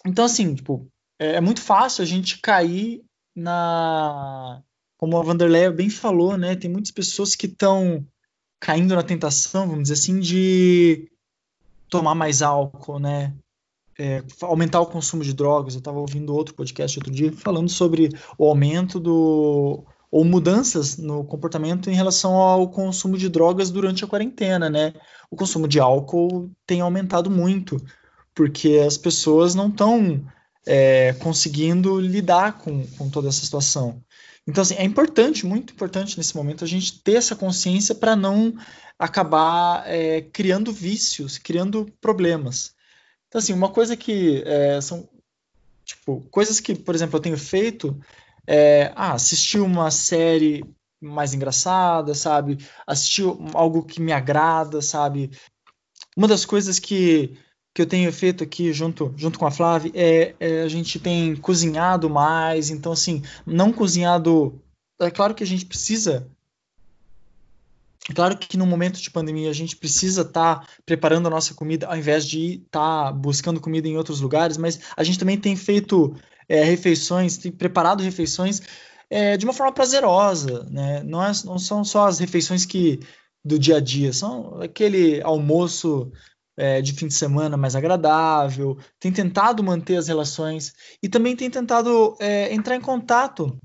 então, 0.04 0.24
assim, 0.24 0.54
tipo, 0.54 0.90
é, 1.18 1.32
é 1.36 1.40
muito 1.40 1.60
fácil 1.60 2.02
a 2.02 2.06
gente 2.06 2.38
cair 2.38 3.02
na. 3.34 4.62
Como 4.96 5.16
a 5.16 5.22
Vanderleia 5.22 5.70
bem 5.70 5.88
falou, 5.88 6.36
né? 6.36 6.56
Tem 6.56 6.70
muitas 6.70 6.90
pessoas 6.90 7.36
que 7.36 7.46
estão 7.46 8.04
caindo 8.60 8.94
na 8.94 9.02
tentação, 9.02 9.68
vamos 9.68 9.84
dizer 9.84 9.94
assim, 9.94 10.18
de 10.18 11.08
tomar 11.88 12.14
mais 12.14 12.42
álcool, 12.42 12.98
né? 12.98 13.34
É, 13.98 14.22
aumentar 14.42 14.80
o 14.80 14.86
consumo 14.86 15.22
de 15.24 15.32
drogas. 15.32 15.74
Eu 15.74 15.78
estava 15.78 15.98
ouvindo 15.98 16.34
outro 16.34 16.54
podcast 16.54 16.98
outro 16.98 17.12
dia 17.12 17.32
falando 17.32 17.68
sobre 17.68 18.10
o 18.36 18.46
aumento 18.46 18.98
do 18.98 19.84
ou 20.10 20.24
mudanças 20.24 20.96
no 20.96 21.22
comportamento 21.22 21.90
em 21.90 21.94
relação 21.94 22.34
ao 22.34 22.70
consumo 22.70 23.18
de 23.18 23.28
drogas 23.28 23.70
durante 23.70 24.04
a 24.04 24.08
quarentena, 24.08 24.70
né? 24.70 24.94
O 25.30 25.36
consumo 25.36 25.68
de 25.68 25.78
álcool 25.78 26.50
tem 26.66 26.80
aumentado 26.80 27.30
muito 27.30 27.76
porque 28.34 28.82
as 28.86 28.96
pessoas 28.96 29.54
não 29.54 29.68
estão 29.68 30.24
é, 30.68 31.14
conseguindo 31.14 31.98
lidar 31.98 32.58
com, 32.58 32.86
com 32.88 33.08
toda 33.08 33.28
essa 33.28 33.42
situação. 33.42 34.02
Então, 34.46 34.60
assim, 34.60 34.74
é 34.74 34.84
importante, 34.84 35.46
muito 35.46 35.72
importante 35.72 36.18
nesse 36.18 36.36
momento, 36.36 36.62
a 36.62 36.66
gente 36.66 37.00
ter 37.00 37.14
essa 37.14 37.34
consciência 37.34 37.94
para 37.94 38.14
não 38.14 38.54
acabar 38.98 39.82
é, 39.86 40.20
criando 40.20 40.70
vícios, 40.70 41.38
criando 41.38 41.90
problemas. 42.02 42.74
Então, 43.28 43.38
assim, 43.38 43.54
uma 43.54 43.70
coisa 43.70 43.96
que 43.96 44.42
é, 44.44 44.78
são, 44.82 45.08
tipo, 45.86 46.20
coisas 46.30 46.60
que, 46.60 46.74
por 46.74 46.94
exemplo, 46.94 47.16
eu 47.16 47.22
tenho 47.22 47.38
feito 47.38 47.98
é, 48.46 48.92
ah, 48.94 49.14
assistir 49.14 49.60
uma 49.60 49.90
série 49.90 50.62
mais 51.00 51.32
engraçada, 51.32 52.14
sabe? 52.14 52.58
Assistir 52.86 53.24
algo 53.54 53.84
que 53.84 54.02
me 54.02 54.12
agrada, 54.12 54.82
sabe? 54.82 55.30
Uma 56.14 56.28
das 56.28 56.44
coisas 56.44 56.78
que 56.78 57.38
que 57.78 57.82
eu 57.82 57.86
tenho 57.86 58.12
feito 58.12 58.42
aqui 58.42 58.72
junto, 58.72 59.14
junto 59.16 59.38
com 59.38 59.46
a 59.46 59.52
Flávia 59.52 59.92
é, 59.94 60.34
é, 60.40 60.62
a 60.62 60.68
gente 60.68 60.98
tem 60.98 61.36
cozinhado 61.36 62.10
mais, 62.10 62.70
então 62.70 62.90
assim, 62.90 63.22
não 63.46 63.72
cozinhado. 63.72 64.60
É 65.00 65.12
claro 65.12 65.32
que 65.32 65.44
a 65.44 65.46
gente 65.46 65.64
precisa. 65.64 66.26
Claro 68.12 68.36
que 68.36 68.56
no 68.56 68.66
momento 68.66 69.00
de 69.00 69.08
pandemia 69.12 69.48
a 69.48 69.52
gente 69.52 69.76
precisa 69.76 70.22
estar 70.22 70.56
tá 70.56 70.66
preparando 70.84 71.28
a 71.28 71.30
nossa 71.30 71.54
comida 71.54 71.86
ao 71.86 71.96
invés 71.96 72.26
de 72.26 72.54
estar 72.66 73.04
tá 73.04 73.12
buscando 73.12 73.60
comida 73.60 73.86
em 73.86 73.96
outros 73.96 74.20
lugares, 74.20 74.56
mas 74.56 74.80
a 74.96 75.04
gente 75.04 75.20
também 75.20 75.38
tem 75.38 75.54
feito 75.54 76.16
é, 76.48 76.64
refeições, 76.64 77.36
tem 77.38 77.52
preparado 77.52 78.02
refeições 78.02 78.60
é, 79.08 79.36
de 79.36 79.44
uma 79.44 79.54
forma 79.54 79.72
prazerosa, 79.72 80.64
né? 80.68 81.04
Não, 81.04 81.22
é, 81.22 81.30
não 81.44 81.60
são 81.60 81.84
só 81.84 82.08
as 82.08 82.18
refeições 82.18 82.66
que 82.66 82.98
do 83.44 83.56
dia 83.56 83.76
a 83.76 83.80
dia, 83.80 84.12
são 84.12 84.60
aquele 84.60 85.22
almoço 85.22 86.10
é, 86.58 86.82
de 86.82 86.92
fim 86.92 87.06
de 87.06 87.14
semana 87.14 87.56
mais 87.56 87.76
agradável, 87.76 88.76
tem 88.98 89.12
tentado 89.12 89.62
manter 89.62 89.96
as 89.96 90.08
relações 90.08 90.74
e 91.00 91.08
também 91.08 91.36
tem 91.36 91.48
tentado 91.48 92.16
é, 92.18 92.52
entrar 92.52 92.74
em 92.74 92.80
contato 92.80 93.56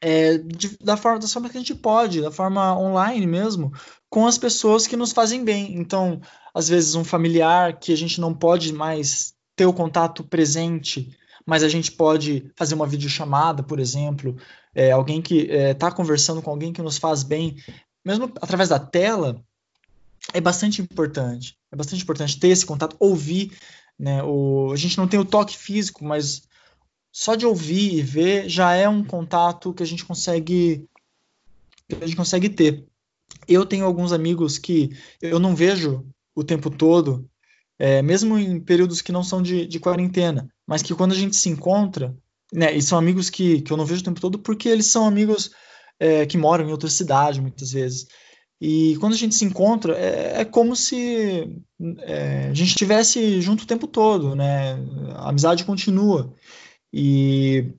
é, 0.00 0.38
de, 0.38 0.76
da, 0.78 0.96
forma, 0.96 1.20
da 1.20 1.28
forma 1.28 1.48
que 1.48 1.56
a 1.56 1.60
gente 1.60 1.74
pode, 1.74 2.20
da 2.20 2.32
forma 2.32 2.76
online 2.76 3.26
mesmo, 3.26 3.72
com 4.10 4.26
as 4.26 4.36
pessoas 4.36 4.88
que 4.88 4.96
nos 4.96 5.12
fazem 5.12 5.44
bem. 5.44 5.78
Então, 5.78 6.20
às 6.52 6.68
vezes, 6.68 6.96
um 6.96 7.04
familiar 7.04 7.78
que 7.78 7.92
a 7.92 7.96
gente 7.96 8.20
não 8.20 8.34
pode 8.34 8.72
mais 8.72 9.32
ter 9.54 9.66
o 9.66 9.72
contato 9.72 10.24
presente, 10.24 11.16
mas 11.46 11.62
a 11.62 11.68
gente 11.68 11.92
pode 11.92 12.50
fazer 12.56 12.74
uma 12.74 12.88
videochamada, 12.88 13.62
por 13.62 13.78
exemplo, 13.78 14.36
é, 14.74 14.90
alguém 14.90 15.22
que 15.22 15.42
está 15.42 15.88
é, 15.88 15.92
conversando 15.92 16.42
com 16.42 16.50
alguém 16.50 16.72
que 16.72 16.82
nos 16.82 16.98
faz 16.98 17.22
bem, 17.22 17.56
mesmo 18.04 18.32
através 18.42 18.68
da 18.68 18.80
tela, 18.80 19.40
é 20.32 20.40
bastante 20.40 20.82
importante. 20.82 21.56
É 21.72 21.76
bastante 21.76 22.02
importante 22.02 22.38
ter 22.38 22.48
esse 22.48 22.66
contato, 22.66 22.96
ouvir. 22.98 23.52
Né? 23.98 24.22
O, 24.22 24.72
a 24.72 24.76
gente 24.76 24.98
não 24.98 25.08
tem 25.08 25.18
o 25.18 25.24
toque 25.24 25.56
físico, 25.56 26.04
mas 26.04 26.42
só 27.12 27.34
de 27.34 27.46
ouvir 27.46 27.94
e 27.94 28.02
ver 28.02 28.48
já 28.48 28.74
é 28.74 28.88
um 28.88 29.02
contato 29.02 29.72
que 29.72 29.82
a 29.82 29.86
gente 29.86 30.04
consegue 30.04 30.86
que 31.88 31.94
a 32.02 32.06
gente 32.06 32.16
consegue 32.16 32.48
ter. 32.48 32.84
Eu 33.48 33.64
tenho 33.64 33.86
alguns 33.86 34.12
amigos 34.12 34.58
que 34.58 34.90
eu 35.22 35.38
não 35.38 35.54
vejo 35.54 36.04
o 36.34 36.44
tempo 36.44 36.68
todo, 36.68 37.28
é, 37.78 38.02
mesmo 38.02 38.38
em 38.38 38.60
períodos 38.60 39.00
que 39.00 39.12
não 39.12 39.22
são 39.22 39.40
de, 39.40 39.66
de 39.66 39.80
quarentena, 39.80 40.48
mas 40.66 40.82
que 40.82 40.94
quando 40.94 41.12
a 41.12 41.16
gente 41.16 41.36
se 41.36 41.48
encontra, 41.48 42.14
né, 42.52 42.76
e 42.76 42.82
são 42.82 42.98
amigos 42.98 43.30
que, 43.30 43.62
que 43.62 43.72
eu 43.72 43.76
não 43.76 43.86
vejo 43.86 44.00
o 44.00 44.04
tempo 44.04 44.20
todo 44.20 44.38
porque 44.38 44.68
eles 44.68 44.86
são 44.86 45.06
amigos 45.06 45.50
é, 45.98 46.26
que 46.26 46.36
moram 46.36 46.68
em 46.68 46.72
outra 46.72 46.90
cidade 46.90 47.40
muitas 47.40 47.72
vezes. 47.72 48.06
E 48.60 48.96
quando 48.98 49.12
a 49.12 49.16
gente 49.16 49.34
se 49.34 49.44
encontra, 49.44 49.96
é, 49.96 50.40
é 50.40 50.44
como 50.44 50.74
se 50.74 51.62
é, 52.00 52.48
a 52.48 52.54
gente 52.54 52.68
estivesse 52.68 53.40
junto 53.40 53.64
o 53.64 53.66
tempo 53.66 53.86
todo, 53.86 54.34
né? 54.34 54.74
A 55.16 55.28
amizade 55.28 55.64
continua. 55.64 56.34
E 56.92 57.74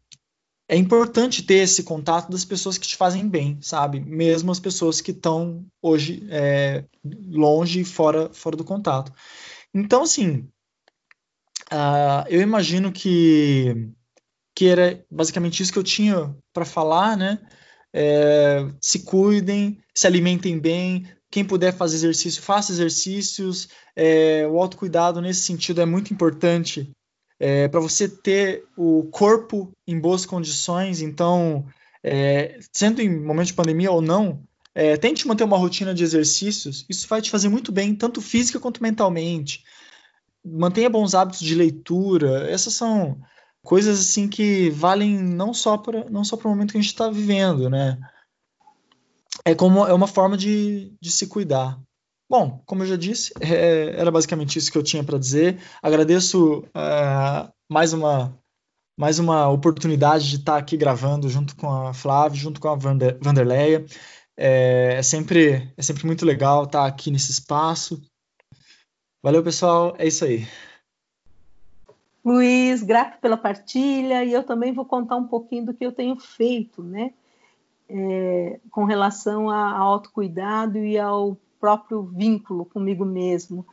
é 0.69 0.75
importante 0.75 1.43
ter 1.43 1.59
esse 1.59 1.83
contato 1.83 2.29
das 2.29 2.45
pessoas 2.45 2.77
que 2.77 2.87
te 2.87 2.95
fazem 2.95 3.27
bem, 3.27 3.57
sabe? 3.61 3.99
Mesmo 4.01 4.51
as 4.51 4.59
pessoas 4.59 5.01
que 5.01 5.11
estão 5.11 5.65
hoje 5.81 6.27
é, 6.29 6.83
longe, 7.29 7.83
fora, 7.83 8.29
fora 8.33 8.55
do 8.55 8.63
contato. 8.63 9.11
Então, 9.73 10.03
assim, 10.03 10.47
uh, 11.71 12.27
eu 12.29 12.41
imagino 12.41 12.91
que, 12.91 13.89
que 14.55 14.67
era 14.67 15.03
basicamente 15.09 15.63
isso 15.63 15.71
que 15.71 15.79
eu 15.79 15.83
tinha 15.83 16.35
para 16.53 16.65
falar, 16.65 17.15
né? 17.15 17.39
É, 17.99 18.63
se 18.79 18.99
cuidem, 18.99 19.79
se 19.91 20.05
alimentem 20.05 20.59
bem. 20.59 21.07
Quem 21.31 21.43
puder 21.43 21.73
fazer 21.73 21.95
exercício, 21.95 22.43
faça 22.43 22.71
exercícios. 22.71 23.69
É, 23.95 24.45
o 24.47 24.61
autocuidado 24.61 25.19
nesse 25.19 25.41
sentido 25.41 25.81
é 25.81 25.85
muito 25.85 26.13
importante 26.13 26.91
é, 27.39 27.67
para 27.67 27.79
você 27.79 28.07
ter 28.07 28.65
o 28.77 29.05
corpo 29.11 29.71
em 29.87 29.99
boas 29.99 30.27
condições. 30.27 31.01
Então, 31.01 31.65
é, 32.03 32.59
sendo 32.71 33.01
em 33.01 33.09
momento 33.09 33.47
de 33.47 33.55
pandemia 33.55 33.91
ou 33.91 33.99
não, 33.99 34.43
é, 34.75 34.95
tente 34.95 35.27
manter 35.27 35.43
uma 35.43 35.57
rotina 35.57 35.91
de 35.91 36.03
exercícios. 36.03 36.85
Isso 36.87 37.07
vai 37.07 37.19
te 37.19 37.31
fazer 37.31 37.49
muito 37.49 37.71
bem, 37.71 37.95
tanto 37.95 38.21
física 38.21 38.59
quanto 38.59 38.83
mentalmente. 38.83 39.63
Mantenha 40.45 40.87
bons 40.87 41.15
hábitos 41.15 41.41
de 41.41 41.55
leitura. 41.55 42.47
Essas 42.47 42.75
são 42.75 43.17
coisas 43.67 43.99
assim 43.99 44.29
que 44.29 44.69
valem 44.69 45.19
não 45.19 45.53
só 45.53 45.77
para 45.77 46.09
não 46.09 46.23
só 46.23 46.37
para 46.37 46.47
o 46.47 46.51
momento 46.51 46.71
que 46.71 46.77
a 46.77 46.81
gente 46.81 46.89
está 46.89 47.09
vivendo, 47.09 47.69
né? 47.69 47.99
É 49.43 49.53
como 49.53 49.85
é 49.85 49.93
uma 49.93 50.07
forma 50.07 50.37
de, 50.37 50.93
de 51.01 51.11
se 51.11 51.27
cuidar. 51.27 51.77
Bom, 52.29 52.61
como 52.65 52.83
eu 52.83 52.87
já 52.87 52.95
disse, 52.95 53.33
é, 53.41 53.99
era 53.99 54.09
basicamente 54.09 54.57
isso 54.57 54.71
que 54.71 54.77
eu 54.77 54.83
tinha 54.83 55.03
para 55.03 55.19
dizer. 55.19 55.61
Agradeço 55.83 56.63
é, 56.73 57.51
mais 57.69 57.91
uma 57.91 58.33
mais 58.97 59.19
uma 59.19 59.49
oportunidade 59.49 60.29
de 60.29 60.37
estar 60.37 60.57
aqui 60.57 60.77
gravando 60.77 61.29
junto 61.29 61.53
com 61.57 61.69
a 61.69 61.93
Flávia, 61.93 62.39
junto 62.39 62.61
com 62.61 62.69
a 62.69 62.75
Vander, 62.75 63.17
Vanderleia. 63.21 63.85
É, 64.37 64.93
é, 64.93 65.03
sempre 65.03 65.73
é 65.75 65.81
sempre 65.81 66.05
muito 66.05 66.25
legal 66.25 66.63
estar 66.63 66.85
aqui 66.87 67.11
nesse 67.11 67.31
espaço. 67.31 68.01
Valeu, 69.21 69.43
pessoal. 69.43 69.93
É 69.99 70.07
isso 70.07 70.23
aí. 70.23 70.47
Luiz, 72.27 72.83
grato 72.83 73.21
pela 73.21 73.37
partilha 73.37 74.21
e 74.25 74.33
eu 74.33 74.43
também 74.43 74.73
vou 74.73 74.83
contar 74.83 75.15
um 75.15 75.25
pouquinho 75.25 75.67
do 75.67 75.73
que 75.73 75.85
eu 75.85 75.93
tenho 75.93 76.17
feito, 76.19 76.83
né? 76.83 77.13
É, 77.87 78.59
com 78.69 78.83
relação 78.83 79.49
ao 79.49 79.93
autocuidado 79.93 80.77
e 80.77 80.99
ao 80.99 81.37
próprio 81.57 82.03
vínculo 82.03 82.65
comigo 82.65 83.05
mesmo. 83.05 83.65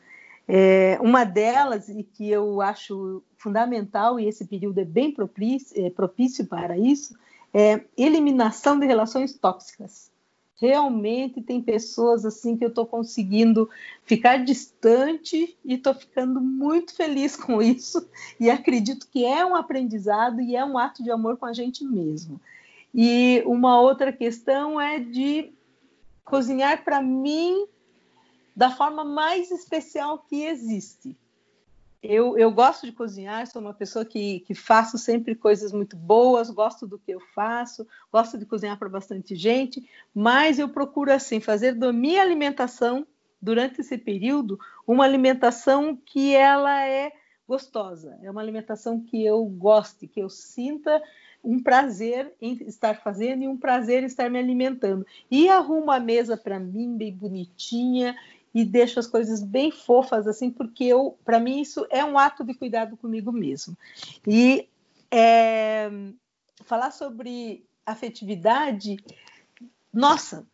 É, 0.46 0.96
uma 1.00 1.24
delas, 1.24 1.88
e 1.88 2.04
que 2.04 2.30
eu 2.30 2.60
acho 2.60 3.24
fundamental, 3.36 4.20
e 4.20 4.28
esse 4.28 4.44
período 4.44 4.78
é 4.78 4.84
bem 4.84 5.10
propício, 5.10 5.84
é, 5.84 5.90
propício 5.90 6.46
para 6.46 6.78
isso, 6.78 7.18
é 7.52 7.84
eliminação 7.98 8.78
de 8.78 8.86
relações 8.86 9.36
tóxicas 9.36 10.13
realmente 10.56 11.42
tem 11.42 11.60
pessoas 11.60 12.24
assim 12.24 12.56
que 12.56 12.64
eu 12.64 12.68
estou 12.68 12.86
conseguindo 12.86 13.68
ficar 14.04 14.44
distante 14.44 15.56
e 15.64 15.74
estou 15.74 15.94
ficando 15.94 16.40
muito 16.40 16.94
feliz 16.94 17.34
com 17.36 17.60
isso 17.60 18.08
e 18.38 18.50
acredito 18.50 19.08
que 19.10 19.24
é 19.24 19.44
um 19.44 19.54
aprendizado 19.54 20.40
e 20.40 20.54
é 20.54 20.64
um 20.64 20.78
ato 20.78 21.02
de 21.02 21.10
amor 21.10 21.36
com 21.36 21.46
a 21.46 21.52
gente 21.52 21.84
mesmo. 21.84 22.40
E 22.94 23.42
uma 23.44 23.80
outra 23.80 24.12
questão 24.12 24.80
é 24.80 25.00
de 25.00 25.52
cozinhar 26.24 26.84
para 26.84 27.02
mim 27.02 27.66
da 28.54 28.70
forma 28.70 29.04
mais 29.04 29.50
especial 29.50 30.24
que 30.28 30.44
existe. 30.44 31.16
Eu, 32.06 32.36
eu 32.36 32.52
gosto 32.52 32.84
de 32.84 32.92
cozinhar, 32.92 33.46
sou 33.46 33.62
uma 33.62 33.72
pessoa 33.72 34.04
que, 34.04 34.40
que 34.40 34.54
faço 34.54 34.98
sempre 34.98 35.34
coisas 35.34 35.72
muito 35.72 35.96
boas, 35.96 36.50
gosto 36.50 36.86
do 36.86 36.98
que 36.98 37.10
eu 37.10 37.20
faço, 37.34 37.86
gosto 38.12 38.36
de 38.36 38.44
cozinhar 38.44 38.78
para 38.78 38.90
bastante 38.90 39.34
gente, 39.34 39.82
mas 40.14 40.58
eu 40.58 40.68
procuro 40.68 41.10
assim 41.10 41.40
fazer 41.40 41.74
da 41.74 41.90
minha 41.94 42.20
alimentação 42.20 43.06
durante 43.40 43.80
esse 43.80 43.96
período 43.96 44.60
uma 44.86 45.02
alimentação 45.02 45.96
que 45.96 46.34
ela 46.34 46.86
é 46.86 47.10
gostosa, 47.48 48.18
é 48.22 48.30
uma 48.30 48.42
alimentação 48.42 49.00
que 49.00 49.24
eu 49.24 49.42
goste, 49.46 50.06
que 50.06 50.20
eu 50.20 50.28
sinta 50.28 51.02
um 51.42 51.62
prazer 51.62 52.34
em 52.40 52.52
estar 52.66 53.00
fazendo 53.02 53.44
e 53.44 53.48
um 53.48 53.56
prazer 53.56 54.02
em 54.02 54.06
estar 54.06 54.30
me 54.30 54.38
alimentando. 54.38 55.06
E 55.30 55.48
arrumo 55.48 55.90
a 55.90 56.00
mesa 56.00 56.36
para 56.36 56.58
mim 56.58 56.96
bem 56.96 57.14
bonitinha 57.14 58.14
e 58.54 58.64
deixo 58.64 59.00
as 59.00 59.06
coisas 59.06 59.42
bem 59.42 59.70
fofas 59.70 60.28
assim, 60.28 60.50
porque 60.50 60.84
eu, 60.84 61.18
para 61.24 61.40
mim 61.40 61.60
isso 61.60 61.86
é 61.90 62.04
um 62.04 62.16
ato 62.16 62.44
de 62.44 62.54
cuidado 62.54 62.96
comigo 62.96 63.32
mesmo. 63.32 63.76
E 64.26 64.68
é, 65.10 65.90
falar 66.64 66.92
sobre 66.92 67.66
afetividade, 67.84 68.96
nossa, 69.92 70.46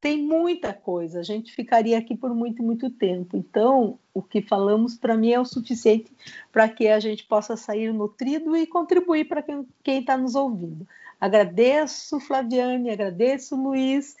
tem 0.00 0.22
muita 0.22 0.72
coisa. 0.72 1.20
A 1.20 1.22
gente 1.22 1.52
ficaria 1.52 1.98
aqui 1.98 2.14
por 2.14 2.34
muito, 2.34 2.62
muito 2.62 2.90
tempo. 2.90 3.36
Então, 3.36 3.98
o 4.12 4.22
que 4.22 4.42
falamos 4.42 4.96
para 4.96 5.16
mim 5.16 5.32
é 5.32 5.40
o 5.40 5.46
suficiente 5.46 6.12
para 6.52 6.68
que 6.68 6.88
a 6.88 7.00
gente 7.00 7.24
possa 7.24 7.56
sair 7.56 7.92
nutrido 7.92 8.56
e 8.56 8.66
contribuir 8.66 9.26
para 9.26 9.42
quem 9.82 10.00
está 10.00 10.16
nos 10.16 10.34
ouvindo. 10.34 10.86
Agradeço, 11.20 12.20
Flaviane, 12.20 12.90
agradeço, 12.90 13.56
Luiz, 13.56 14.14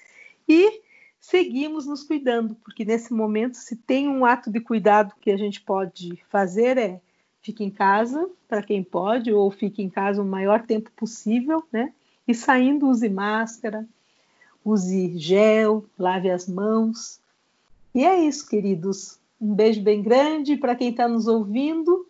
e 0.48 0.83
seguimos 1.24 1.86
nos 1.86 2.02
cuidando, 2.02 2.54
porque 2.56 2.84
nesse 2.84 3.12
momento, 3.12 3.54
se 3.54 3.74
tem 3.74 4.08
um 4.08 4.26
ato 4.26 4.50
de 4.50 4.60
cuidado 4.60 5.14
que 5.22 5.30
a 5.30 5.36
gente 5.38 5.58
pode 5.58 6.22
fazer, 6.28 6.76
é 6.76 7.00
fique 7.40 7.64
em 7.64 7.70
casa, 7.70 8.28
para 8.46 8.62
quem 8.62 8.82
pode, 8.82 9.32
ou 9.32 9.50
fique 9.50 9.82
em 9.82 9.88
casa 9.88 10.20
o 10.20 10.24
maior 10.24 10.66
tempo 10.66 10.90
possível, 10.94 11.64
né? 11.72 11.92
E 12.28 12.34
saindo, 12.34 12.88
use 12.88 13.08
máscara, 13.08 13.86
use 14.62 15.18
gel, 15.18 15.86
lave 15.98 16.30
as 16.30 16.46
mãos. 16.46 17.18
E 17.94 18.04
é 18.04 18.20
isso, 18.20 18.46
queridos. 18.46 19.18
Um 19.40 19.54
beijo 19.54 19.82
bem 19.82 20.02
grande 20.02 20.58
para 20.58 20.76
quem 20.76 20.90
está 20.90 21.08
nos 21.08 21.26
ouvindo. 21.26 22.06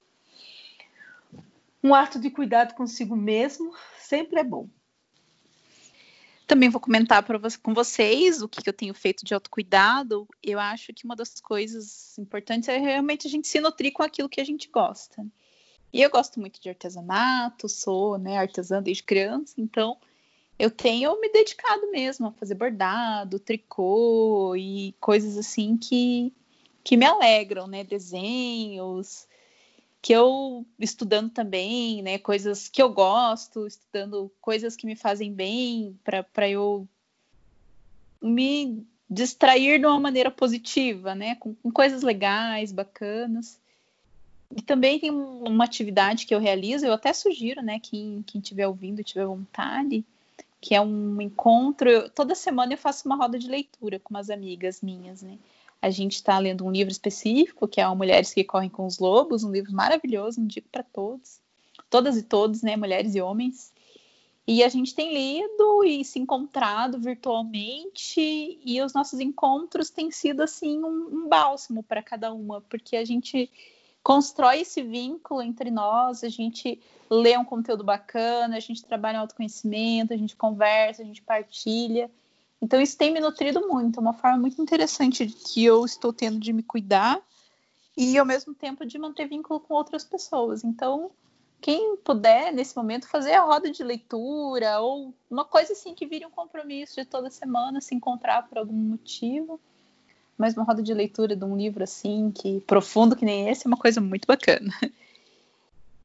Um 1.83 1.95
ato 1.95 2.19
de 2.19 2.31
cuidado 2.31 2.75
consigo 2.75 3.15
mesmo 3.15 3.73
sempre 3.99 4.41
é 4.41 4.45
bom. 4.45 4.69
Também 6.47 6.69
vou 6.69 6.81
comentar 6.81 7.25
você, 7.41 7.59
com 7.59 7.73
vocês 7.73 8.43
o 8.43 8.49
que, 8.49 8.63
que, 8.63 8.69
eu 8.69 8.73
tenho 8.75 8.93
feito 8.93 9.25
de 9.25 9.33
autocuidado. 9.33 10.29
Eu 10.43 10.59
acho 10.59 10.93
que 10.93 11.05
uma 11.05 11.17
das 11.17 11.41
coisas 11.41 12.19
importantes 12.19 12.69
é 12.69 12.77
realmente 12.77 13.27
a 13.27 13.31
gente 13.31 13.49
se 13.49 13.61
nutrir 13.61 13.93
com 13.93 14.03
aquilo 14.03 14.29
que 14.29 14.41
a 14.41 14.45
gente 14.45 14.69
gosta. 14.69 15.25
E 15.93 16.03
eu 16.03 16.11
gosto 16.11 16.41
muito 16.41 16.61
de 16.61 16.69
artesanato, 16.69 17.69
sou 17.69 18.19
né, 18.19 18.37
artesã 18.37 18.83
desde 18.83 19.03
criança, 19.03 19.55
então 19.59 19.97
eu 20.59 20.71
tenho 20.71 21.21
me 21.21 21.31
dedicado 21.31 21.91
mesmo 21.91 22.27
a 22.27 22.33
fazer 22.33 22.55
bordado, 22.55 23.39
tricô 23.39 24.55
e 24.57 24.95
coisas 25.01 25.39
assim 25.39 25.77
que, 25.77 26.33
que 26.83 26.97
me 26.97 27.07
alegram, 27.07 27.67
né? 27.67 27.85
Desenhos, 27.85 29.27
que 30.05 30.13
eu 30.13 30.67
estudando 30.79 31.31
também, 31.31 32.03
né, 32.03 32.19
coisas 32.19 32.69
que 32.69 32.83
eu 32.83 32.91
gosto, 32.93 33.67
estudando 33.67 34.31
coisas 34.39 34.77
que 34.77 34.85
me 34.85 34.95
fazem 34.95 35.33
bem, 35.33 35.99
para 36.05 36.47
eu 36.47 36.87
me 38.21 38.87
distrair 39.09 39.79
de 39.79 39.87
uma 39.87 39.99
maneira 39.99 40.31
positiva, 40.31 41.15
né, 41.15 41.37
com, 41.37 41.55
com, 41.55 41.71
coisas 41.71 42.03
legais, 42.03 42.71
bacanas. 42.71 43.59
E 44.55 44.61
também 44.61 45.01
tem 45.01 45.11
uma 45.11 45.65
atividade 45.65 46.27
que 46.27 46.35
eu 46.35 46.39
realizo, 46.39 46.85
eu 46.85 46.93
até 46.93 47.11
sugiro, 47.15 47.63
né, 47.63 47.81
quem, 47.81 48.23
estiver 48.35 48.69
ouvindo 48.69 49.03
tiver 49.03 49.25
vontade, 49.25 50.05
que 50.61 50.75
é 50.75 50.83
um 50.83 51.19
encontro. 51.19 51.89
Eu, 51.89 52.11
toda 52.11 52.35
semana 52.35 52.75
eu 52.75 52.79
faço 52.79 53.09
uma 53.09 53.17
roda 53.17 53.39
de 53.39 53.49
leitura 53.49 53.99
com 53.99 54.13
umas 54.13 54.29
amigas 54.29 54.83
minhas, 54.83 55.23
né? 55.23 55.39
A 55.85 55.91
gente 55.91 56.15
está 56.15 56.39
lendo 56.39 56.65
um 56.65 56.71
livro 56.71 56.91
específico, 56.91 57.69
que 57.69 57.79
é 57.79 57.87
o 57.87 57.95
Mulheres 57.95 58.33
que 58.33 58.43
Correm 58.43 58.71
com 58.71 58.87
os 58.87 58.99
Lobos, 58.99 59.45
um 59.45 59.53
livro 59.53 59.71
maravilhoso, 59.71 60.41
indico 60.41 60.67
para 60.73 60.83
todos, 60.83 61.43
todas 61.91 62.17
e 62.17 62.23
todos, 62.23 62.63
né, 62.63 62.75
mulheres 62.75 63.15
e 63.15 63.21
homens. 63.21 63.71
E 64.47 64.65
a 64.65 64.69
gente 64.71 64.95
tem 64.95 65.13
lido 65.13 65.85
e 65.85 66.03
se 66.03 66.19
encontrado 66.19 66.99
virtualmente, 66.99 68.59
e 68.65 68.81
os 68.81 68.95
nossos 68.95 69.21
encontros 69.21 69.91
têm 69.91 70.11
sido 70.11 70.43
assim 70.43 70.83
um, 70.83 71.09
um 71.13 71.29
bálsamo 71.29 71.83
para 71.83 72.03
cada 72.03 72.33
uma, 72.33 72.63
porque 72.63 72.97
a 72.97 73.05
gente 73.05 73.51
constrói 74.03 74.61
esse 74.61 74.83
vínculo 74.83 75.43
entre 75.43 75.71
nós, 75.71 76.25
a 76.25 76.31
gente 76.31 76.81
lê 77.11 77.37
um 77.37 77.45
conteúdo 77.45 77.85
bacana, 77.85 78.57
a 78.57 78.61
gente 78.61 78.83
trabalha 78.83 79.21
autoconhecimento, 79.21 80.15
a 80.15 80.17
gente 80.17 80.35
conversa, 80.35 81.03
a 81.03 81.05
gente 81.05 81.21
partilha. 81.21 82.11
Então, 82.65 82.81
isso 82.81 82.97
tem 82.97 83.13
me 83.13 83.21
nutrido 83.21 83.69
muito, 83.69 83.99
é 83.99 84.01
uma 84.01 84.15
forma 84.15 84.39
muito 84.39 84.61
interessante 84.63 85.27
que 85.27 85.63
eu 85.63 85.85
estou 85.85 86.15
tendo 86.15 86.39
de 86.39 86.51
me 86.51 86.63
cuidar 86.63 87.21
e, 87.95 88.17
ao 88.17 88.25
mesmo 88.25 88.55
tempo, 88.55 88.87
de 88.87 88.99
manter 88.99 89.29
vínculo 89.29 89.61
com 89.61 89.75
outras 89.75 90.03
pessoas. 90.03 90.65
Então, 90.65 91.11
quem 91.61 91.95
puder, 91.99 92.55
nesse 92.55 92.75
momento, 92.75 93.07
fazer 93.07 93.35
a 93.35 93.43
roda 93.43 93.71
de 93.71 93.85
leitura 93.85 94.81
ou 94.81 95.13
uma 95.31 95.45
coisa 95.45 95.75
assim 95.75 95.95
que 95.95 96.07
vire 96.07 96.25
um 96.25 96.31
compromisso 96.31 96.95
de 96.95 97.05
toda 97.05 97.29
semana 97.29 97.83
se 97.83 97.95
encontrar 97.95 98.49
por 98.49 98.57
algum 98.57 98.73
motivo. 98.73 99.61
Mas 100.39 100.57
uma 100.57 100.65
roda 100.65 100.83
de 100.83 100.95
leitura 100.95 101.37
de 101.37 101.45
um 101.45 101.59
livro 101.59 101.85
assim, 101.85 102.33
que 102.35 102.63
profundo 102.63 103.15
que 103.15 103.27
nem 103.27 103.51
esse, 103.51 103.67
é 103.67 103.69
uma 103.69 103.77
coisa 103.77 104.01
muito 104.01 104.25
bacana. 104.25 104.73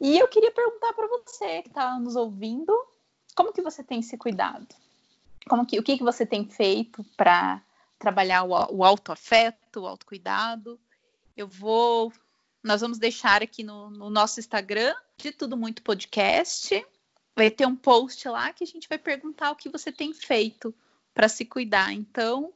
E 0.01 0.19
eu 0.19 0.27
queria 0.27 0.51
perguntar 0.51 0.91
para 0.91 1.07
você 1.07 1.61
que 1.61 1.69
está 1.69 1.97
nos 1.97 2.17
ouvindo, 2.17 2.73
como 3.33 3.53
que 3.53 3.61
você 3.61 3.81
tem 3.81 4.01
se 4.01 4.17
cuidado? 4.17 4.67
Como 5.47 5.65
que, 5.65 5.79
o 5.79 5.83
que, 5.83 5.97
que 5.97 6.03
você 6.03 6.25
tem 6.25 6.47
feito 6.47 7.03
para 7.15 7.61
trabalhar 7.97 8.43
o, 8.43 8.77
o 8.77 8.83
autoafeto, 8.83 9.81
o 9.81 9.87
autocuidado. 9.87 10.79
Eu 11.35 11.47
vou. 11.47 12.11
Nós 12.63 12.81
vamos 12.81 12.97
deixar 12.97 13.41
aqui 13.43 13.63
no, 13.63 13.89
no 13.89 14.09
nosso 14.09 14.39
Instagram 14.39 14.93
de 15.17 15.31
Tudo 15.31 15.55
Muito 15.55 15.81
Podcast. 15.81 16.85
Vai 17.35 17.49
ter 17.49 17.65
um 17.65 17.75
post 17.75 18.27
lá 18.27 18.51
que 18.51 18.63
a 18.63 18.67
gente 18.67 18.87
vai 18.89 18.97
perguntar 18.97 19.51
o 19.51 19.55
que 19.55 19.69
você 19.69 19.91
tem 19.91 20.13
feito 20.13 20.73
para 21.13 21.29
se 21.29 21.45
cuidar. 21.45 21.93
Então, 21.93 22.53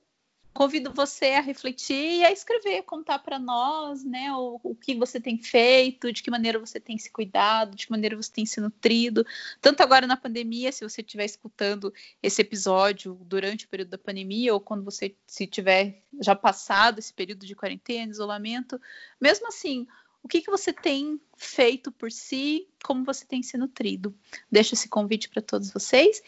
convido 0.53 0.93
você 0.93 1.31
a 1.31 1.41
refletir 1.41 2.19
e 2.19 2.25
a 2.25 2.31
escrever, 2.31 2.83
contar 2.83 3.19
para 3.19 3.39
nós, 3.39 4.03
né, 4.03 4.31
o, 4.33 4.59
o, 4.63 4.75
que 4.75 4.93
você 4.95 5.19
tem 5.19 5.37
feito, 5.37 6.13
de 6.13 6.21
que 6.21 6.29
maneira 6.29 6.59
você 6.59 6.79
tem 6.79 6.97
se 6.97 7.11
cuidado, 7.11 7.75
de 7.75 7.85
que 7.85 7.91
maneira 7.91 8.15
você 8.15 8.31
tem 8.31 8.45
se 8.45 8.61
nutrido, 8.61 9.25
tanto 9.59 9.81
agora 9.81 10.05
na 10.05 10.15
pandemia, 10.15 10.71
se 10.71 10.87
você 10.87 11.01
estiver 11.01 11.25
escutando 11.25 11.91
esse 12.21 12.41
episódio 12.41 13.17
durante 13.25 13.65
o 13.65 13.67
período 13.67 13.89
da 13.89 13.97
pandemia 13.97 14.53
ou 14.53 14.59
quando 14.59 14.83
você 14.83 15.15
se 15.25 15.47
tiver 15.47 16.03
já 16.21 16.35
passado 16.35 16.99
esse 16.99 17.13
período 17.13 17.45
de 17.45 17.55
quarentena, 17.55 18.11
isolamento, 18.11 18.79
mesmo 19.19 19.47
assim, 19.47 19.87
o 20.21 20.27
que, 20.27 20.39
que 20.39 20.51
você 20.51 20.71
tem 20.71 21.19
feito 21.35 21.91
por 21.91 22.11
si, 22.11 22.67
como 22.83 23.03
você 23.03 23.25
tem 23.25 23.43
se 23.43 23.57
nutrido. 23.57 24.15
Deixo 24.49 24.73
esse 24.73 24.87
convite 24.87 25.27
para 25.27 25.41
todos 25.41 25.71
vocês. 25.71 26.21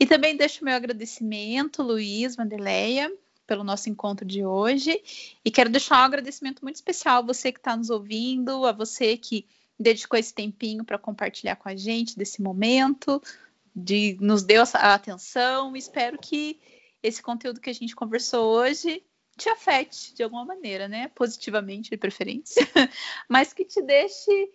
E 0.00 0.06
também 0.06 0.36
deixo 0.36 0.64
meu 0.64 0.74
agradecimento, 0.74 1.82
Luiz, 1.82 2.36
Vandeleia, 2.36 3.10
pelo 3.46 3.64
nosso 3.64 3.88
encontro 3.88 4.26
de 4.26 4.44
hoje. 4.44 5.02
E 5.44 5.50
quero 5.50 5.70
deixar 5.70 6.02
um 6.02 6.04
agradecimento 6.04 6.62
muito 6.62 6.76
especial 6.76 7.18
a 7.18 7.26
você 7.26 7.52
que 7.52 7.58
está 7.58 7.76
nos 7.76 7.90
ouvindo, 7.90 8.66
a 8.66 8.72
você 8.72 9.16
que 9.16 9.46
dedicou 9.78 10.18
esse 10.18 10.32
tempinho 10.32 10.84
para 10.84 10.98
compartilhar 10.98 11.56
com 11.56 11.68
a 11.68 11.76
gente 11.76 12.16
desse 12.16 12.42
momento, 12.42 13.22
de 13.74 14.16
nos 14.20 14.42
deu 14.42 14.62
a 14.74 14.94
atenção. 14.94 15.76
Espero 15.76 16.18
que 16.18 16.58
esse 17.02 17.22
conteúdo 17.22 17.60
que 17.60 17.70
a 17.70 17.74
gente 17.74 17.94
conversou 17.94 18.46
hoje 18.46 19.02
te 19.36 19.48
afete 19.48 20.14
de 20.14 20.22
alguma 20.22 20.44
maneira, 20.44 20.88
né? 20.88 21.08
Positivamente, 21.08 21.90
de 21.90 21.96
preferência, 21.96 22.66
mas 23.28 23.52
que 23.52 23.64
te 23.64 23.82
deixe 23.82 24.50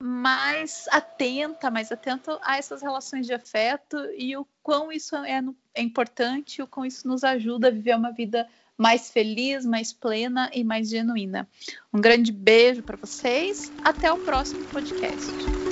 mais 0.00 0.88
atenta, 0.88 1.70
mais 1.70 1.92
atento 1.92 2.38
a 2.42 2.56
essas 2.56 2.80
relações 2.80 3.26
de 3.26 3.34
afeto 3.34 3.98
e 4.16 4.34
o 4.36 4.46
quão 4.62 4.90
isso 4.90 5.14
é, 5.16 5.42
é 5.74 5.82
importante, 5.82 6.62
o 6.62 6.66
quão 6.66 6.84
isso 6.84 7.06
nos 7.06 7.24
ajuda 7.24 7.68
a 7.68 7.70
viver 7.70 7.96
uma 7.96 8.10
vida 8.10 8.46
mais 8.76 9.10
feliz, 9.10 9.64
mais 9.66 9.92
plena 9.92 10.50
e 10.54 10.64
mais 10.64 10.88
genuína. 10.88 11.46
Um 11.92 12.00
grande 12.00 12.32
beijo 12.32 12.82
para 12.82 12.96
vocês. 12.96 13.70
Até 13.84 14.10
o 14.10 14.18
próximo 14.18 14.64
podcast. 14.68 15.69